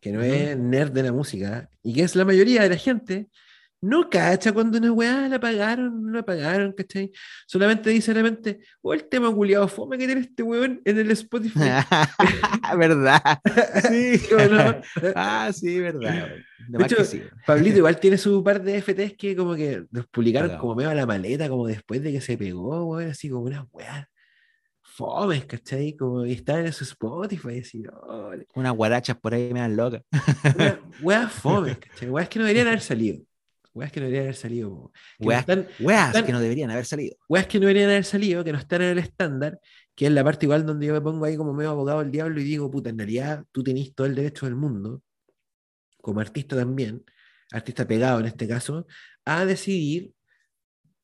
que 0.00 0.12
no 0.12 0.22
es 0.22 0.56
nerd 0.56 0.92
de 0.92 1.02
la 1.02 1.12
música, 1.12 1.68
y 1.82 1.92
que 1.94 2.02
es 2.02 2.16
la 2.16 2.24
mayoría 2.24 2.62
de 2.62 2.70
la 2.70 2.76
gente, 2.76 3.28
no 3.80 4.10
cacha 4.10 4.52
cuando 4.52 4.78
una 4.78 4.92
weá 4.92 5.28
la 5.28 5.38
pagaron, 5.38 6.04
no 6.06 6.12
la 6.12 6.22
pagaron, 6.24 6.72
¿cachai? 6.72 7.12
Solamente 7.46 7.90
dice 7.90 8.12
realmente, 8.12 8.58
oh, 8.82 8.92
el 8.94 9.04
tema 9.08 9.32
culiado 9.32 9.68
fome 9.68 9.96
que 9.98 10.06
tiene 10.06 10.22
este 10.22 10.42
weón 10.42 10.80
en 10.84 10.98
el 10.98 11.10
Spotify. 11.12 11.60
verdad. 12.76 13.22
Sí. 13.88 14.18
¿Sí 14.18 14.34
o 14.34 14.48
no? 14.48 14.80
ah, 15.14 15.50
sí, 15.54 15.78
verdad. 15.80 16.28
De 16.68 16.78
De 16.78 16.78
que 16.78 16.84
hecho, 16.94 17.04
sí. 17.04 17.22
Pablito 17.46 17.78
igual 17.78 17.98
tiene 18.00 18.18
su 18.18 18.42
par 18.42 18.62
de 18.62 18.82
FTs 18.82 19.14
que 19.16 19.36
como 19.36 19.54
que 19.54 19.84
los 19.90 20.06
publicaron 20.08 20.58
como 20.58 20.74
medio 20.74 20.90
a 20.90 20.94
la 20.94 21.06
maleta, 21.06 21.48
como 21.48 21.66
después 21.66 22.02
de 22.02 22.12
que 22.12 22.20
se 22.20 22.36
pegó, 22.36 22.84
weón, 22.84 23.10
así 23.10 23.28
como 23.30 23.44
unas 23.44 23.64
weas 23.72 24.06
fomes, 24.82 25.44
¿cachai? 25.46 25.94
Como 25.96 26.24
que 26.24 26.32
estaban 26.32 26.66
en 26.66 26.72
su 26.72 26.82
Spotify, 26.82 27.60
así, 27.60 27.84
oh, 28.08 28.32
Unas 28.56 28.72
guarachas 28.74 29.16
por 29.16 29.32
ahí 29.32 29.52
me 29.52 29.60
dan 29.60 29.76
loca. 29.76 30.02
una- 30.56 30.80
weas 31.02 31.32
fomes, 31.32 31.78
¿cachai? 31.78 32.10
Weas 32.10 32.28
que 32.28 32.38
no 32.40 32.44
deberían 32.44 32.66
haber 32.66 32.80
salido. 32.80 33.20
Weas 33.78 33.92
que 33.92 34.00
no 34.00 34.06
deberían 34.06 34.24
haber 34.24 34.36
salido. 34.36 34.92
Que 35.18 35.24
no 35.24 35.28
Weas, 35.28 35.40
están- 35.40 35.66
weas 35.80 36.06
están- 36.08 36.26
que 36.26 36.32
no 36.32 36.40
deberían 36.40 36.70
haber 36.70 36.84
salido. 36.84 37.16
weas 37.28 37.46
que 37.46 37.58
no 37.58 37.66
deberían 37.66 37.90
haber 37.90 38.04
salido, 38.04 38.44
que 38.44 38.52
no 38.52 38.58
están 38.58 38.82
en 38.82 38.88
el 38.90 38.98
estándar, 38.98 39.58
que 39.94 40.06
es 40.06 40.12
la 40.12 40.22
parte 40.24 40.46
igual 40.46 40.66
donde 40.66 40.86
yo 40.86 40.92
me 40.94 41.00
pongo 41.00 41.24
ahí 41.24 41.36
como 41.36 41.52
medio 41.54 41.70
abogado 41.70 42.00
del 42.00 42.10
diablo 42.10 42.40
y 42.40 42.44
digo, 42.44 42.70
puta, 42.70 42.90
en 42.90 42.98
realidad 42.98 43.44
tú 43.52 43.62
tenés 43.64 43.94
todo 43.94 44.06
el 44.06 44.14
derecho 44.14 44.46
del 44.46 44.54
mundo 44.56 45.02
como 46.00 46.20
artista 46.20 46.56
también, 46.56 47.04
artista 47.52 47.86
pegado 47.86 48.20
en 48.20 48.26
este 48.26 48.46
caso, 48.46 48.86
a 49.24 49.44
decidir, 49.44 50.12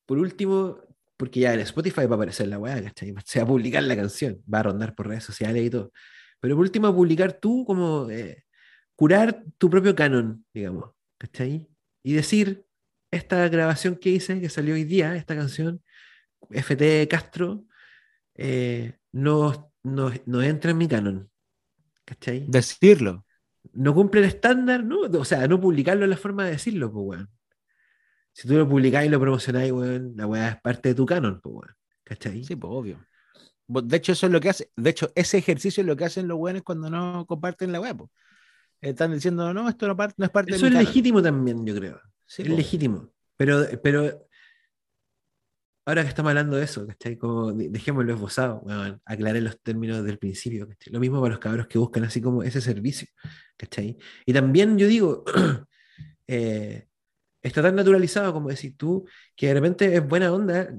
por 0.05 0.17
último, 0.17 0.79
porque 1.17 1.39
ya 1.41 1.53
en 1.53 1.59
Spotify 1.61 2.05
va 2.05 2.13
a 2.13 2.15
aparecer 2.15 2.47
la 2.47 2.57
weá, 2.59 2.81
¿cachai? 2.83 3.13
Se 3.25 3.39
va 3.39 3.43
a 3.43 3.47
publicar 3.47 3.83
la 3.83 3.95
canción, 3.95 4.41
va 4.51 4.59
a 4.59 4.63
rondar 4.63 4.95
por 4.95 5.07
redes 5.07 5.23
sociales 5.23 5.63
y 5.65 5.69
todo. 5.69 5.91
Pero 6.39 6.55
por 6.55 6.63
último, 6.65 6.93
publicar 6.95 7.33
tú 7.33 7.63
como 7.65 8.09
eh, 8.09 8.43
curar 8.95 9.43
tu 9.57 9.69
propio 9.69 9.95
canon, 9.95 10.45
digamos, 10.53 10.91
¿cachai? 11.17 11.67
Y 12.03 12.13
decir, 12.13 12.64
esta 13.15 13.47
grabación 13.49 13.95
que 13.95 14.09
hice, 14.09 14.39
que 14.39 14.49
salió 14.49 14.73
hoy 14.75 14.83
día, 14.83 15.15
esta 15.15 15.35
canción, 15.35 15.81
FT 16.49 17.07
Castro, 17.07 17.65
eh, 18.35 18.97
no, 19.11 19.71
no, 19.83 20.11
no 20.25 20.41
entra 20.41 20.71
en 20.71 20.77
mi 20.77 20.87
canon. 20.87 21.29
¿Cachai? 22.05 22.45
Decirlo. 22.47 23.25
No 23.73 23.93
cumple 23.95 24.21
el 24.21 24.27
estándar, 24.27 24.83
¿no? 24.83 25.01
O 25.01 25.25
sea, 25.25 25.47
no 25.47 25.59
publicarlo 25.59 26.03
es 26.05 26.09
la 26.09 26.17
forma 26.17 26.45
de 26.45 26.51
decirlo, 26.51 26.91
pues, 26.91 27.05
weón. 27.05 27.29
Si 28.31 28.47
tú 28.47 28.55
lo 28.55 28.67
publicáis 28.67 29.07
y 29.07 29.11
lo 29.11 29.19
promocionáis, 29.19 29.71
weón, 29.71 30.13
la 30.15 30.27
weá 30.27 30.49
es 30.49 30.61
parte 30.61 30.89
de 30.89 30.95
tu 30.95 31.05
canon, 31.05 31.39
pues, 31.41 31.55
weón. 31.55 31.75
¿Cachai? 32.03 32.43
Sí, 32.43 32.55
pues 32.55 32.71
obvio. 32.71 33.05
De 33.67 33.97
hecho, 33.97 34.11
eso 34.11 34.27
es 34.27 34.31
lo 34.31 34.39
que 34.39 34.49
hace. 34.49 34.69
De 34.75 34.91
hecho, 34.91 35.11
ese 35.15 35.39
ejercicio 35.39 35.81
es 35.81 35.87
lo 35.87 35.95
que 35.95 36.05
hacen 36.05 36.27
los 36.27 36.37
weones 36.37 36.61
cuando 36.61 36.89
no 36.89 37.25
comparten 37.25 37.71
la 37.71 37.79
web. 37.81 38.07
Están 38.81 39.13
diciendo, 39.13 39.51
no, 39.53 39.67
esto 39.67 39.87
no, 39.87 39.95
no 39.95 40.25
es 40.25 40.29
parte 40.31 40.53
Eso 40.53 40.65
de 40.65 40.71
mi 40.71 40.77
es 40.77 40.79
canon". 40.79 40.85
legítimo 40.85 41.21
también, 41.23 41.65
yo 41.65 41.75
creo. 41.75 41.99
Sí, 42.25 42.41
es 42.43 42.49
legítimo. 42.49 43.11
Pero, 43.37 43.65
pero 43.83 44.27
ahora 45.85 46.01
que 46.03 46.09
estamos 46.09 46.29
hablando 46.31 46.57
de 46.57 46.63
eso, 46.63 46.85
¿cachai? 46.87 47.17
Como 47.17 47.53
de- 47.53 47.69
dejémoslo 47.69 48.13
esbozado, 48.13 48.59
weón, 48.63 49.01
aclaré 49.05 49.41
los 49.41 49.59
términos 49.61 50.03
del 50.03 50.17
principio, 50.17 50.67
¿cachai? 50.67 50.91
Lo 50.93 50.99
mismo 50.99 51.21
para 51.21 51.31
los 51.35 51.39
cabros 51.39 51.67
que 51.67 51.77
buscan 51.77 52.03
así 52.03 52.21
como 52.21 52.43
ese 52.43 52.61
servicio, 52.61 53.07
¿cachai? 53.57 53.97
Y 54.25 54.33
también 54.33 54.77
yo 54.77 54.87
digo, 54.87 55.23
eh, 56.27 56.87
está 57.43 57.61
tan 57.61 57.75
naturalizado 57.75 58.33
como 58.33 58.49
decir 58.49 58.75
tú, 58.77 59.05
que 59.35 59.47
de 59.47 59.53
repente 59.53 59.95
es 59.95 60.07
buena 60.07 60.33
onda 60.33 60.69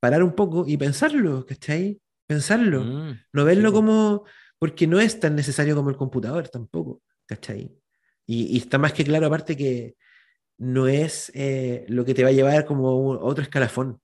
parar 0.00 0.22
un 0.22 0.34
poco 0.34 0.64
y 0.66 0.76
pensarlo, 0.76 1.44
¿cachai? 1.46 2.00
Pensarlo. 2.26 2.82
Mm, 2.84 3.12
No 3.32 3.44
verlo 3.44 3.68
sí, 3.68 3.74
como, 3.74 4.24
porque 4.58 4.86
no 4.86 4.98
es 5.00 5.20
tan 5.20 5.36
necesario 5.36 5.76
como 5.76 5.90
el 5.90 5.96
computador 5.96 6.48
tampoco, 6.48 7.02
¿cachai? 7.26 7.70
Y, 8.26 8.56
y 8.56 8.58
está 8.58 8.78
más 8.78 8.94
que 8.94 9.04
claro 9.04 9.26
aparte 9.26 9.56
que 9.56 9.96
no 10.58 10.88
es 10.88 11.30
eh, 11.34 11.84
lo 11.88 12.04
que 12.04 12.14
te 12.14 12.22
va 12.24 12.30
a 12.30 12.32
llevar 12.32 12.64
como 12.66 13.10
otro 13.20 13.42
escalafón, 13.42 14.00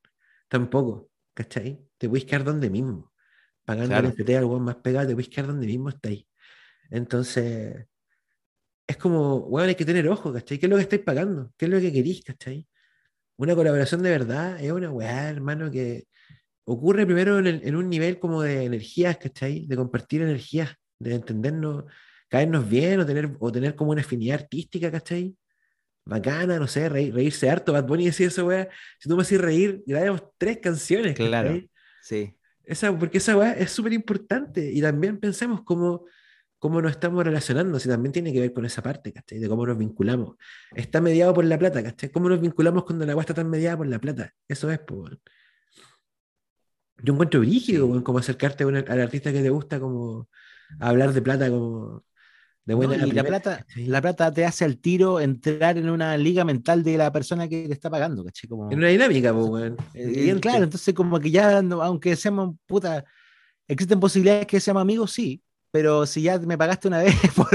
tampoco, 0.48 1.10
¿cachai? 1.34 1.86
Te 1.98 2.08
puedes 2.08 2.24
quedar 2.26 2.44
donde 2.44 2.70
mismo, 2.70 3.12
pagando 3.64 4.00
el 4.00 4.06
FT 4.06 4.36
al 4.38 4.46
más 4.60 4.76
pegado, 4.78 5.08
te 5.08 5.14
puedes 5.14 5.28
quedar 5.30 5.48
donde 5.48 5.66
mismo 5.68 5.90
estáis. 5.90 6.26
Entonces, 6.90 7.86
es 8.86 8.96
como, 8.96 9.40
bueno, 9.42 9.68
hay 9.68 9.74
que 9.74 9.84
tener 9.84 10.08
ojo, 10.08 10.32
¿cachai? 10.32 10.58
¿Qué 10.58 10.66
es 10.66 10.70
lo 10.70 10.76
que 10.76 10.82
estáis 10.82 11.02
pagando? 11.02 11.52
¿Qué 11.56 11.66
es 11.66 11.70
lo 11.70 11.80
que 11.80 11.92
queréis, 11.92 12.22
¿cachai? 12.24 12.66
Una 13.38 13.54
colaboración 13.56 14.02
de 14.02 14.10
verdad 14.10 14.60
es 14.62 14.72
una 14.72 14.90
weá, 14.92 15.30
hermano, 15.30 15.70
que 15.70 16.06
ocurre 16.64 17.06
primero 17.06 17.38
en, 17.40 17.48
el- 17.48 17.62
en 17.68 17.76
un 17.76 17.90
nivel 17.90 18.20
como 18.20 18.42
de 18.42 18.64
energías, 18.64 19.18
¿cachai? 19.18 19.66
De 19.68 19.76
compartir 19.76 20.22
energías, 20.22 20.76
de 21.00 21.14
entendernos, 21.16 21.84
caernos 22.28 22.68
bien 22.70 23.00
o 23.00 23.06
tener, 23.06 23.36
o 23.40 23.52
tener 23.52 23.76
como 23.76 23.92
una 23.92 24.02
afinidad 24.02 24.40
artística, 24.42 24.90
¿cachai? 24.92 25.36
Bacana, 26.10 26.58
no 26.58 26.66
sé, 26.66 26.88
reír- 26.90 27.14
reírse 27.14 27.48
harto. 27.48 27.72
Bad 27.72 27.86
Bunny 27.86 28.06
decía 28.06 28.26
eso, 28.26 28.44
weá. 28.46 28.68
Si 28.98 29.08
tú 29.08 29.14
me 29.14 29.22
haces 29.22 29.40
reír, 29.40 29.84
grabemos 29.86 30.24
tres 30.38 30.58
canciones, 30.58 31.14
Claro. 31.14 31.60
Sí. 32.02 32.34
Esa, 32.64 32.96
porque 32.98 33.18
esa 33.18 33.36
weá 33.36 33.52
es 33.52 33.70
súper 33.70 33.92
importante. 33.92 34.72
Y 34.72 34.80
también 34.80 35.18
pensemos 35.18 35.62
cómo, 35.62 36.06
cómo 36.58 36.82
nos 36.82 36.90
estamos 36.90 37.22
relacionando, 37.24 37.78
si 37.78 37.88
también 37.88 38.12
tiene 38.12 38.32
que 38.32 38.40
ver 38.40 38.52
con 38.52 38.64
esa 38.66 38.82
parte, 38.82 39.12
¿cachai? 39.12 39.38
De 39.38 39.48
cómo 39.48 39.64
nos 39.64 39.78
vinculamos. 39.78 40.36
Está 40.74 41.00
mediado 41.00 41.32
por 41.32 41.44
la 41.44 41.56
plata, 41.58 41.80
¿cachai? 41.82 42.10
¿Cómo 42.10 42.28
nos 42.28 42.40
vinculamos 42.40 42.82
cuando 42.84 43.06
la 43.06 43.14
weá 43.14 43.22
está 43.22 43.34
tan 43.34 43.48
mediada 43.48 43.76
por 43.76 43.86
la 43.86 44.00
plata? 44.00 44.34
Eso 44.48 44.68
es, 44.68 44.80
pues. 44.80 45.12
Yo 47.02 47.12
encuentro 47.14 47.38
brígido, 47.40 47.94
Sí. 47.96 48.02
como 48.02 48.18
acercarte 48.18 48.64
a 48.64 48.66
un- 48.66 48.76
al 48.76 49.00
artista 49.00 49.32
que 49.32 49.42
te 49.42 49.50
gusta, 49.50 49.78
como 49.78 50.28
hablar 50.80 51.12
de 51.12 51.22
plata, 51.22 51.48
como 51.48 52.04
de 52.64 52.74
No, 52.74 52.76
buena 52.76 53.06
y 53.06 53.10
la 53.12 53.24
plata, 53.24 53.66
la 53.76 54.00
plata 54.02 54.32
te 54.32 54.44
hace 54.44 54.64
al 54.64 54.78
tiro 54.78 55.18
entrar 55.20 55.78
en 55.78 55.88
una 55.90 56.16
liga 56.16 56.44
mental 56.44 56.82
de 56.84 56.96
la 56.98 57.10
persona 57.10 57.48
que 57.48 57.66
te 57.66 57.72
está 57.72 57.90
pagando, 57.90 58.24
¿cachai? 58.24 58.48
Como, 58.48 58.70
En 58.70 58.78
una 58.78 58.88
dinámica, 58.88 59.32
pues, 59.32 59.72
eh, 59.94 60.02
Evidente. 60.02 60.40
claro, 60.40 60.64
entonces 60.64 60.94
como 60.94 61.18
que 61.18 61.30
ya, 61.30 61.62
no- 61.62 61.82
aunque 61.82 62.14
seamos 62.16 62.54
puta, 62.66 63.04
existen 63.66 63.98
posibilidades 64.00 64.46
que 64.46 64.60
seamos 64.60 64.82
amigos, 64.82 65.12
sí, 65.12 65.42
pero 65.72 66.04
si 66.06 66.22
ya 66.22 66.38
me 66.38 66.58
pagaste 66.58 66.88
una 66.88 66.98
vez 67.02 67.14
por, 67.34 67.48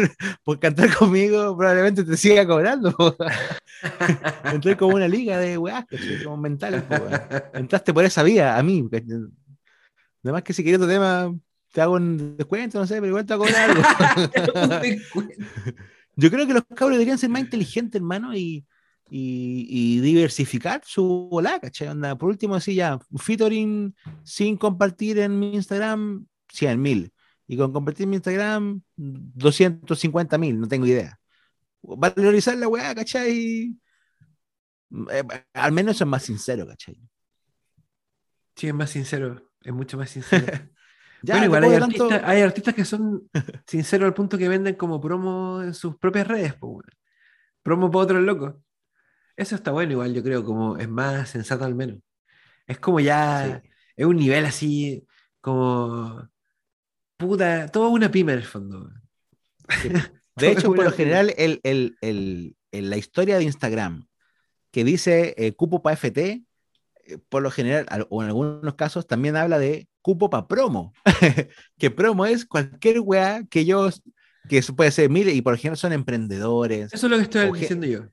por 0.44 0.60
cantar 0.60 0.94
conmigo, 0.96 1.56
probablemente 1.58 2.04
te 2.04 2.18
siga 2.18 2.46
cobrando. 2.48 2.91
po. 2.91 3.15
Entré 4.54 4.78
como 4.78 4.96
una 4.96 5.08
liga 5.08 5.38
de 5.38 5.60
¿cachai? 5.89 6.24
Como 6.24 6.41
po, 6.41 6.96
weón. 6.96 7.22
Entraste 7.54 7.94
por 7.94 8.06
esa 8.06 8.24
vía, 8.24 8.58
a 8.58 8.63
mí. 8.63 8.88
Además 10.24 10.44
que 10.44 10.54
si 10.54 10.63
quieres 10.63 10.82
otro 10.82 10.91
tema, 10.91 11.34
te 11.76 11.82
hago 11.82 11.96
un 11.96 12.38
descuento, 12.38 12.80
no 12.80 12.88
sé, 12.88 12.96
pero 12.96 13.08
igual 13.08 13.26
te 13.26 13.36
cobrar 13.36 13.70
algo. 13.70 13.82
Yo 16.16 16.32
creo 16.32 16.48
que 16.48 16.54
los 16.54 16.64
cabros 16.74 16.92
deberían 16.92 17.18
ser 17.18 17.30
más 17.30 17.42
inteligentes, 17.42 18.00
hermano, 18.00 18.34
y, 18.34 18.66
y, 19.10 19.68
y 19.70 20.00
diversificar 20.00 20.82
su 20.86 21.28
bola, 21.30 21.60
¿cachai? 21.60 21.90
Onda, 21.90 22.18
por 22.18 22.30
último, 22.30 22.56
así 22.56 22.76
ya, 22.76 22.98
un 23.10 23.20
featuring 23.20 23.94
sin 24.24 24.56
compartir 24.56 25.20
en 25.20 25.38
mi 25.38 25.54
Instagram, 25.54 26.26
100 26.48 26.82
mil. 26.82 27.12
Y 27.46 27.58
con 27.58 27.74
compartir 27.74 28.06
en 28.06 28.12
mi 28.12 28.16
Instagram, 28.16 28.82
250 28.96 30.38
mil, 30.38 30.58
no 30.58 30.70
tengo 30.70 30.86
idea. 30.86 31.20
Valorizar 31.82 32.56
la 32.56 32.70
weá, 32.70 32.96
¿cachai? 32.96 33.76
Eh, 35.12 35.24
al 35.52 35.74
menos 35.74 35.98
eso 35.98 36.06
es 36.06 36.10
más 36.10 36.24
sincero, 36.24 36.66
¿cachai? 36.66 36.98
Sí, 38.56 38.68
es 38.70 38.74
más 38.74 38.92
sincero, 38.92 39.52
es 39.60 39.74
mucho 39.74 39.98
más 39.98 40.10
sincero. 40.10 40.46
Ya, 41.26 41.48
bueno, 41.48 41.68
igual 41.68 41.74
hay 41.74 41.80
tanto- 41.80 42.10
hay 42.24 42.42
artistas 42.42 42.74
que 42.74 42.86
son 42.86 43.30
sinceros 43.68 44.06
al 44.08 44.14
punto 44.14 44.38
que 44.38 44.48
venden 44.48 44.76
como 44.76 45.02
promo 45.02 45.62
en 45.64 45.74
sus 45.74 45.98
propias 45.98 46.28
redes, 46.28 46.54
pues, 46.56 46.86
promo 47.64 47.90
para 47.92 48.04
otros 48.04 48.22
locos. 48.24 48.56
Eso 49.36 49.56
está 49.56 49.72
bueno, 49.72 49.92
igual 49.94 50.14
yo 50.14 50.24
creo, 50.24 50.44
como 50.44 50.78
es 50.78 50.88
más 50.88 51.30
sensato 51.30 51.66
al 51.66 51.76
menos. 51.76 52.00
Es 52.68 52.80
como 52.80 53.00
ya, 53.00 53.62
Sí. 53.64 53.70
es 53.98 54.06
un 54.06 54.16
nivel 54.16 54.46
así, 54.46 55.06
como 55.42 56.30
puta, 57.18 57.68
todo 57.68 57.90
una 57.90 58.10
pyme 58.12 58.34
en 58.34 58.40
el 58.40 58.46
fondo. 58.46 58.90
De 60.38 60.52
hecho, 60.52 60.74
por 60.74 60.84
lo 60.86 60.92
general, 60.92 61.34
el, 61.38 61.60
el- 61.64 61.98
el- 62.02 62.56
la 62.90 62.98
historia 62.98 63.38
de 63.38 63.46
Instagram 63.46 64.06
que 64.72 64.84
dice 64.84 65.34
eh, 65.38 65.54
cupo 65.54 65.82
para 65.82 65.94
FT, 65.96 66.44
por 67.30 67.41
lo 67.44 67.52
general, 67.52 67.86
al- 67.89 68.08
o 68.10 68.22
en 68.24 68.28
algunos 68.30 68.76
casos, 68.76 69.08
también 69.08 69.36
habla 69.36 69.60
de 69.60 69.88
cupo 70.02 70.30
para 70.30 70.48
promo. 70.48 70.94
que 71.78 71.91
promo 71.91 72.26
es 72.26 72.46
cualquier 72.46 73.00
weá 73.00 73.44
que 73.50 73.62
ellos, 73.62 74.02
que 74.50 74.58
eso 74.60 74.76
puede 74.76 74.91
ser, 74.91 75.10
mire, 75.10 75.32
y 75.34 75.41
por 75.41 75.54
lo 75.54 75.58
general 75.58 75.78
son 75.78 75.94
emprendedores. 75.94 76.94
Eso 76.94 77.08
es 77.08 77.12
lo 77.12 77.18
que 77.18 77.24
estoy 77.24 77.52
diciendo 77.60 77.86
yo. 77.88 78.06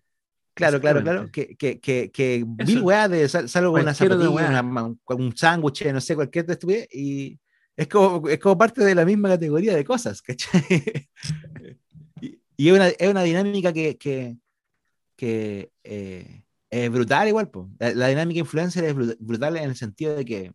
Claro, 0.55 0.81
claro, 0.81 1.03
claro. 1.03 1.31
Que, 1.33 1.57
que, 1.57 1.81
que, 1.81 2.11
que 2.11 2.45
mil 2.67 2.83
weá 2.83 3.09
de 3.09 3.27
sal- 3.29 3.49
salvo 3.49 3.73
una 3.73 3.95
zapatilla, 3.95 4.61
una- 4.61 4.83
un, 4.85 5.01
un 5.07 5.37
sándwich, 5.37 5.87
no 5.93 6.01
sé, 6.01 6.15
cualquier 6.15 6.51
estupidez, 6.51 6.89
y 6.93 7.39
es 7.75 7.89
como, 7.89 8.29
es 8.29 8.39
como 8.39 8.59
parte 8.59 8.85
de 8.85 8.95
la 8.95 9.05
misma 9.07 9.31
categoría 9.31 9.75
de 9.75 9.85
cosas, 9.85 10.21
¿cachai? 10.21 10.63
y 12.21 12.39
y 12.55 12.69
es, 12.69 12.75
una, 12.75 12.89
es 12.89 13.09
una 13.09 13.23
dinámica 13.23 13.73
que, 13.73 13.97
que, 13.97 14.37
que 15.17 15.71
eh, 15.83 16.42
es 16.73 16.91
brutal 16.91 17.29
igual, 17.29 17.51
po. 17.51 17.71
La, 17.79 18.09
dinámica 18.09 18.41
influencer 18.41 18.85
es 18.85 18.97
bru- 18.97 19.17
brutal 19.21 19.57
en 19.59 19.65
el 19.71 19.77
sentido 19.77 20.17
de 20.17 20.25
que 20.25 20.53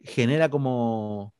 genera 0.00 0.48
como 0.50 1.34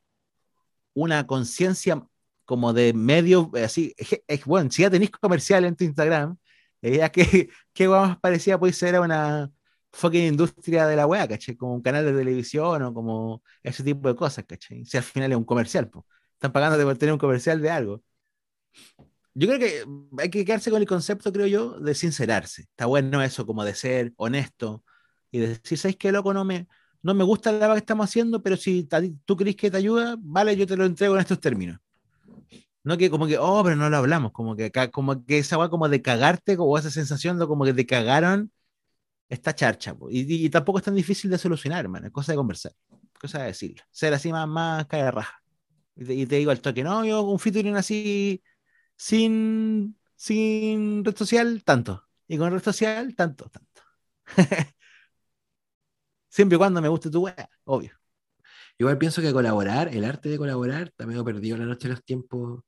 una 0.93 1.27
conciencia 1.27 2.03
como 2.45 2.73
de 2.73 2.93
medio, 2.93 3.51
así, 3.63 3.93
es, 3.97 4.21
es- 4.27 4.45
bueno, 4.45 4.69
si 4.71 4.83
ya 4.83 4.89
tenéis 4.89 5.11
comercial 5.11 5.65
en 5.65 5.75
tu 5.75 5.83
Instagram, 5.83 6.37
ya 6.81 7.09
que 7.11 7.49
qué 7.73 7.87
más 7.87 8.17
parecida 8.19 8.59
puede 8.59 8.73
ser 8.73 8.99
una 8.99 9.51
fucking 9.93 10.25
industria 10.27 10.87
de 10.87 10.95
la 10.95 11.07
weá, 11.07 11.27
¿cachai? 11.27 11.55
Como 11.55 11.73
un 11.75 11.81
canal 11.81 12.05
de 12.05 12.13
televisión 12.13 12.81
o 12.83 12.93
como 12.93 13.43
ese 13.63 13.83
tipo 13.83 14.07
de 14.09 14.15
cosas, 14.15 14.45
¿cachai? 14.47 14.85
Si 14.85 14.97
al 14.97 15.03
final 15.03 15.31
es 15.31 15.37
un 15.37 15.45
comercial, 15.45 15.89
pues. 15.89 16.05
Están 16.33 16.51
pagándote 16.51 16.83
por 16.83 16.97
tener 16.97 17.13
un 17.13 17.19
comercial 17.19 17.61
de 17.61 17.69
algo. 17.71 18.03
Yo 19.35 19.47
creo 19.47 19.59
que 19.59 19.85
hay 20.23 20.29
que 20.29 20.45
quedarse 20.45 20.71
con 20.71 20.81
el 20.81 20.87
concepto, 20.87 21.31
creo 21.33 21.47
yo, 21.47 21.79
de 21.79 21.93
sincerarse. 21.95 22.63
Está 22.63 22.85
bueno 22.85 23.21
eso, 23.21 23.45
como 23.45 23.65
de 23.65 23.75
ser 23.75 24.13
honesto 24.17 24.83
y 25.31 25.39
de 25.39 25.47
decir, 25.49 25.77
¿sabes 25.77 25.97
qué, 25.97 26.11
loco? 26.11 26.33
No 26.33 26.45
me, 26.45 26.67
no 27.03 27.13
me 27.13 27.23
gusta 27.25 27.51
la 27.51 27.73
que 27.73 27.79
estamos 27.79 28.05
haciendo, 28.09 28.41
pero 28.41 28.55
si 28.57 28.87
tú 29.25 29.35
crees 29.37 29.55
que 29.57 29.69
te 29.71 29.77
ayuda, 29.77 30.15
vale, 30.19 30.55
yo 30.55 30.65
te 30.67 30.77
lo 30.77 30.85
entrego 30.85 31.15
en 31.15 31.21
estos 31.21 31.39
términos. 31.41 31.79
No 32.83 32.97
que 32.97 33.09
como 33.09 33.25
que, 33.27 33.37
oh, 33.39 33.63
pero 33.63 33.75
no 33.75 33.89
lo 33.89 33.97
hablamos, 33.97 34.31
como 34.31 34.55
que, 34.55 34.71
ca- 34.71 34.91
como 34.91 35.25
que 35.25 35.39
esa 35.39 35.57
weá 35.57 35.69
como 35.69 35.89
de 35.89 36.01
cagarte, 36.01 36.55
como 36.57 36.77
esa 36.77 36.91
sensación 36.91 37.39
de 37.39 37.47
como 37.47 37.65
que 37.65 37.73
te 37.73 37.85
cagaron, 37.85 38.51
está 39.29 39.55
charcha. 39.55 39.95
y- 40.11 40.45
y 40.47 40.49
tampoco 40.51 40.79
es 40.79 40.85
tan 40.85 40.95
difícil 40.95 41.31
de 41.31 41.37
solucionar, 41.39 41.81
hermano, 41.85 42.07
es 42.07 42.13
cosa 42.13 42.33
de 42.33 42.37
conversar, 42.37 42.73
cosa 43.19 43.39
de 43.41 43.47
decirlo. 43.47 43.83
Ser 43.91 44.13
así 44.13 44.31
más, 44.31 44.47
más 44.47 44.85
cae 44.87 45.03
de 45.03 45.11
raja. 45.11 45.41
Y 45.95 46.05
te, 46.05 46.13
y 46.15 46.25
te 46.27 46.37
digo 46.37 46.51
al 46.51 46.61
toque, 46.61 46.83
no, 46.83 47.05
yo 47.05 47.23
un 47.23 47.39
featuring 47.39 47.75
así, 47.77 48.41
sin, 48.97 49.97
sin 50.15 51.03
red 51.05 51.15
social, 51.15 51.63
tanto. 51.63 52.03
Y 52.27 52.37
con 52.37 52.51
red 52.51 52.63
social, 52.63 53.15
tanto, 53.15 53.49
tanto. 53.49 53.81
Siempre 56.29 56.55
y 56.55 56.59
cuando 56.59 56.81
me 56.81 56.89
guste 56.89 57.09
tu 57.09 57.23
wea, 57.23 57.49
obvio. 57.63 57.91
Igual 58.77 58.97
pienso 58.97 59.21
que 59.21 59.31
colaborar, 59.31 59.87
el 59.95 60.03
arte 60.03 60.29
de 60.29 60.37
colaborar, 60.37 60.91
también 60.97 61.21
he 61.21 61.23
perdido 61.23 61.57
la 61.57 61.65
noche 61.65 61.87
de 61.87 61.93
los 61.95 62.03
tiempos 62.03 62.63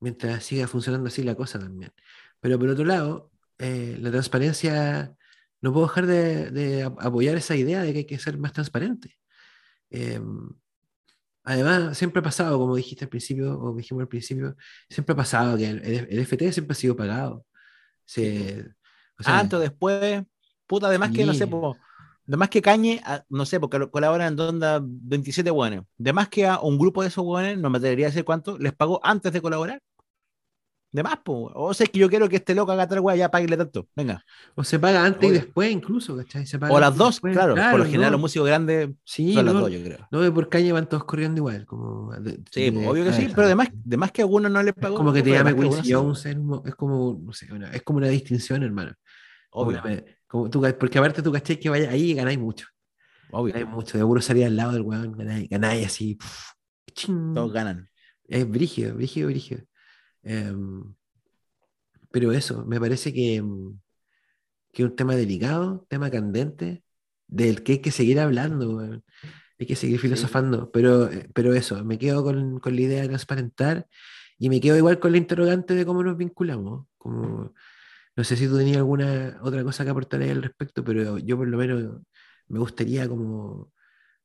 mientras 0.00 0.44
siga 0.44 0.68
funcionando 0.68 1.08
así 1.08 1.22
la 1.22 1.34
cosa 1.34 1.58
también. 1.58 1.92
Pero 2.40 2.58
por 2.58 2.68
otro 2.68 2.84
lado, 2.84 3.30
eh, 3.58 3.96
la 4.00 4.10
transparencia, 4.10 5.16
no 5.60 5.72
puedo 5.72 5.86
dejar 5.86 6.06
de, 6.06 6.84
apoyar 7.00 7.36
esa 7.36 7.56
idea 7.56 7.82
de 7.82 7.92
que 7.92 7.98
hay 8.00 8.06
que 8.06 8.18
ser 8.18 8.38
más 8.38 8.52
transparente. 8.52 9.18
Em, 9.90 10.50
además, 11.46 11.96
siempre 11.96 12.20
ha 12.20 12.22
pasado, 12.24 12.58
como 12.58 12.74
dijiste 12.74 13.04
al 13.04 13.08
principio, 13.08 13.58
o 13.58 13.74
dijimos 13.74 14.02
al 14.02 14.08
principio, 14.08 14.56
siempre 14.90 15.12
ha 15.12 15.16
pasado 15.16 15.56
que 15.56 15.68
el, 15.70 16.20
FT 16.20 16.52
siempre 16.52 16.72
ha 16.72 16.76
sido 16.76 16.96
pagado. 16.96 17.46
Se, 18.04 18.66
Antes, 19.24 19.60
después, 19.60 20.24
puta, 20.66 20.88
además 20.88 21.12
que 21.12 21.24
no 21.24 21.32
sé, 21.32 21.48
además 22.28 22.50
que 22.50 22.60
Cañe, 22.60 23.00
no 23.28 23.46
sé, 23.46 23.60
porque 23.60 23.88
colaboran 23.90 24.28
en 24.28 24.36
Donda 24.36 24.80
27 24.82 25.48
buenos. 25.50 25.84
Además 26.00 26.28
que 26.28 26.46
a 26.46 26.58
un 26.58 26.78
grupo 26.78 27.02
de 27.02 27.08
esos 27.08 27.24
buenos, 27.24 27.62
no 27.62 27.70
me 27.70 27.78
atrevería 27.78 28.06
a 28.06 28.10
decir 28.10 28.24
cuánto, 28.24 28.58
les 28.58 28.74
pagó 28.74 29.00
antes 29.04 29.32
de 29.32 29.40
colaborar. 29.40 29.80
De 30.96 31.02
más. 31.02 31.18
O 31.26 31.74
sea, 31.74 31.84
es 31.84 31.90
que 31.90 31.98
yo 31.98 32.08
quiero 32.08 32.26
que 32.26 32.36
este 32.36 32.54
loco 32.54 32.72
haga 32.72 32.88
tal 32.88 33.00
weá, 33.00 33.14
ya 33.14 33.30
pague 33.30 33.54
tanto. 33.54 33.86
Venga. 33.94 34.24
O 34.54 34.64
se 34.64 34.78
paga 34.78 35.04
antes 35.04 35.28
y 35.28 35.32
después, 35.34 35.70
incluso, 35.70 36.16
¿cachai? 36.16 36.46
Se 36.46 36.58
paga 36.58 36.72
o 36.72 36.80
las 36.80 36.96
dos, 36.96 37.20
claro, 37.20 37.54
Por 37.54 37.80
lo 37.80 37.84
general, 37.84 38.12
los 38.12 38.20
músicos 38.22 38.48
grandes 38.48 38.88
sí, 39.04 39.34
son 39.34 39.44
las 39.44 39.52
dos, 39.52 39.70
yo 39.70 39.82
creo. 39.82 40.08
No, 40.10 40.32
por 40.32 40.48
calle 40.48 40.72
van 40.72 40.88
todos 40.88 41.04
corriendo 41.04 41.40
igual. 41.40 41.66
Como 41.66 42.14
sí, 42.50 42.68
obvio 42.68 43.04
que 43.04 43.12
sí, 43.12 43.28
pero 43.28 43.44
además, 43.44 43.68
además 43.86 44.10
que 44.10 44.22
a 44.22 44.26
uno 44.26 44.48
no 44.48 44.62
le 44.62 44.72
pagó. 44.72 44.94
Es 44.94 44.98
como 44.98 45.12
que 45.12 45.22
te 45.22 45.32
llame 45.32 45.54
Quincy 45.54 45.92
Jones, 45.92 46.24
es 46.24 46.74
como, 46.76 47.20
no 47.22 47.32
sé, 47.34 47.46
es 47.74 47.82
como 47.82 47.98
una 47.98 48.08
distinción, 48.08 48.62
hermano. 48.62 48.94
Obvio. 49.50 49.82
Como, 50.26 50.48
tú, 50.48 50.62
porque 50.80 50.98
aparte 50.98 51.20
tú 51.20 51.30
caché 51.30 51.58
que 51.58 51.68
vaya 51.68 51.90
ahí 51.90 52.12
y 52.12 52.14
ganáis 52.14 52.38
mucho. 52.38 52.68
Obvio. 53.32 53.52
Ganáis 53.52 53.70
mucho. 53.70 53.98
De 53.98 54.00
seguro 54.00 54.22
salir 54.22 54.46
al 54.46 54.56
lado 54.56 54.72
del 54.72 54.80
weón, 54.80 55.12
ganáis, 55.12 55.46
ganáis 55.50 55.88
así. 55.88 56.16
Todos 57.34 57.52
ganan. 57.52 57.90
Es 58.24 58.48
brígido, 58.48 58.94
brígido, 58.94 59.28
brígido. 59.28 59.60
Um, 60.26 60.94
pero 62.10 62.32
eso, 62.32 62.64
me 62.66 62.80
parece 62.80 63.12
que, 63.12 63.42
que 64.72 64.82
es 64.82 64.88
un 64.88 64.96
tema 64.96 65.14
delicado, 65.14 65.86
tema 65.88 66.10
candente, 66.10 66.82
del 67.28 67.62
que 67.62 67.72
hay 67.72 67.78
que 67.80 67.90
seguir 67.92 68.18
hablando, 68.20 69.00
hay 69.58 69.66
que 69.66 69.76
seguir 69.76 70.00
filosofando, 70.00 70.70
pero, 70.72 71.10
eh, 71.10 71.28
pero 71.34 71.54
eso, 71.54 71.84
me 71.84 71.98
quedo 71.98 72.24
con, 72.24 72.60
con, 72.60 72.74
la 72.74 72.80
idea 72.82 73.02
de 73.02 73.08
transparentar 73.08 73.86
y 74.38 74.48
me 74.48 74.60
quedo 74.60 74.76
igual 74.76 74.98
con 74.98 75.12
la 75.12 75.18
interrogante 75.18 75.74
de 75.74 75.86
cómo 75.86 76.02
nos 76.02 76.16
vinculamos. 76.16 76.86
Como, 76.98 77.54
no 78.16 78.24
sé 78.24 78.36
si 78.36 78.48
tú 78.48 78.56
tenías 78.58 78.78
alguna 78.78 79.38
otra 79.42 79.62
cosa 79.64 79.84
que 79.84 79.90
aportar 79.90 80.22
ahí 80.22 80.30
al 80.30 80.42
respecto, 80.42 80.84
pero 80.84 81.18
yo 81.18 81.36
por 81.36 81.48
lo 81.48 81.58
menos 81.58 82.02
me 82.48 82.58
gustaría 82.58 83.08
como 83.08 83.72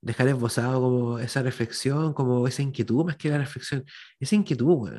dejar 0.01 0.27
esbozado 0.29 0.81
como 0.81 1.19
esa 1.19 1.43
reflexión, 1.43 2.13
como 2.13 2.47
esa 2.47 2.61
inquietud, 2.63 3.05
más 3.05 3.17
que 3.17 3.29
la 3.29 3.37
reflexión, 3.39 3.85
esa 4.19 4.35
inquietud, 4.35 4.89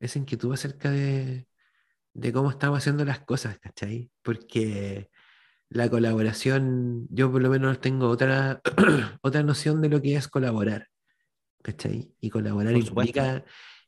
esa 0.00 0.18
inquietud 0.18 0.52
acerca 0.52 0.90
de, 0.90 1.46
de 2.14 2.32
cómo 2.32 2.50
estamos 2.50 2.78
haciendo 2.78 3.04
las 3.04 3.20
cosas, 3.20 3.58
¿cachai? 3.58 4.10
Porque 4.22 5.10
la 5.70 5.88
colaboración, 5.90 7.06
yo 7.10 7.30
por 7.30 7.42
lo 7.42 7.50
menos 7.50 7.80
tengo 7.80 8.08
otra, 8.08 8.60
otra 9.22 9.42
noción 9.42 9.80
de 9.82 9.88
lo 9.88 10.00
que 10.00 10.16
es 10.16 10.28
colaborar, 10.28 10.88
¿cachai? 11.62 12.12
Y 12.20 12.30
colaborar 12.30 12.76
implica, 12.76 13.44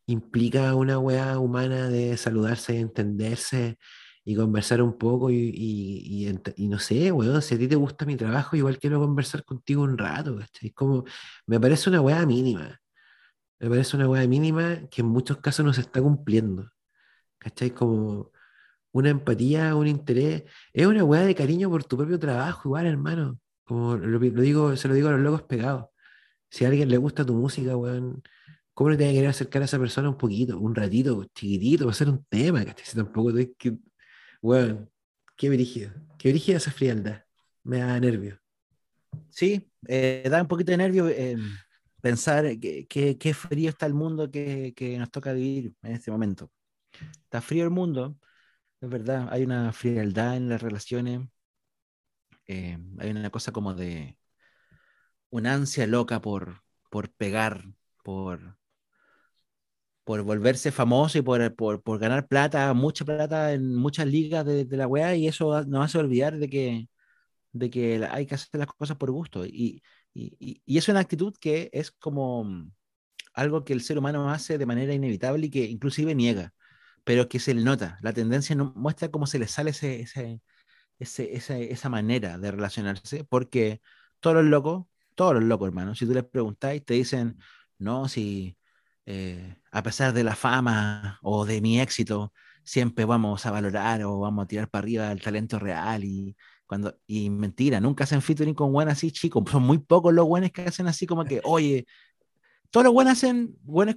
implica 0.06 0.74
una 0.74 0.98
weá 0.98 1.38
humana 1.38 1.88
de 1.88 2.16
saludarse, 2.16 2.78
entenderse 2.78 3.78
y 4.24 4.36
conversar 4.36 4.82
un 4.82 4.98
poco 4.98 5.30
y, 5.30 5.50
y, 6.56 6.68
no 6.68 6.78
sé, 6.78 7.10
weón, 7.10 7.40
si 7.42 7.54
a 7.54 7.58
ti 7.58 7.66
te 7.68 7.76
gusta 7.76 8.04
mi 8.04 8.16
trabajo, 8.16 8.56
igual 8.56 8.78
quiero 8.78 9.00
conversar 9.00 9.44
contigo 9.44 9.82
un 9.82 9.96
rato, 9.96 10.36
¿cachai? 10.36 10.70
Como, 10.70 11.04
me 11.46 11.58
parece 11.58 11.88
una 11.90 12.00
weá 12.00 12.24
mínima, 12.26 12.79
me 13.60 13.68
parece 13.68 13.96
una 13.96 14.08
weá 14.08 14.26
mínima 14.26 14.88
que 14.90 15.02
en 15.02 15.08
muchos 15.08 15.38
casos 15.38 15.64
no 15.64 15.72
se 15.72 15.82
está 15.82 16.00
cumpliendo. 16.02 16.70
¿cachai? 17.40 17.70
Como 17.72 18.32
una 18.92 19.10
empatía, 19.10 19.74
un 19.74 19.88
interés. 19.88 20.44
Es 20.72 20.86
una 20.86 21.04
weá 21.04 21.22
de 21.22 21.34
cariño 21.34 21.70
por 21.70 21.84
tu 21.84 21.96
propio 21.96 22.18
trabajo, 22.18 22.68
igual, 22.68 22.86
hermano. 22.86 23.40
Como 23.64 23.96
lo, 23.96 24.18
digo, 24.20 24.76
se 24.76 24.88
lo 24.88 24.94
digo 24.94 25.08
a 25.08 25.12
los 25.12 25.20
locos 25.20 25.42
pegados. 25.42 25.86
Si 26.50 26.64
a 26.64 26.68
alguien 26.68 26.88
le 26.90 26.98
gusta 26.98 27.24
tu 27.26 27.34
música, 27.34 27.76
weón, 27.76 28.22
¿cómo 28.74 28.90
no 28.90 28.96
te 28.96 29.04
vas 29.04 29.10
a 29.12 29.14
querer 29.14 29.30
acercar 29.30 29.62
a 29.62 29.64
esa 29.66 29.78
persona 29.78 30.10
un 30.10 30.18
poquito, 30.18 30.58
un 30.58 30.74
ratito, 30.74 31.24
chiquitito, 31.34 31.84
para 31.84 31.92
hacer 31.92 32.08
un 32.08 32.24
tema, 32.26 32.64
¿cachai? 32.64 32.86
Si 32.86 32.96
tampoco 32.96 33.32
te 33.34 33.52
que. 33.54 33.78
Weón, 34.42 34.90
qué 35.36 35.50
brígido. 35.50 35.92
Qué 36.18 36.30
brígida 36.30 36.58
esa 36.58 36.70
frialdad. 36.72 37.24
Me 37.64 37.78
da 37.78 37.98
nervio. 38.00 38.38
Sí, 39.30 39.70
eh, 39.88 40.28
da 40.30 40.42
un 40.42 40.48
poquito 40.48 40.72
de 40.72 40.78
nervio 40.78 41.08
eh, 41.08 41.36
pensar 42.00 42.46
qué 42.58 43.34
frío 43.34 43.70
está 43.70 43.86
el 43.86 43.94
mundo 43.94 44.30
que, 44.30 44.72
que 44.76 44.98
nos 44.98 45.10
toca 45.10 45.32
vivir 45.32 45.74
en 45.82 45.92
este 45.92 46.10
momento. 46.10 46.50
Está 47.24 47.40
frío 47.40 47.64
el 47.64 47.70
mundo, 47.70 48.18
es 48.80 48.90
verdad, 48.90 49.28
hay 49.32 49.44
una 49.44 49.72
frialdad 49.72 50.36
en 50.36 50.48
las 50.48 50.62
relaciones, 50.62 51.22
eh, 52.46 52.78
hay 52.98 53.10
una 53.10 53.30
cosa 53.30 53.52
como 53.52 53.74
de 53.74 54.18
una 55.30 55.54
ansia 55.54 55.86
loca 55.86 56.20
por, 56.20 56.62
por 56.90 57.10
pegar, 57.12 57.64
por, 58.04 58.58
por 60.04 60.22
volverse 60.22 60.72
famoso 60.72 61.18
y 61.18 61.22
por, 61.22 61.54
por, 61.54 61.82
por, 61.82 61.98
ganar 61.98 62.26
plata, 62.26 62.72
mucha 62.74 63.04
plata 63.04 63.52
en 63.52 63.74
muchas 63.76 64.06
ligas 64.06 64.44
de, 64.44 64.64
de 64.64 64.76
la 64.76 64.86
weá, 64.86 65.14
y 65.14 65.28
eso 65.28 65.64
nos 65.64 65.84
hace 65.84 65.98
olvidar 65.98 66.38
de 66.38 66.48
que, 66.48 66.88
de 67.52 67.70
que 67.70 68.06
hay 68.10 68.26
que 68.26 68.34
hacer 68.36 68.58
las 68.60 68.68
cosas 68.68 68.96
por 68.96 69.10
gusto. 69.10 69.46
Y, 69.46 69.82
y, 70.14 70.62
y, 70.66 70.78
es 70.78 70.88
una 70.88 71.00
actitud 71.00 71.34
que 71.40 71.70
es 71.72 71.90
como 71.90 72.70
algo 73.34 73.64
que 73.64 73.72
el 73.72 73.82
ser 73.82 73.98
humano 73.98 74.30
hace 74.30 74.58
de 74.58 74.66
manera 74.66 74.92
inevitable 74.94 75.46
y 75.46 75.50
que 75.50 75.64
inclusive 75.64 76.14
niega 76.14 76.52
pero 77.04 77.28
que 77.28 77.40
se 77.40 77.54
le 77.54 77.62
nota. 77.62 77.98
La 78.02 78.12
tendencia 78.12 78.54
no, 78.56 78.72
muestra 78.76 79.10
cómo 79.10 79.26
se 79.26 79.38
le 79.38 79.48
sale 79.48 79.70
ese, 79.70 80.00
ese, 80.00 80.40
ese, 80.98 81.72
esa 81.72 81.88
manera 81.88 82.38
de 82.38 82.50
relacionarse, 82.50 83.24
porque 83.24 83.80
todos 84.20 84.36
los 84.36 84.44
locos, 84.46 84.86
todos 85.14 85.34
los 85.34 85.44
locos, 85.44 85.68
hermano, 85.68 85.94
si 85.94 86.06
tú 86.06 86.14
les 86.14 86.24
preguntáis, 86.24 86.84
te 86.84 86.94
dicen, 86.94 87.38
no, 87.78 88.08
si 88.08 88.56
eh, 89.06 89.56
a 89.72 89.82
pesar 89.82 90.12
de 90.12 90.24
la 90.24 90.36
fama 90.36 91.18
o 91.22 91.44
de 91.46 91.60
mi 91.60 91.80
éxito, 91.80 92.32
siempre 92.64 93.04
vamos 93.04 93.46
a 93.46 93.50
valorar 93.50 94.02
o 94.04 94.18
vamos 94.20 94.44
a 94.44 94.48
tirar 94.48 94.68
para 94.70 94.82
arriba 94.84 95.12
el 95.12 95.22
talento 95.22 95.58
real 95.58 96.04
y 96.04 96.36
cuando 96.70 96.96
y 97.04 97.30
mentira, 97.30 97.80
nunca 97.80 98.04
hacen 98.04 98.22
featuring 98.22 98.54
con 98.54 98.72
buenas 98.72 98.98
así, 98.98 99.10
chicos, 99.10 99.42
son 99.50 99.64
muy 99.64 99.78
pocos 99.78 100.14
los 100.14 100.24
buenos 100.24 100.52
que 100.52 100.62
hacen 100.62 100.86
así 100.86 101.04
como 101.04 101.24
que, 101.24 101.40
oye, 101.44 101.84
todos 102.70 102.84
los 102.84 102.92
buenos 102.92 103.14
hacen 103.14 103.56
buenos 103.62 103.96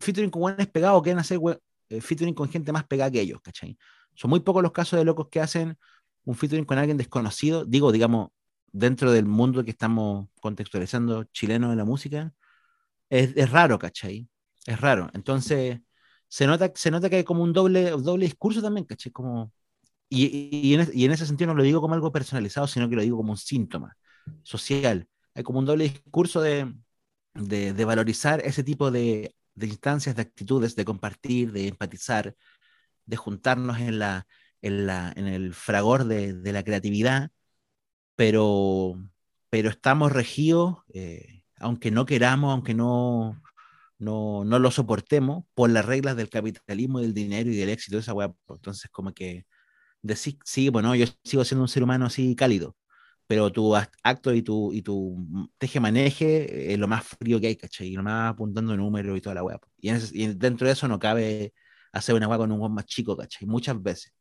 featuring 0.00 0.28
con 0.30 0.42
buenos 0.42 0.66
pegados, 0.66 1.02
quieren 1.02 1.18
hacer 1.18 1.38
eh, 1.88 2.00
featuring 2.02 2.34
con 2.34 2.50
gente 2.50 2.72
más 2.72 2.84
pegada 2.84 3.10
que 3.10 3.22
ellos, 3.22 3.40
¿cachai? 3.40 3.78
Son 4.14 4.28
muy 4.28 4.40
pocos 4.40 4.62
los 4.62 4.72
casos 4.72 4.98
de 4.98 5.04
locos 5.06 5.28
que 5.30 5.40
hacen 5.40 5.78
un 6.24 6.34
featuring 6.34 6.66
con 6.66 6.76
alguien 6.76 6.98
desconocido, 6.98 7.64
digo, 7.64 7.90
digamos, 7.90 8.28
dentro 8.70 9.12
del 9.12 9.24
mundo 9.24 9.64
que 9.64 9.70
estamos 9.70 10.28
contextualizando 10.42 11.24
chileno 11.32 11.70
de 11.70 11.76
la 11.76 11.86
música, 11.86 12.34
es, 13.08 13.34
es 13.34 13.50
raro, 13.50 13.78
¿cachai? 13.78 14.28
Es 14.66 14.78
raro. 14.78 15.08
Entonces, 15.14 15.80
se 16.28 16.46
nota, 16.46 16.70
se 16.74 16.90
nota 16.90 17.08
que 17.08 17.16
hay 17.16 17.24
como 17.24 17.42
un 17.42 17.54
doble, 17.54 17.92
doble 17.92 18.26
discurso 18.26 18.60
también, 18.60 18.84
¿cachai? 18.84 19.10
Como, 19.10 19.52
y, 20.10 20.70
y, 20.70 20.74
en, 20.74 20.90
y, 20.92 21.04
en, 21.06 21.12
ese 21.12 21.26
sentido 21.26 21.48
no 21.48 21.56
lo 21.56 21.62
digo 21.62 21.80
como 21.80 21.94
algo 21.94 22.12
personalizado, 22.12 22.66
sino 22.66 22.88
que 22.90 22.96
lo 22.96 23.02
digo 23.02 23.16
como 23.16 23.32
un 23.32 23.38
síntoma 23.38 23.96
social. 24.42 25.08
Hay 25.34 25.42
como 25.44 25.60
un 25.60 25.66
doble 25.66 25.84
discurso 25.84 26.42
de, 26.42 26.74
de, 27.34 27.72
de 27.72 27.84
valorizar 27.84 28.40
ese 28.44 28.64
tipo 28.64 28.90
de 28.90 29.34
de 29.54 29.66
instancias, 29.66 30.16
de 30.16 30.22
actitudes, 30.22 30.76
de 30.76 30.84
compartir, 30.84 31.52
de 31.52 31.68
empatizar, 31.68 32.34
de 33.06 33.16
juntarnos 33.16 33.78
en, 33.80 33.98
la, 33.98 34.26
en, 34.62 34.86
la, 34.86 35.12
en 35.16 35.26
el 35.28 35.54
fragor 35.54 36.04
de, 36.04 36.34
de 36.34 36.52
la 36.52 36.64
creatividad, 36.64 37.30
pero, 38.16 38.94
pero 39.50 39.70
estamos 39.70 40.12
regidos, 40.12 40.78
eh, 40.94 41.44
aunque 41.58 41.90
no 41.90 42.06
queramos, 42.06 42.52
aunque 42.52 42.74
no, 42.74 43.40
no, 43.98 44.44
no, 44.44 44.58
lo 44.58 44.70
soportemos, 44.70 45.44
por 45.54 45.70
las 45.70 45.84
reglas 45.84 46.16
del 46.16 46.30
capitalismo, 46.30 47.00
del 47.00 47.14
dinero 47.14 47.50
y 47.50 47.56
del 47.56 47.70
éxito 47.70 47.96
de 47.96 48.02
esa 48.02 48.14
web. 48.14 48.34
Entonces, 48.48 48.90
como 48.90 49.12
que 49.12 49.46
decir, 50.02 50.38
sí, 50.44 50.68
bueno, 50.68 50.94
yo 50.94 51.06
sigo 51.24 51.44
siendo 51.44 51.62
un 51.62 51.68
ser 51.68 51.82
humano 51.82 52.06
así 52.06 52.34
cálido, 52.36 52.76
pero 53.26 53.52
tu 53.52 53.74
acto 53.76 54.34
y 54.34 54.42
tu, 54.42 54.72
y 54.72 54.82
tu 54.82 55.16
teje-maneje 55.58 56.72
es 56.72 56.78
lo 56.78 56.88
más 56.88 57.04
frío 57.06 57.40
que 57.40 57.48
hay, 57.48 57.56
¿cachai? 57.56 57.88
Y 57.88 57.96
lo 57.96 58.02
más 58.02 58.32
apuntando 58.32 58.76
números 58.76 59.16
y 59.18 59.20
toda 59.20 59.34
la 59.36 59.44
weá. 59.44 59.58
Y, 59.78 59.90
y, 60.22 60.26
dentro 60.34 60.66
de 60.66 60.72
eso 60.74 60.88
no 60.88 60.98
cabe 60.98 61.54
hacer 61.92 62.14
una 62.14 62.28
weá 62.28 62.38
con 62.38 62.52
un 62.52 62.60
weón 62.60 62.74
más 62.74 62.86
chico, 62.86 63.16
¿cachai? 63.16 63.46
Muchas 63.48 63.80
veces. 63.82 64.12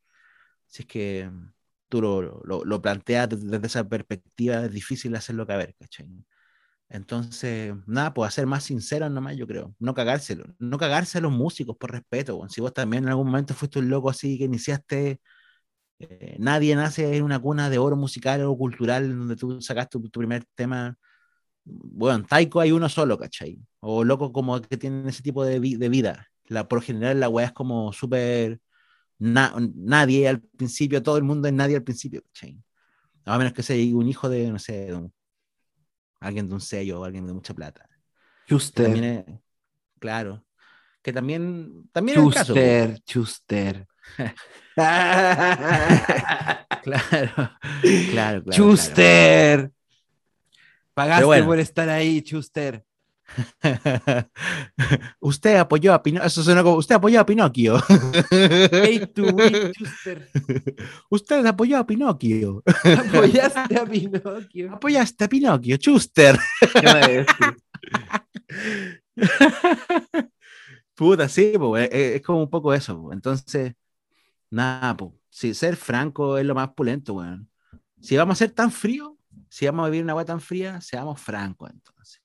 Si 0.68 0.84
es 0.84 0.88
que 0.88 1.32
tú 1.90 2.02
lo, 2.02 2.22
lo, 2.46 2.64
lo 2.66 2.82
planteas 2.82 3.30
desde 3.30 3.68
esa 3.68 3.88
perspectiva, 3.88 4.66
es 4.66 4.72
difícil 4.72 5.16
hacerlo 5.16 5.48
caber, 5.48 5.76
¿cachai? 5.80 6.08
Entonces, 6.90 7.74
nada, 7.86 8.14
pues 8.14 8.34
ser 8.34 8.48
más 8.48 8.64
sincero 8.64 9.10
nomás, 9.10 9.38
yo 9.38 9.46
creo. 9.48 9.76
No 9.80 9.94
cagárselo. 9.94 10.46
No 10.60 10.78
cagarse 10.80 11.20
a 11.20 11.22
los 11.22 11.32
músicos 11.32 11.78
por 11.78 11.92
respeto. 11.92 12.36
weón. 12.38 12.50
Si 12.50 12.62
vos 12.62 12.74
también 12.74 13.04
en 13.04 13.10
algún 13.10 13.28
momento 13.28 13.54
fuiste 13.54 13.80
un 13.80 13.90
loco 13.90 14.10
así 14.10 14.38
que 14.38 14.46
iniciaste. 14.46 15.22
Eh, 16.00 16.36
nadie 16.40 16.76
nace 16.76 17.16
en 17.18 17.24
una 17.24 17.40
cuna 17.40 17.70
de 17.70 17.78
oro 17.78 17.96
musical 17.96 18.42
o 18.44 18.58
cultural 18.58 19.10
donde 19.18 19.36
tú 19.36 19.62
sacaste 19.62 20.00
tu, 20.00 20.10
tu 20.10 20.20
primer 20.20 20.46
tema. 20.56 20.98
Bueno, 21.66 22.26
Taiko 22.28 22.60
hay 22.62 22.72
uno 22.72 22.90
solo, 22.90 23.18
¿cachai? 23.18 23.60
O 23.82 24.04
loco 24.04 24.32
como 24.34 24.62
que 24.62 24.78
tienen 24.78 25.08
ese 25.08 25.24
tipo 25.24 25.44
de, 25.46 25.60
vi- 25.60 25.76
de 25.78 25.90
vida. 25.90 26.28
La, 26.48 26.68
por 26.68 26.82
general 26.82 27.20
la 27.20 27.30
weá 27.30 27.48
es 27.48 27.52
como 27.54 27.94
súper 27.94 28.60
na- 29.20 29.56
nadie 29.76 30.28
al 30.30 30.42
principio, 30.42 31.04
todo 31.04 31.18
el 31.18 31.24
mundo 31.24 31.48
es 31.48 31.54
nadie 31.54 31.76
al 31.78 31.84
principio, 31.84 32.24
¿cachai? 32.24 32.58
A 33.26 33.38
menos 33.38 33.54
que 33.54 33.64
sea 33.64 33.76
un 33.96 34.08
hijo 34.08 34.30
de, 34.30 34.52
no 34.52 34.60
sé, 34.60 34.88
de 34.88 34.96
un- 34.96 35.14
alguien 36.20 36.48
de 36.48 36.54
un 36.56 36.62
sello 36.62 37.02
o 37.02 37.04
alguien 37.06 37.26
de 37.28 37.34
mucha 37.34 37.54
plata. 37.54 37.88
Que 37.88 38.50
Chuster, 38.50 38.86
también 38.86 39.06
es, 39.06 39.26
claro, 40.00 40.46
que 41.02 41.14
también, 41.14 41.90
también 41.94 42.20
es 42.20 42.24
el 42.26 42.34
caso. 42.34 42.54
po. 42.56 43.89
Claro, 46.84 47.04
claro, 47.12 47.54
claro. 48.12 48.44
Chuster. 48.52 49.72
Pagaste 50.94 51.26
bueno. 51.26 51.46
por 51.46 51.60
estar 51.60 51.90
ahí, 51.90 52.22
Chuster. 52.22 52.86
usted 55.20 55.58
apoyó 55.58 55.94
a 55.94 56.02
Pinocchio, 56.02 56.28
eso 56.28 56.44
suena 56.44 56.64
como, 56.64 56.78
usted 56.78 56.96
apoyó 56.96 57.20
a 57.20 57.26
Pinocchio. 57.26 57.76
Win, 58.72 59.72
Chuster. 59.74 60.30
usted 61.10 61.46
apoyó 61.46 61.78
a 61.78 61.86
Pinocchio. 61.86 62.64
Apoyaste 62.66 63.78
a 63.78 63.86
Pinocchio. 63.86 64.74
Apoyaste 64.74 65.24
a 65.24 65.30
Pinocchio, 65.30 65.78
Chuster. 65.78 66.40
¿Qué 66.74 66.86
va 66.86 67.00
a 67.00 67.08
decir? 67.08 67.58
Puta, 70.96 71.30
sí, 71.30 71.54
po, 71.58 71.78
es, 71.78 71.90
es 71.92 72.22
como 72.22 72.44
un 72.44 72.50
poco 72.50 72.74
eso. 72.74 73.10
Entonces, 73.14 73.74
nada, 74.50 74.96
pues, 74.98 75.12
si 75.30 75.54
ser 75.54 75.76
franco 75.76 76.38
es 76.38 76.46
lo 76.46 76.56
más 76.56 76.70
pulento, 76.70 77.14
weón. 77.16 77.50
Si 78.02 78.16
vamos 78.18 78.34
a 78.38 78.40
ser 78.46 78.52
tan 78.52 78.72
frío, 78.72 79.18
si 79.50 79.66
vamos 79.66 79.86
a 79.86 79.90
vivir 79.90 80.04
una 80.04 80.14
agua 80.14 80.26
tan 80.26 80.42
fría, 80.42 80.80
seamos 80.82 81.20
francos 81.22 81.70
entonces. 81.72 82.22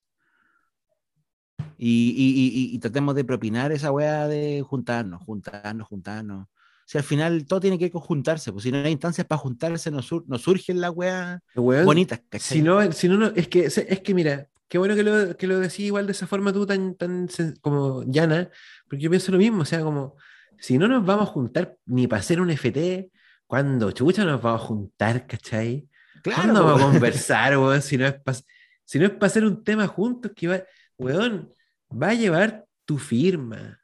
Y, 1.77 2.15
y- 2.17 2.73
y- 2.73 2.75
y 2.75 2.79
tratemos 2.79 3.15
de 3.15 3.25
propinar 3.25 3.73
esa 3.73 3.91
weá 3.93 4.27
de 4.29 4.63
juntarnos, 4.67 5.23
juntarnos, 5.23 5.87
juntarnos. 5.89 6.47
Si 6.87 6.99
al 6.99 7.05
final 7.05 7.47
todo 7.47 7.61
tiene 7.61 7.79
que 7.79 7.87
ver 7.87 7.93
con 7.93 8.03
juntarse, 8.03 8.53
pues 8.53 8.65
si 8.65 8.71
no 8.73 8.79
hay 8.79 8.93
instancias 8.93 9.27
para 9.27 9.39
juntarse, 9.39 9.91
nos, 9.91 10.07
sur- 10.07 10.25
nos 10.29 10.43
surgen 10.43 10.81
las 10.81 10.91
weas 10.91 11.41
Weón, 11.55 11.87
bonitas, 11.87 12.21
¿cachai? 12.29 12.59
Si 12.59 12.63
no, 12.63 12.93
si 12.93 13.09
no, 13.09 13.17
no, 13.17 13.27
es 13.29 13.49
que, 13.49 13.65
es 13.65 14.01
que 14.03 14.15
mira, 14.15 14.49
qué 14.69 14.79
bueno 14.79 14.95
que 14.95 15.03
lo, 15.03 15.37
que 15.37 15.47
lo 15.47 15.59
decís 15.61 15.81
igual 15.81 16.07
de 16.07 16.13
esa 16.13 16.27
forma 16.27 16.53
tú 16.53 16.67
tan, 16.67 16.95
tan 16.95 17.29
como 17.61 18.03
llana, 18.05 18.51
porque 18.89 19.03
yo 19.03 19.11
pienso 19.11 19.33
lo 19.33 19.39
mismo, 19.39 19.63
o 19.63 19.65
sea, 19.65 19.81
como, 19.81 20.17
si 20.59 20.79
no 20.79 20.88
nos 20.88 21.05
vamos 21.05 21.29
a 21.29 21.33
juntar 21.33 21.77
ni 21.87 22.07
para 22.07 22.21
hacer 22.21 22.40
un 22.40 22.51
FT, 22.51 23.11
¿cuándo 23.47 23.90
chucha 23.93 24.25
nos 24.25 24.40
vamos 24.40 24.62
a 24.62 24.64
juntar, 24.64 25.27
cachai? 25.27 25.88
Claro, 26.23 26.43
¿Cuándo 26.43 26.64
vamos 26.64 26.83
a 26.83 26.85
conversar, 26.93 27.59
weón? 27.59 27.83
Si 27.83 27.97
no 27.97 28.07
es 28.07 28.14
para 28.14 28.38
si 28.85 28.99
no 28.99 29.07
es 29.07 29.12
hacer 29.21 29.45
un 29.45 29.64
tema 29.64 29.87
juntos, 29.87 30.33
que 30.35 30.47
va, 30.47 30.62
weón, 30.99 31.53
va 31.90 32.11
a 32.11 32.14
llevar 32.14 32.67
tu 32.85 32.99
firma. 32.99 33.81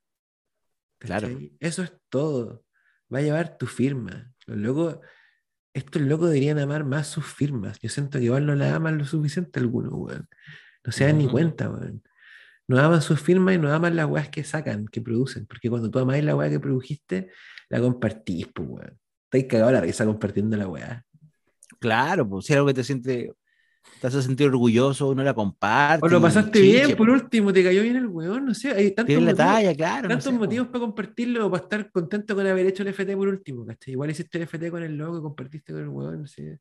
Claro. 0.99 1.29
Eso 1.59 1.83
es 1.83 1.93
todo. 2.09 2.65
Va 3.13 3.19
a 3.19 3.23
llevar 3.23 3.57
tu 3.57 3.67
firma. 3.67 4.33
Los 4.47 4.59
locos, 4.59 4.99
estos 5.73 6.03
locos 6.03 6.29
deberían 6.29 6.59
amar 6.59 6.85
más 6.85 7.07
sus 7.09 7.25
firmas. 7.25 7.79
Yo 7.81 7.89
siento 7.89 8.19
que 8.19 8.27
igual 8.27 8.47
no 8.47 8.55
la 8.55 8.75
aman 8.75 8.99
lo 8.99 9.05
suficiente 9.05 9.59
algunos, 9.59 9.93
weón. 9.95 10.29
No 10.85 10.93
se 10.93 11.05
dan 11.05 11.19
ni 11.19 11.29
cuenta, 11.29 11.71
weón. 11.71 12.03
No 12.71 12.79
aman 12.79 13.03
sus 13.03 13.21
firmas 13.21 13.57
y 13.57 13.59
no 13.59 13.73
aman 13.73 13.97
las 13.97 14.07
weas 14.07 14.29
que 14.29 14.45
sacan, 14.45 14.87
que 14.87 15.01
producen. 15.01 15.45
Porque 15.45 15.69
cuando 15.69 15.91
tú 15.91 15.99
amáis 15.99 16.23
la 16.23 16.37
wea 16.37 16.49
que 16.49 16.61
produjiste, 16.61 17.29
la 17.69 17.81
compartís, 17.81 18.47
pues, 18.55 18.69
weón. 18.69 18.97
Estáis 19.25 19.47
cagados 19.47 19.73
la 19.73 19.81
risa 19.81 20.07
compartiendo 20.07 20.57
la 20.57 20.69
wea. 20.69 21.05
Claro, 21.81 22.29
pues 22.29 22.47
si 22.47 22.53
es 22.53 22.59
algo 22.59 22.69
que 22.69 22.75
te 22.75 22.85
siente, 22.85 23.33
te 24.01 24.07
hace 24.07 24.23
sentir 24.23 24.47
orgulloso, 24.47 25.09
uno 25.09 25.25
la 25.25 25.35
comparte. 25.35 26.07
O 26.07 26.09
lo 26.09 26.21
pasaste 26.21 26.61
chiche, 26.61 26.87
bien, 26.87 26.97
por 26.97 27.09
pues. 27.09 27.23
último, 27.23 27.53
te 27.53 27.65
cayó 27.65 27.83
bien 27.83 27.97
el 27.97 28.07
weón, 28.07 28.45
no 28.45 28.55
sé, 28.55 28.71
hay 28.71 28.93
tantos 28.93 29.17
la 29.17 29.21
motivos, 29.21 29.37
talla, 29.37 29.75
claro. 29.75 30.03
no 30.03 30.09
tantos 30.11 30.25
sé, 30.25 30.31
pues. 30.31 30.41
motivos 30.41 30.69
para 30.69 30.79
compartirlo 30.79 31.47
o 31.47 31.51
para 31.51 31.65
estar 31.65 31.91
contento 31.91 32.37
con 32.37 32.47
haber 32.47 32.67
hecho 32.67 32.85
el 32.85 32.91
FT 32.91 33.17
por 33.17 33.27
último, 33.27 33.67
¿cachai? 33.67 33.95
Igual 33.95 34.11
hiciste 34.11 34.39
el 34.39 34.45
FT 34.45 34.71
con 34.71 34.85
el 34.85 34.97
logo 34.97 35.19
y 35.19 35.23
compartiste 35.23 35.73
con 35.73 35.83
el 35.83 35.89
weón, 35.89 36.21
no 36.21 36.27
sé. 36.29 36.61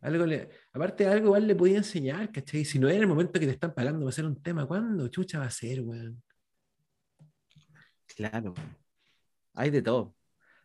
Algo 0.00 0.26
le, 0.26 0.48
aparte 0.72 1.06
algo 1.06 1.26
igual 1.26 1.46
le 1.46 1.54
podía 1.54 1.78
enseñar, 1.78 2.30
¿cachai? 2.30 2.64
Si 2.64 2.78
no 2.78 2.88
era 2.88 3.00
el 3.00 3.06
momento 3.06 3.40
que 3.40 3.46
te 3.46 3.52
están 3.52 3.74
pagando 3.74 4.00
para 4.00 4.10
hacer 4.10 4.24
un 4.24 4.40
tema, 4.40 4.66
¿cuándo 4.66 5.08
chucha 5.08 5.38
va 5.38 5.46
a 5.46 5.50
ser, 5.50 5.80
weón? 5.80 6.22
Claro. 8.14 8.54
Hay 9.54 9.70
de 9.70 9.82
todo. 9.82 10.14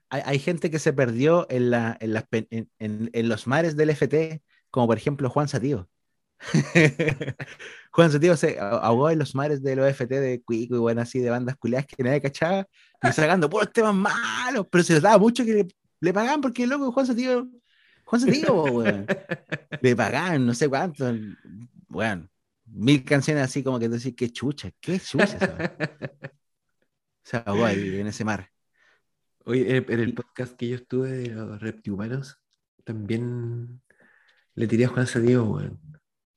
Hay, 0.10 0.22
hay 0.26 0.40
gente 0.40 0.70
que 0.70 0.80
se 0.80 0.94
perdió 0.94 1.48
en, 1.50 1.72
la, 1.72 1.98
en, 2.00 3.30
los 3.30 3.48
mares 3.48 3.76
del 3.76 3.90
FT, 3.92 4.44
como 4.70 4.88
por 4.88 4.98
ejemplo 4.98 5.30
Juan 5.30 5.48
Satío. 5.48 5.90
Juan 7.92 8.12
Satío 8.12 8.36
se 8.36 8.60
ahogó 8.60 9.10
en 9.10 9.20
los 9.20 9.36
mares 9.36 9.62
de 9.62 9.76
los 9.76 9.88
FT 9.88 10.20
de 10.20 10.42
Cuico 10.42 10.76
y 10.76 10.80
bueno, 10.80 11.02
así 11.02 11.20
de 11.20 11.30
bandas 11.30 11.56
culiadas 11.56 11.86
que 11.86 12.04
nadie 12.04 12.22
cachaba 12.22 12.68
y 13.02 13.12
sacando 13.12 13.50
puros 13.50 13.72
temas 13.72 13.94
malos, 13.94 14.68
pero 14.70 14.84
se 14.84 14.94
les 14.94 15.02
daba 15.02 15.18
mucho 15.18 15.46
que 15.46 15.54
le, 15.54 15.68
le 16.00 16.14
pagaban 16.14 16.42
porque 16.42 16.68
loco 16.68 16.92
Juan 16.92 17.06
Satío, 17.06 17.48
Juan 18.12 18.20
Satío, 18.20 18.48
po, 18.48 18.64
weón. 18.64 19.06
le 19.82 19.96
pagaban 19.96 20.46
no 20.46 20.54
sé 20.54 20.68
cuánto, 20.68 21.10
bueno, 21.88 22.28
mil 22.66 23.06
canciones 23.06 23.46
así 23.46 23.64
como 23.64 23.80
que 23.80 23.88
decir 23.88 24.14
qué 24.18 24.30
chucha, 24.30 24.70
qué 24.82 25.00
chucha. 25.00 25.24
esa 25.24 25.56
weá. 25.58 25.78
Se 27.24 27.38
ahogó 27.38 27.66
ahí 27.66 28.00
en 28.02 28.08
ese 28.08 28.26
mar. 28.26 28.50
Oye, 29.46 29.78
en, 29.78 30.00
el 30.00 30.14
podcast 30.14 30.58
que 30.58 30.68
yo 30.68 30.76
estuve 30.76 31.10
de 31.10 31.28
los 31.30 31.62
reptihumanos, 31.62 32.38
también 32.84 33.82
le 34.56 34.68
tiré 34.68 34.86
a 34.86 34.90
Juan 34.90 35.08
Sadío, 35.08 35.46
weón. 35.46 35.80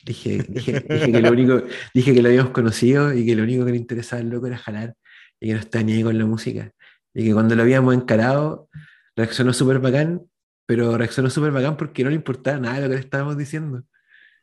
Dije, 0.05 0.45
dije, 0.49 0.79
dije 0.79 1.11
que 1.11 1.21
lo 1.21 1.31
único, 1.33 1.63
dije 1.93 2.15
que 2.15 2.23
lo 2.23 2.29
habíamos 2.29 2.53
conocido 2.53 3.13
y 3.13 3.27
que 3.27 3.35
lo 3.35 3.43
único 3.43 3.65
que 3.65 3.73
le 3.73 3.79
interesaba 3.79 4.23
al 4.23 4.31
loco 4.31 4.47
era 4.47 4.59
jalar 4.59 4.95
y 5.41 5.49
que 5.49 5.55
no 5.55 5.59
estaba 5.59 5.83
ni 5.83 5.95
ahí 5.95 6.05
con 6.05 6.17
la 6.17 6.25
música. 6.25 6.71
Y 7.13 7.25
que 7.25 7.33
cuando 7.33 7.57
lo 7.57 7.63
habíamos 7.63 7.95
encarado, 7.95 8.69
reaccionó 9.17 9.53
súper 9.53 9.81
bacán, 9.81 10.29
pero 10.67 10.97
reaccionó 10.97 11.31
súper 11.31 11.53
bacán 11.53 11.77
porque 11.77 12.05
no 12.05 12.11
le 12.11 12.17
importaba 12.17 12.59
nada 12.59 12.81
lo 12.81 12.89
que 12.89 12.95
le 12.95 13.01
estábamos 13.01 13.37
diciendo. 13.37 13.83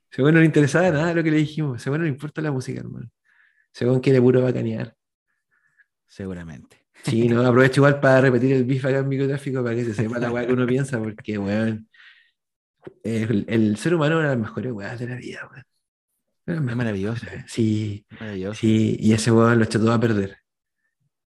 Según 0.10 0.34
no 0.34 0.40
le 0.40 0.46
interesaba 0.46 0.90
nada 0.92 1.14
lo 1.14 1.24
que 1.24 1.32
le 1.32 1.38
dijimos, 1.38 1.82
según 1.82 2.00
no 2.00 2.04
le 2.06 2.10
importa 2.10 2.42
la 2.42 2.52
música, 2.52 2.80
hermano. 2.82 3.10
Según 3.72 4.00
quiere 4.02 4.22
puro 4.22 4.42
bacanear. 4.42 4.96
Seguramente. 6.08 6.86
Sí, 7.04 7.28
no, 7.30 7.42
aprovecho 7.48 7.80
igual 7.82 8.00
para 8.00 8.22
repetir 8.22 8.54
el 8.54 8.66
bif 8.66 8.86
acá 8.86 9.00
en 9.00 9.08
microtráfico 9.08 9.64
para 9.64 9.76
que 9.76 9.86
se 9.86 9.94
sepa 9.94 10.20
la 10.20 10.32
weá 10.32 10.46
que 10.46 10.54
uno 10.54 10.68
piensa, 10.68 11.00
porque, 11.00 11.38
weón, 11.38 11.88
el, 13.04 13.46
el 13.48 13.78
ser 13.78 13.96
humano 13.96 14.16
es 14.16 14.20
una 14.20 14.30
de 14.30 14.36
las 14.36 14.42
mejores 14.48 14.72
weas 14.74 15.00
de 15.00 15.08
la 15.08 15.16
vida, 15.16 15.50
weón. 15.50 15.64
Es 16.46 16.76
maravilloso. 16.76 17.26
Sí, 17.48 18.06
Maravilloso. 18.20 18.60
sí, 18.60 18.98
y 19.00 19.14
ese 19.14 19.32
weón 19.32 19.58
lo 19.58 19.64
echó 19.64 19.80
todo 19.80 19.94
a 19.94 20.00
perder. 20.00 20.41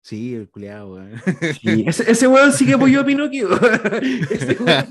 Sí, 0.02 0.34
el 0.34 0.48
culiado, 0.48 0.94
weón. 0.94 1.20
Sí, 1.60 1.84
ese, 1.86 2.10
ese 2.10 2.26
weón 2.26 2.52
sí 2.52 2.64
que 2.64 2.74
apoyó 2.74 3.02
a 3.02 3.04
Pinocchio. 3.06 3.50
ese 4.30 4.56
weón, 4.58 4.86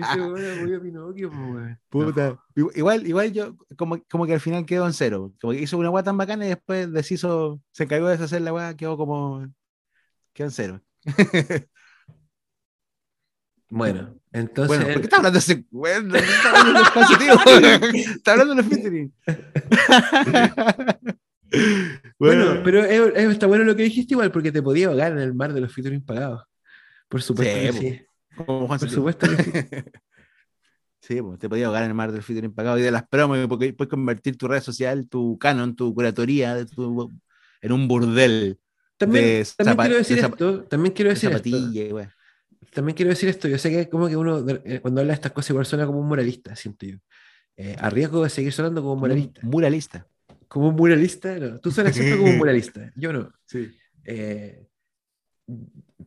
ese 0.00 0.20
weón 0.20 0.58
apoyó 0.58 0.76
a 0.76 0.80
Pinocchio, 0.80 1.30
weón. 1.30 1.78
Puta. 1.88 2.38
Igual, 2.56 3.06
igual 3.06 3.32
yo, 3.32 3.56
como, 3.76 4.02
como 4.10 4.26
que 4.26 4.34
al 4.34 4.40
final 4.40 4.66
quedó 4.66 4.86
en 4.86 4.92
cero. 4.92 5.32
Como 5.40 5.52
que 5.52 5.62
hizo 5.62 5.78
una 5.78 5.90
weá 5.90 6.02
tan 6.02 6.16
bacana 6.16 6.44
y 6.44 6.48
después 6.48 6.92
deshizo, 6.92 7.60
se 7.70 7.84
encargó 7.84 8.06
de 8.06 8.16
deshacer 8.16 8.42
la 8.42 8.52
weá, 8.52 8.76
quedó 8.76 8.96
como. 8.96 9.46
Quedó 10.32 10.48
en 10.48 10.52
cero. 10.52 10.82
Bueno, 13.70 14.18
entonces. 14.32 14.78
Bueno, 14.78 14.92
¿por 14.92 15.00
qué 15.02 15.06
está 15.06 15.16
hablando 15.18 15.38
de 15.38 15.40
ese 15.40 15.64
weón? 15.70 16.16
Está 16.16 16.50
hablando 16.50 16.80
de 16.80 16.84
espacio, 16.84 17.18
tío. 17.18 17.34
Está 18.16 18.32
hablando 18.32 18.54
de 18.54 18.62
los 18.62 18.70
featuring. 18.70 19.14
Bueno, 22.18 22.60
pero 22.64 22.84
es- 22.84 23.12
es- 23.14 23.30
está 23.30 23.46
bueno 23.46 23.64
lo 23.64 23.76
que 23.76 23.84
dijiste 23.84 24.14
igual, 24.14 24.30
porque 24.32 24.52
te 24.52 24.62
podía 24.62 24.88
ahogar 24.88 25.12
en 25.12 25.18
el 25.18 25.34
mar 25.34 25.52
de 25.52 25.60
los 25.60 25.72
featuring 25.72 26.04
pagados. 26.04 26.42
Por 27.08 27.22
supuesto 27.22 27.54
Sí, 27.54 27.60
que 27.66 27.72
sí. 27.72 28.02
como 28.34 28.66
Juan 28.66 28.78
Por 28.78 28.88
Sotelo. 28.90 28.94
supuesto 28.94 29.26
que 29.28 29.42
sí. 29.42 29.50
Sí, 31.00 31.22
pues, 31.22 31.38
te 31.38 31.48
podía 31.48 31.66
ahogar 31.66 31.84
en 31.84 31.90
el 31.90 31.94
mar 31.94 32.12
del 32.12 32.22
featuring 32.22 32.52
pagado 32.52 32.76
y 32.78 32.82
de 32.82 32.90
las 32.90 33.06
promos, 33.08 33.38
porque 33.48 33.72
puedes 33.72 33.88
convertir 33.88 34.36
tu 34.36 34.48
red 34.48 34.60
social, 34.60 35.08
tu 35.08 35.38
canon, 35.38 35.74
tu 35.76 35.94
curatoría 35.94 36.66
tu- 36.66 37.12
en 37.62 37.72
un 37.72 37.88
burdel 37.88 38.58
También, 38.98 39.24
de, 39.24 39.46
también 39.56 39.76
quiero 39.78 39.96
decir 39.96 40.20
de 40.20 40.26
esto, 40.26 40.64
también 40.64 40.92
quiero 40.92 41.08
de 41.10 41.14
decir 41.14 41.30
esto, 41.30 41.48
zapatilla, 41.48 42.14
también 42.72 42.96
quiero 42.96 43.10
decir 43.10 43.28
esto, 43.28 43.48
yo 43.48 43.58
sé 43.58 43.70
que 43.70 43.88
como 43.88 44.08
que 44.08 44.16
uno 44.16 44.44
eh, 44.64 44.80
cuando 44.80 45.00
habla 45.00 45.12
de 45.12 45.14
estas 45.14 45.32
cosas 45.32 45.50
igual 45.50 45.66
suena 45.66 45.86
como 45.86 46.00
un 46.00 46.08
moralista, 46.08 46.54
siento 46.56 46.84
yo. 46.84 46.98
Eh, 47.56 47.76
a 47.78 47.88
riesgo 47.90 48.22
de 48.24 48.30
seguir 48.30 48.52
sonando 48.52 48.82
como 48.82 48.94
un 48.94 49.00
Como 49.00 49.12
un 49.12 49.18
moralista. 49.18 49.40
muralista. 49.46 50.06
Como 50.48 50.68
un 50.68 50.76
muralista, 50.76 51.38
no. 51.38 51.60
Tú 51.60 51.70
suenas 51.70 51.94
siempre 51.94 52.16
como 52.18 52.30
un 52.30 52.38
muralista, 52.38 52.90
yo 52.96 53.12
no. 53.12 53.30
Sí. 53.46 53.70
Eh, 54.04 54.66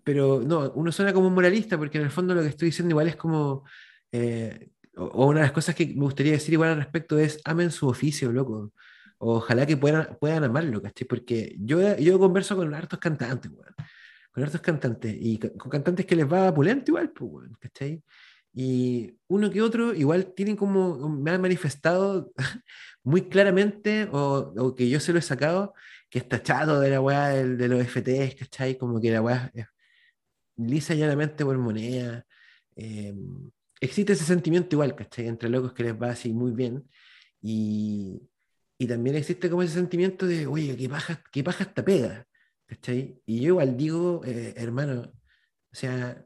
pero 0.03 0.41
no, 0.41 0.71
uno 0.71 0.91
suena 0.91 1.13
como 1.13 1.27
un 1.27 1.33
moralista 1.33 1.77
porque 1.77 1.97
en 1.97 2.05
el 2.05 2.11
fondo 2.11 2.33
lo 2.33 2.41
que 2.41 2.49
estoy 2.49 2.67
diciendo 2.67 2.91
igual 2.91 3.07
es 3.07 3.15
como, 3.15 3.63
eh, 4.11 4.71
o, 4.95 5.27
una 5.27 5.39
de 5.39 5.45
las 5.45 5.51
cosas 5.51 5.75
que 5.75 5.87
me 5.87 6.01
gustaría 6.01 6.33
decir 6.33 6.53
igual 6.53 6.69
al 6.69 6.77
respecto 6.77 7.19
es 7.19 7.39
amen 7.45 7.71
su 7.71 7.87
oficio, 7.87 8.31
loco. 8.31 8.73
Ojalá 9.19 9.67
que 9.67 9.77
puedan, 9.77 10.17
puedan 10.19 10.43
amarlo, 10.43 10.81
¿cachai? 10.81 11.07
Porque 11.07 11.55
yo, 11.59 11.95
yo 11.97 12.17
converso 12.17 12.55
con 12.55 12.73
hartos 12.73 12.97
cantantes, 12.97 13.51
weón. 13.51 13.75
Con 14.31 14.43
hartos 14.43 14.61
cantantes. 14.61 15.15
Y 15.19 15.37
con 15.37 15.69
cantantes 15.69 16.07
que 16.07 16.15
les 16.15 16.25
va 16.25 16.51
pulento 16.53 16.89
igual, 16.91 17.11
pues, 17.11 17.31
weón, 17.31 17.57
¿cachai? 17.59 18.03
Y 18.53 19.17
uno 19.27 19.49
que 19.49 19.61
otro 19.61 19.93
igual 19.93 20.33
tienen 20.35 20.55
como, 20.55 21.09
me 21.09 21.31
han 21.31 21.41
manifestado 21.41 22.31
muy 23.03 23.29
claramente, 23.29 24.07
o, 24.11 24.53
o, 24.57 24.75
que 24.75 24.89
yo 24.89 24.99
se 24.99 25.13
lo 25.13 25.19
he 25.19 25.21
sacado, 25.21 25.73
que 26.09 26.19
está 26.19 26.43
chato 26.43 26.79
de 26.79 26.89
la 26.89 27.01
weá 27.01 27.29
de, 27.29 27.55
de, 27.55 27.67
los 27.67 27.81
FTs, 27.87 28.35
¿cachai? 28.35 28.77
Como 28.77 28.99
que 28.99 29.11
la 29.11 29.21
weá 29.21 29.51
es 29.53 29.67
lisa 30.57 30.93
y 30.93 30.99
llanamente 30.99 31.45
por 31.45 31.57
moneda. 31.57 32.25
Eh, 32.75 33.13
existe 33.79 34.13
ese 34.13 34.25
sentimiento 34.25 34.75
igual, 34.75 34.95
¿cachai? 34.95 35.27
Entre 35.27 35.49
locos 35.49 35.73
que 35.73 35.83
les 35.83 35.93
va 35.99 36.11
así 36.11 36.33
muy 36.33 36.51
bien. 36.51 36.87
Y, 37.41 38.21
y 38.77 38.87
también 38.87 39.15
existe 39.15 39.49
como 39.49 39.63
ese 39.63 39.75
sentimiento 39.75 40.27
de, 40.27 40.47
oye, 40.47 40.75
qué 40.77 40.89
paja, 40.89 41.23
qué 41.31 41.43
paja 41.43 41.63
esta 41.63 41.83
pega, 41.83 42.27
¿cachai? 42.65 43.21
Y 43.25 43.41
yo 43.41 43.49
igual 43.49 43.77
digo, 43.77 44.21
eh, 44.25 44.53
hermano, 44.57 45.01
o 45.71 45.75
sea, 45.75 46.25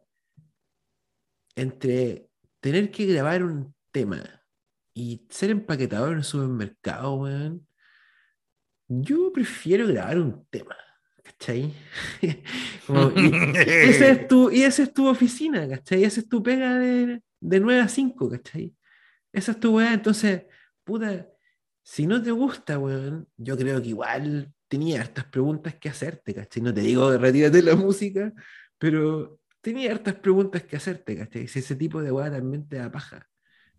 entre 1.56 2.30
tener 2.60 2.92
que 2.92 3.06
grabar 3.06 3.44
un 3.44 3.74
tema 3.92 4.24
y 4.94 5.26
ser 5.30 5.52
empaquetador 5.52 6.12
en 6.12 6.18
un 6.18 6.24
supermercado, 6.24 7.16
weón, 7.16 7.68
yo 8.88 9.32
prefiero 9.32 9.88
grabar 9.88 10.20
un 10.20 10.46
tema. 10.50 10.76
¿Cachai? 11.24 11.74
y, 12.22 12.28
esa 13.66 14.10
es 14.10 14.28
tu, 14.28 14.52
y 14.52 14.62
esa 14.62 14.84
es 14.84 14.94
tu 14.94 15.08
oficina, 15.08 15.68
¿cachai? 15.68 16.04
Esa 16.04 16.20
es 16.20 16.30
tu 16.30 16.44
pega 16.44 16.78
de, 16.78 17.22
de 17.40 17.60
9 17.60 17.82
a 17.82 17.88
5, 17.88 18.30
¿cachai? 18.30 18.76
Esa 19.34 19.54
es 19.54 19.60
tu 19.60 19.76
weá. 19.76 19.94
Entonces, 19.94 20.44
puta, 20.84 21.28
si 21.84 22.06
no 22.06 22.22
te 22.22 22.32
gusta, 22.32 22.78
weón, 22.78 23.28
yo 23.38 23.58
creo 23.58 23.82
que 23.82 23.90
igual 23.90 24.54
tenía 24.68 25.02
hartas 25.02 25.26
preguntas 25.26 25.76
que 25.76 25.90
hacerte, 25.90 26.34
¿cachai? 26.34 26.62
No 26.62 26.74
te 26.74 26.82
digo 26.82 27.18
retírate 27.18 27.62
la 27.64 27.76
música, 27.76 28.32
pero 28.78 29.40
tenía 29.66 29.92
hartas 29.92 30.14
preguntas 30.14 30.62
que 30.62 30.76
hacerte, 30.76 31.18
¿cachai? 31.18 31.48
Si 31.48 31.58
ese 31.58 31.76
tipo 31.76 32.00
de 32.00 32.12
weá 32.12 32.30
también 32.30 32.68
te 32.68 32.76
da 32.76 32.92
paja. 32.92 33.28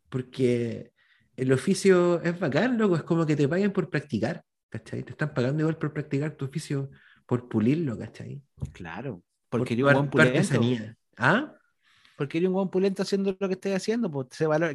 Porque 0.08 0.90
el 1.36 1.52
oficio 1.52 2.20
es 2.22 2.36
bacán, 2.40 2.76
loco, 2.76 2.96
es 2.96 3.04
como 3.04 3.24
que 3.24 3.36
te 3.36 3.46
paguen 3.46 3.72
por 3.72 3.88
practicar, 3.88 4.42
¿cachai? 4.68 5.04
Te 5.04 5.12
están 5.12 5.32
pagando 5.32 5.60
igual 5.60 5.78
por 5.78 5.92
practicar 5.92 6.32
tu 6.32 6.46
oficio, 6.46 6.90
por 7.24 7.48
pulirlo, 7.48 7.96
¿cachai? 7.96 8.42
Claro, 8.72 9.22
porque 9.48 9.74
eres 9.74 9.86
un 9.86 9.92
buen 9.92 10.10
pulento. 10.10 10.60
¿Ah? 11.18 11.54
Porque 12.16 12.38
eres 12.38 12.48
un 12.48 12.54
buen 12.54 12.68
pulento 12.68 13.02
haciendo 13.02 13.36
lo 13.38 13.46
que 13.46 13.54
estés 13.54 13.76
haciendo, 13.76 14.10
pues, 14.10 14.26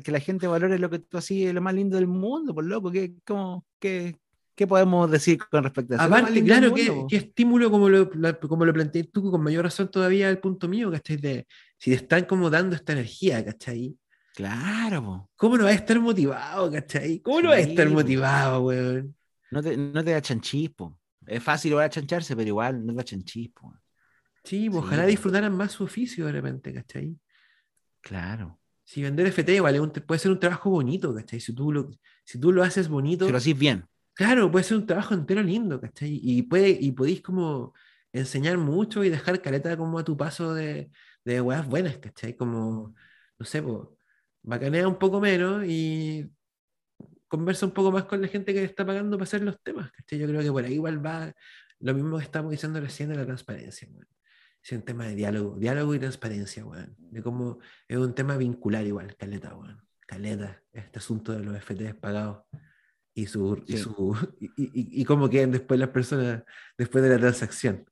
que 0.01 0.12
la 0.14 0.20
gente 0.22 0.47
valore 0.47 0.80
lo 0.80 0.89
que 0.89 0.99
tú 0.99 1.18
hacías, 1.18 1.49
es 1.49 1.53
lo 1.53 1.59
más 1.59 1.74
lindo 1.74 1.97
del 1.97 2.07
mundo, 2.07 2.55
por 2.55 2.64
loco, 2.64 2.89
¿qué, 2.89 3.16
cómo, 3.26 3.66
qué, 3.80 4.16
¿qué 4.56 4.68
podemos 4.68 5.10
decir 5.10 5.39
con 5.49 5.64
respecto 5.64 5.93
a 5.93 5.97
eso? 5.97 6.06
Aparte, 6.06 6.43
claro, 6.43 6.74
¿qué, 6.74 7.06
¿qué, 7.10 7.18
estímulo 7.18 7.72
como 7.72 7.89
lo, 7.89 8.10
como 8.47 8.66
lo 8.66 8.74
planteé 8.74 9.06
tú, 9.06 9.32
con 9.32 9.41
mayor 9.41 9.64
razón 9.64 9.89
todavía 9.89 10.30
el 10.30 10.39
punto 10.39 10.68
mío, 10.68 10.91
¿cachai? 10.91 11.18
De, 11.18 11.47
si 11.78 11.91
te 11.91 11.97
están 11.97 12.26
como 12.26 12.49
dando 12.49 12.76
esta 12.76 12.93
energía, 12.93 13.43
¿cachai? 13.43 13.95
Claro. 14.36 15.30
¿Cómo 15.36 15.58
no 15.58 15.66
vas 15.66 15.74
a 15.74 15.76
estar 15.76 15.99
motivado, 15.99 16.72
cachai? 16.72 17.20
¿Cómo 17.20 17.41
no 17.41 17.49
vas 17.49 17.60
a 17.60 17.62
estar 17.62 17.89
motivado, 17.89 18.62
weón? 18.62 19.16
No 19.52 19.62
te, 19.62 19.76
no 19.76 20.04
te 20.04 20.12
da 20.12 20.22
chanchispo. 20.22 20.97
Es 21.26 21.43
fácil 21.43 21.78
a 21.78 21.89
chancharse, 21.89 22.36
pero 22.36 22.47
igual 22.47 22.86
no 22.86 22.93
da 22.93 23.04
chanchispo. 23.04 23.74
Sí, 24.43 24.70
ojalá 24.74 25.06
disfrutaran 25.06 25.56
más 25.56 25.74
su 25.74 25.84
oficio 25.84 26.26
de 26.26 26.32
repente, 26.32 26.74
¿cachai? 26.74 27.16
Claro. 28.02 28.60
Si 28.84 29.02
vender 29.02 29.28
FT 29.28 29.62
vale 29.62 29.80
puede 30.06 30.20
ser 30.20 30.32
un 30.32 30.39
trabajo 30.39 30.70
bonito, 30.70 31.14
¿cachai? 31.14 31.39
Si 31.39 31.54
tú 31.54 31.72
lo, 31.72 31.91
si 32.24 32.39
tú 32.39 32.52
lo 32.52 32.64
haces 32.64 32.88
bonito. 32.88 33.26
Si 33.26 33.32
lo 33.32 33.38
haces 33.38 33.58
bien. 33.58 33.86
Claro, 34.14 34.51
puede 34.51 34.64
ser 34.66 34.78
un 34.78 34.86
trabajo 34.86 35.14
entero 35.14 35.41
lindo, 35.41 35.80
¿cachai? 35.82 36.20
Y, 36.22 36.43
puede, 36.43 36.70
y 36.70 36.91
podéis 36.91 37.22
como 37.22 37.74
enseñar 38.12 38.57
mucho 38.57 39.03
y 39.03 39.09
dejar 39.09 39.41
caleta 39.41 39.78
como 39.78 39.97
a 39.99 40.03
tu 40.03 40.18
paso 40.18 40.53
de, 40.53 40.91
de 41.24 41.41
weas 41.41 41.66
buenas, 41.68 41.97
¿cachai? 41.97 42.36
Como, 42.36 42.93
no 43.39 43.45
sé, 43.45 43.64
pues, 43.64 43.88
bacanea 44.43 44.88
un 44.88 44.99
poco 44.99 45.20
menos 45.22 45.64
y 45.66 46.30
conversa 47.28 47.66
un 47.66 47.72
poco 47.74 47.91
más 47.91 48.05
con 48.05 48.22
la 48.22 48.28
gente 48.28 48.53
que 48.53 48.64
está 48.64 48.86
pagando 48.86 49.18
para 49.18 49.24
hacer 49.24 49.41
los 49.43 49.62
temas. 49.62 49.91
Yo 50.09 50.28
creo 50.28 50.41
que 50.41 50.51
por 50.51 50.66
ahí 50.66 50.74
igual 50.74 51.03
va 51.03 51.34
lo 51.80 51.93
mismo 51.93 52.18
que 52.18 52.24
estamos 52.24 52.51
diciendo 52.51 52.80
recién 52.82 53.09
de 53.09 53.16
la 53.16 53.26
transparencia. 53.26 53.88
Es 54.64 54.72
un 54.74 54.84
tema 54.84 55.05
de 55.07 55.16
diálogo, 55.16 55.57
diálogo 55.57 55.95
y 55.95 55.99
transparencia, 55.99 56.66
De 56.97 57.24
cómo 57.24 57.59
es 57.88 57.97
un 57.97 58.14
tema 58.14 58.38
vincular 58.38 58.86
igual, 58.86 59.16
caleta, 59.16 59.55
Caleta, 60.05 60.62
este 60.74 60.99
asunto 60.99 61.32
de 61.32 61.39
los 61.39 61.55
FTs 61.57 61.95
pagados 61.95 62.43
y, 63.14 63.26
su, 63.28 63.64
y, 63.68 63.78
su, 63.78 64.16
y, 64.57 65.03
cómo 65.05 65.30
quedan 65.30 65.51
después 65.51 65.80
las 65.80 65.89
personas 65.89 66.43
después 66.78 67.03
de 67.03 67.09
la 67.09 67.18
transacción. 67.18 67.86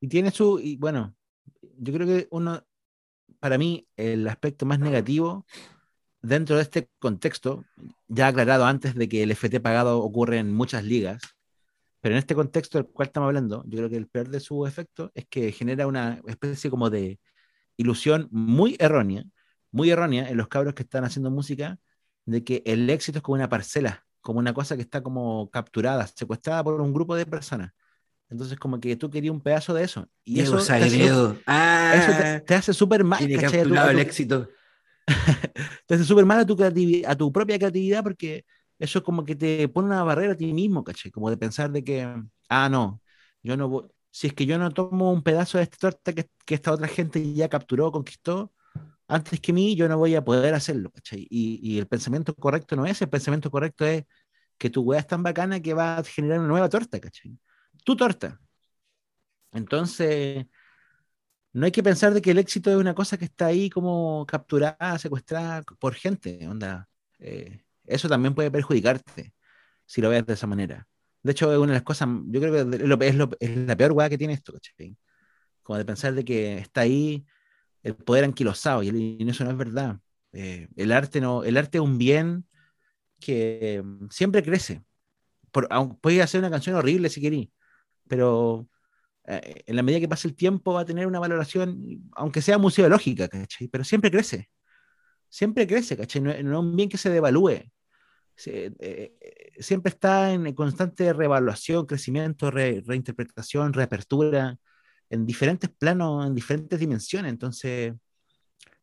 Y 0.00 0.08
tiene 0.08 0.30
su, 0.30 0.60
y 0.60 0.76
bueno, 0.76 1.16
yo 1.78 1.92
creo 1.92 2.06
que 2.06 2.28
uno, 2.30 2.64
para 3.40 3.58
mí, 3.58 3.88
el 3.96 4.26
aspecto 4.28 4.66
más 4.66 4.78
negativo 4.78 5.46
dentro 6.22 6.56
de 6.56 6.62
este 6.62 6.88
contexto, 6.98 7.64
ya 8.08 8.28
aclarado 8.28 8.64
antes 8.66 8.94
de 8.94 9.08
que 9.08 9.22
el 9.22 9.30
FT 9.30 9.60
pagado 9.60 10.00
ocurre 10.00 10.38
en 10.38 10.52
muchas 10.52 10.84
ligas, 10.84 11.22
pero 12.00 12.14
en 12.14 12.18
este 12.18 12.34
contexto 12.34 12.78
del 12.78 12.86
cual 12.88 13.08
estamos 13.08 13.28
hablando, 13.28 13.64
yo 13.66 13.78
creo 13.78 13.90
que 13.90 13.96
el 13.96 14.08
peor 14.08 14.28
de 14.28 14.40
su 14.40 14.66
efecto 14.66 15.10
es 15.14 15.26
que 15.26 15.52
genera 15.52 15.86
una 15.86 16.20
especie 16.26 16.70
como 16.70 16.90
de 16.90 17.18
ilusión 17.76 18.28
muy 18.30 18.76
errónea, 18.78 19.24
muy 19.70 19.90
errónea 19.90 20.28
en 20.28 20.36
los 20.36 20.48
cabros 20.48 20.74
que 20.74 20.84
están 20.84 21.04
haciendo 21.04 21.30
música, 21.30 21.78
de 22.24 22.44
que 22.44 22.62
el 22.66 22.88
éxito 22.90 23.18
es 23.18 23.22
como 23.22 23.36
una 23.36 23.48
parcela, 23.48 24.05
como 24.26 24.40
una 24.40 24.52
cosa 24.52 24.74
que 24.74 24.82
está 24.82 25.04
como 25.04 25.48
capturada, 25.52 26.04
secuestrada 26.08 26.64
por 26.64 26.80
un 26.80 26.92
grupo 26.92 27.14
de 27.14 27.24
personas. 27.24 27.72
Entonces, 28.28 28.58
como 28.58 28.80
que 28.80 28.96
tú 28.96 29.08
querías 29.08 29.32
un 29.32 29.40
pedazo 29.40 29.72
de 29.72 29.84
eso. 29.84 30.08
Y 30.24 30.40
eso, 30.40 30.56
te 30.56 30.72
hace, 30.72 31.42
ah, 31.46 32.42
te, 32.44 32.54
hace 32.56 32.72
súper 32.72 33.04
mal. 33.04 33.20
Tiene 33.20 33.40
capturado 33.40 33.90
el 33.90 34.00
éxito. 34.00 34.48
Entonces, 35.82 36.08
súper 36.08 36.24
mal 36.24 36.40
a 36.40 36.44
tu, 36.44 36.56
a 37.06 37.14
tu 37.14 37.32
propia 37.32 37.56
creatividad 37.56 38.02
porque 38.02 38.44
eso 38.80 38.98
es 38.98 39.04
como 39.04 39.24
que 39.24 39.36
te 39.36 39.68
pone 39.68 39.86
una 39.86 40.02
barrera 40.02 40.32
a 40.32 40.36
ti 40.36 40.52
mismo, 40.52 40.82
¿caché? 40.82 41.12
Como 41.12 41.30
de 41.30 41.36
pensar 41.36 41.70
de 41.70 41.84
que, 41.84 42.12
ah, 42.48 42.68
no, 42.68 43.00
yo 43.44 43.56
no 43.56 43.68
voy, 43.68 43.84
si 44.10 44.26
es 44.26 44.32
que 44.32 44.44
yo 44.44 44.58
no 44.58 44.72
tomo 44.72 45.12
un 45.12 45.22
pedazo 45.22 45.58
de 45.58 45.64
esta 45.64 45.76
torta 45.78 46.12
que, 46.12 46.28
que 46.44 46.56
esta 46.56 46.72
otra 46.72 46.88
gente 46.88 47.32
ya 47.32 47.48
capturó, 47.48 47.92
conquistó, 47.92 48.52
antes 49.08 49.40
que 49.40 49.52
mí, 49.52 49.76
yo 49.76 49.88
no 49.88 49.98
voy 49.98 50.14
a 50.14 50.24
poder 50.24 50.54
hacerlo. 50.54 50.92
Y, 51.12 51.60
y 51.62 51.78
el 51.78 51.86
pensamiento 51.86 52.34
correcto 52.34 52.76
no 52.76 52.86
es, 52.86 53.00
el 53.02 53.08
pensamiento 53.08 53.50
correcto 53.50 53.84
es 53.86 54.04
que 54.58 54.70
tu 54.70 54.82
weá 54.82 55.00
es 55.00 55.06
tan 55.06 55.22
bacana 55.22 55.60
que 55.60 55.74
va 55.74 55.98
a 55.98 56.04
generar 56.04 56.38
una 56.40 56.48
nueva 56.48 56.68
torta, 56.68 57.00
¿cachai? 57.00 57.38
Tu 57.84 57.96
torta. 57.96 58.40
Entonces, 59.52 60.46
no 61.52 61.64
hay 61.66 61.72
que 61.72 61.82
pensar 61.82 62.12
de 62.12 62.20
que 62.22 62.32
el 62.32 62.38
éxito 62.38 62.70
es 62.70 62.76
una 62.76 62.94
cosa 62.94 63.16
que 63.16 63.24
está 63.24 63.46
ahí 63.46 63.70
como 63.70 64.26
capturada, 64.26 64.98
secuestrada 64.98 65.62
por 65.62 65.94
gente. 65.94 66.46
Onda. 66.48 66.88
Eh, 67.18 67.62
eso 67.84 68.08
también 68.08 68.34
puede 68.34 68.50
perjudicarte 68.50 69.32
si 69.86 70.00
lo 70.02 70.10
ves 70.10 70.26
de 70.26 70.34
esa 70.34 70.46
manera. 70.46 70.86
De 71.22 71.32
hecho, 71.32 71.52
es 71.52 71.58
una 71.58 71.68
de 71.72 71.78
las 71.78 71.82
cosas, 71.82 72.08
yo 72.26 72.40
creo 72.40 72.52
que 72.70 72.76
es, 73.40 73.56
la 73.56 73.76
peor 73.76 73.92
hueá 73.92 74.08
que 74.08 74.18
tiene 74.18 74.34
esto, 74.34 74.52
¿cachai? 74.52 74.96
Como 75.62 75.78
de 75.78 75.84
pensar 75.84 76.14
de 76.14 76.24
que 76.24 76.58
está 76.58 76.82
ahí 76.82 77.26
el 77.86 77.94
poder 77.96 78.24
anquilosado, 78.24 78.82
y, 78.82 79.18
eso 79.28 79.44
no 79.44 79.50
es 79.52 79.56
verdad. 79.56 80.00
Eh, 80.32 80.68
el, 80.76 80.92
arte 80.92 81.20
no, 81.20 81.44
el 81.44 81.56
arte 81.56 81.78
es 81.78 81.82
un 81.82 81.98
bien 81.98 82.46
que 83.20 83.82
siempre 84.10 84.42
crece. 84.42 84.84
Por, 85.52 85.68
puede 86.00 86.22
hacer 86.22 86.40
una 86.40 86.50
canción 86.50 86.76
horrible 86.76 87.10
si 87.10 87.20
querí, 87.20 87.52
pero 88.08 88.68
eh, 89.26 89.62
en 89.66 89.76
la 89.76 89.82
medida 89.82 90.00
que 90.00 90.08
pase 90.08 90.28
el 90.28 90.36
tiempo 90.36 90.74
va 90.74 90.82
a 90.82 90.84
tener 90.86 91.06
una 91.06 91.20
valoración, 91.20 92.10
aunque 92.16 92.42
sea 92.42 92.58
museológica. 92.58 93.28
Pero 93.70 93.84
siempre 93.84 94.10
crece. 94.10 94.50
Siempre 95.28 95.66
crece, 95.66 95.96
¿cachai? 95.96 96.22
No, 96.22 96.30
es 96.32 96.44
un 96.44 96.76
bien 96.76 96.88
que 96.88 96.98
se 96.98 97.10
devalúe. 97.10 97.62
Eh, 98.46 99.12
siempre 99.60 99.90
está 99.90 100.32
en 100.32 100.52
constante 100.54 101.12
revaluación, 101.12 101.86
crecimiento, 101.86 102.50
reinterpretación, 102.50 103.72
reapertura, 103.72 104.58
en 105.10 105.26
diferentes 105.26 105.70
planos, 105.70 106.26
en 106.26 106.34
diferentes 106.34 106.78
dimensiones. 106.78 107.30
Entonces, 107.30 107.94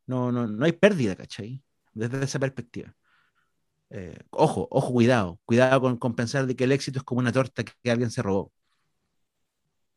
no, 0.06 0.32
no, 0.32 0.48
no 0.48 0.66
hay 0.66 0.74
pérdida, 0.74 1.16
¿cachai? 1.16 1.64
Desde 1.94 2.24
esa 2.24 2.40
perspectiva. 2.40 2.94
Eh, 3.90 4.18
ojo, 4.32 4.68
ojo, 4.72 4.92
cuidado. 4.92 5.40
Cuidado 5.46 5.82
con, 5.82 5.98
con 5.98 6.16
pensar 6.16 6.48
de 6.48 6.56
que 6.56 6.64
el 6.64 6.72
éxito 6.72 7.00
es 7.00 7.04
como 7.04 7.20
una 7.20 7.32
torta 7.32 7.64
que 7.64 7.92
alguien 7.92 8.12
se 8.12 8.22
robó. 8.22 8.52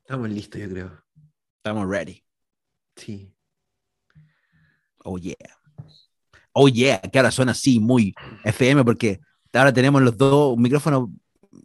Estamos 0.03 0.31
listos, 0.31 0.61
yo 0.61 0.69
creo. 0.69 1.05
Estamos 1.57 1.89
ready. 1.89 2.23
Sí. 2.95 3.33
Oh 4.99 5.19
yeah. 5.19 5.35
Oh 6.53 6.69
yeah, 6.69 7.01
que 7.01 7.19
ahora 7.19 7.31
suena 7.31 7.53
así 7.53 7.81
muy 7.81 8.15
FM 8.45 8.85
porque 8.85 9.21
ahora 9.53 9.73
tenemos 9.73 10.01
los 10.03 10.17
dos 10.17 10.57
micrófonos 10.57 11.11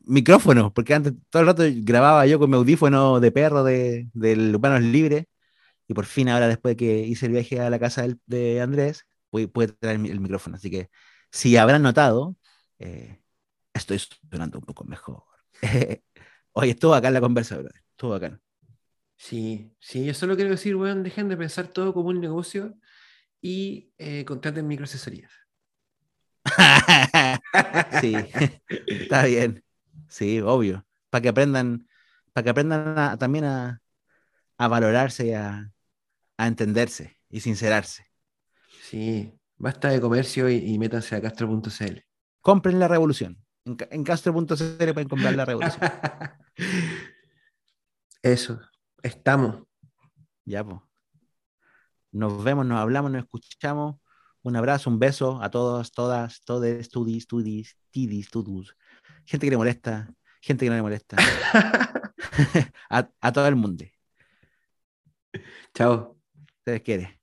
micrófonos, 0.06 0.72
porque 0.74 0.94
antes 0.94 1.14
todo 1.30 1.42
el 1.42 1.48
rato 1.48 1.64
grababa 1.84 2.26
yo 2.26 2.40
con 2.40 2.50
mi 2.50 2.58
audífono 2.58 3.20
de 3.20 3.32
perro 3.32 3.64
de, 3.64 4.10
del 4.14 4.56
Urbanos 4.56 4.82
Libre 4.82 5.28
y 5.88 5.94
por 5.94 6.06
fin 6.06 6.30
ahora 6.30 6.48
después 6.48 6.74
de 6.74 6.78
que 6.78 7.00
hice 7.02 7.26
el 7.28 7.34
viaje 7.34 7.60
a 7.60 7.70
la 7.70 7.80
casa 7.80 8.06
de 8.26 8.62
Andrés, 8.62 9.06
puede 9.30 9.70
traer 9.74 9.98
el 10.06 10.20
micrófono. 10.20 10.56
Así 10.56 10.70
que 10.72 10.90
si 11.32 11.58
habrán 11.58 11.82
notado, 11.84 12.36
eh, 12.80 13.22
estoy 13.74 14.00
sonando 14.30 14.60
un 14.60 14.66
poco 14.66 14.84
mejor. 14.86 15.24
Oye, 16.54 16.72
estuvo 16.72 16.94
acá 16.94 17.08
en 17.10 17.14
la 17.16 17.22
conversa, 17.22 17.56
brother. 17.56 17.84
Estuvo 17.92 18.14
acá. 18.14 18.40
Sí, 19.18 19.76
sí, 19.80 20.06
yo 20.06 20.14
solo 20.14 20.36
quiero 20.36 20.52
decir, 20.52 20.76
weón, 20.76 21.04
dejen 21.04 21.30
de 21.30 21.38
pensar 21.38 21.68
todo 21.68 21.94
como 21.94 22.10
un 22.10 22.20
negocio 22.20 22.76
y 23.42 23.94
eh, 23.98 24.26
contraten 24.26 24.68
microasesorías. 24.68 25.32
sí, 28.02 28.16
está 28.88 29.26
bien. 29.26 29.64
Sí, 30.12 30.42
obvio. 30.42 30.86
Para 31.10 31.22
que 31.22 31.30
aprendan, 31.30 31.88
para 32.34 32.44
que 32.44 32.50
aprendan 32.50 33.18
también 33.18 33.46
a, 33.46 33.82
a, 34.58 34.68
valorarse 34.68 35.28
y 35.28 35.32
a, 35.32 35.72
a, 36.38 36.48
entenderse 36.48 37.18
y 37.30 37.40
sincerarse. 37.40 38.06
Sí, 38.84 39.34
basta 39.58 39.88
de 39.88 40.02
comercio 40.02 40.50
y, 40.50 40.56
y 40.56 40.78
métanse 40.78 41.16
a 41.16 41.22
castro.cl. 41.22 42.04
Compren 42.42 42.78
la 42.78 42.90
revolución. 42.90 43.42
En, 43.64 43.78
en 43.90 44.04
castro.cl 44.04 44.94
pueden 44.94 45.08
comprar 45.08 45.34
la 45.34 45.46
revolución. 45.46 45.80
Eso, 48.22 48.60
estamos. 49.02 49.64
Ya, 50.44 50.66
pues. 50.66 50.82
Nos 52.12 52.44
vemos, 52.44 52.66
nos 52.66 52.80
hablamos, 52.80 53.12
nos 53.12 53.24
escuchamos. 53.24 53.96
Un 54.42 54.58
abrazo, 54.58 54.90
un 54.90 55.00
beso 55.00 55.42
a 55.42 55.50
todos, 55.50 55.94
todas, 55.94 56.42
todos, 56.44 56.90
tudis, 56.90 57.28
tudis, 57.28 57.78
tidis, 57.92 58.30
tudus. 58.30 58.76
Gente 59.26 59.46
que 59.46 59.52
le 59.52 59.58
molesta, 59.58 60.14
gente 60.42 60.66
que 60.66 60.70
no 60.70 60.76
le 60.76 60.82
molesta. 60.82 61.18
a, 62.90 63.10
a 63.22 63.32
todo 63.32 63.48
el 63.48 63.56
mundo. 63.56 63.86
Chao. 65.74 66.18
Se 66.66 66.72
les 66.72 66.82
quiere. 66.82 67.21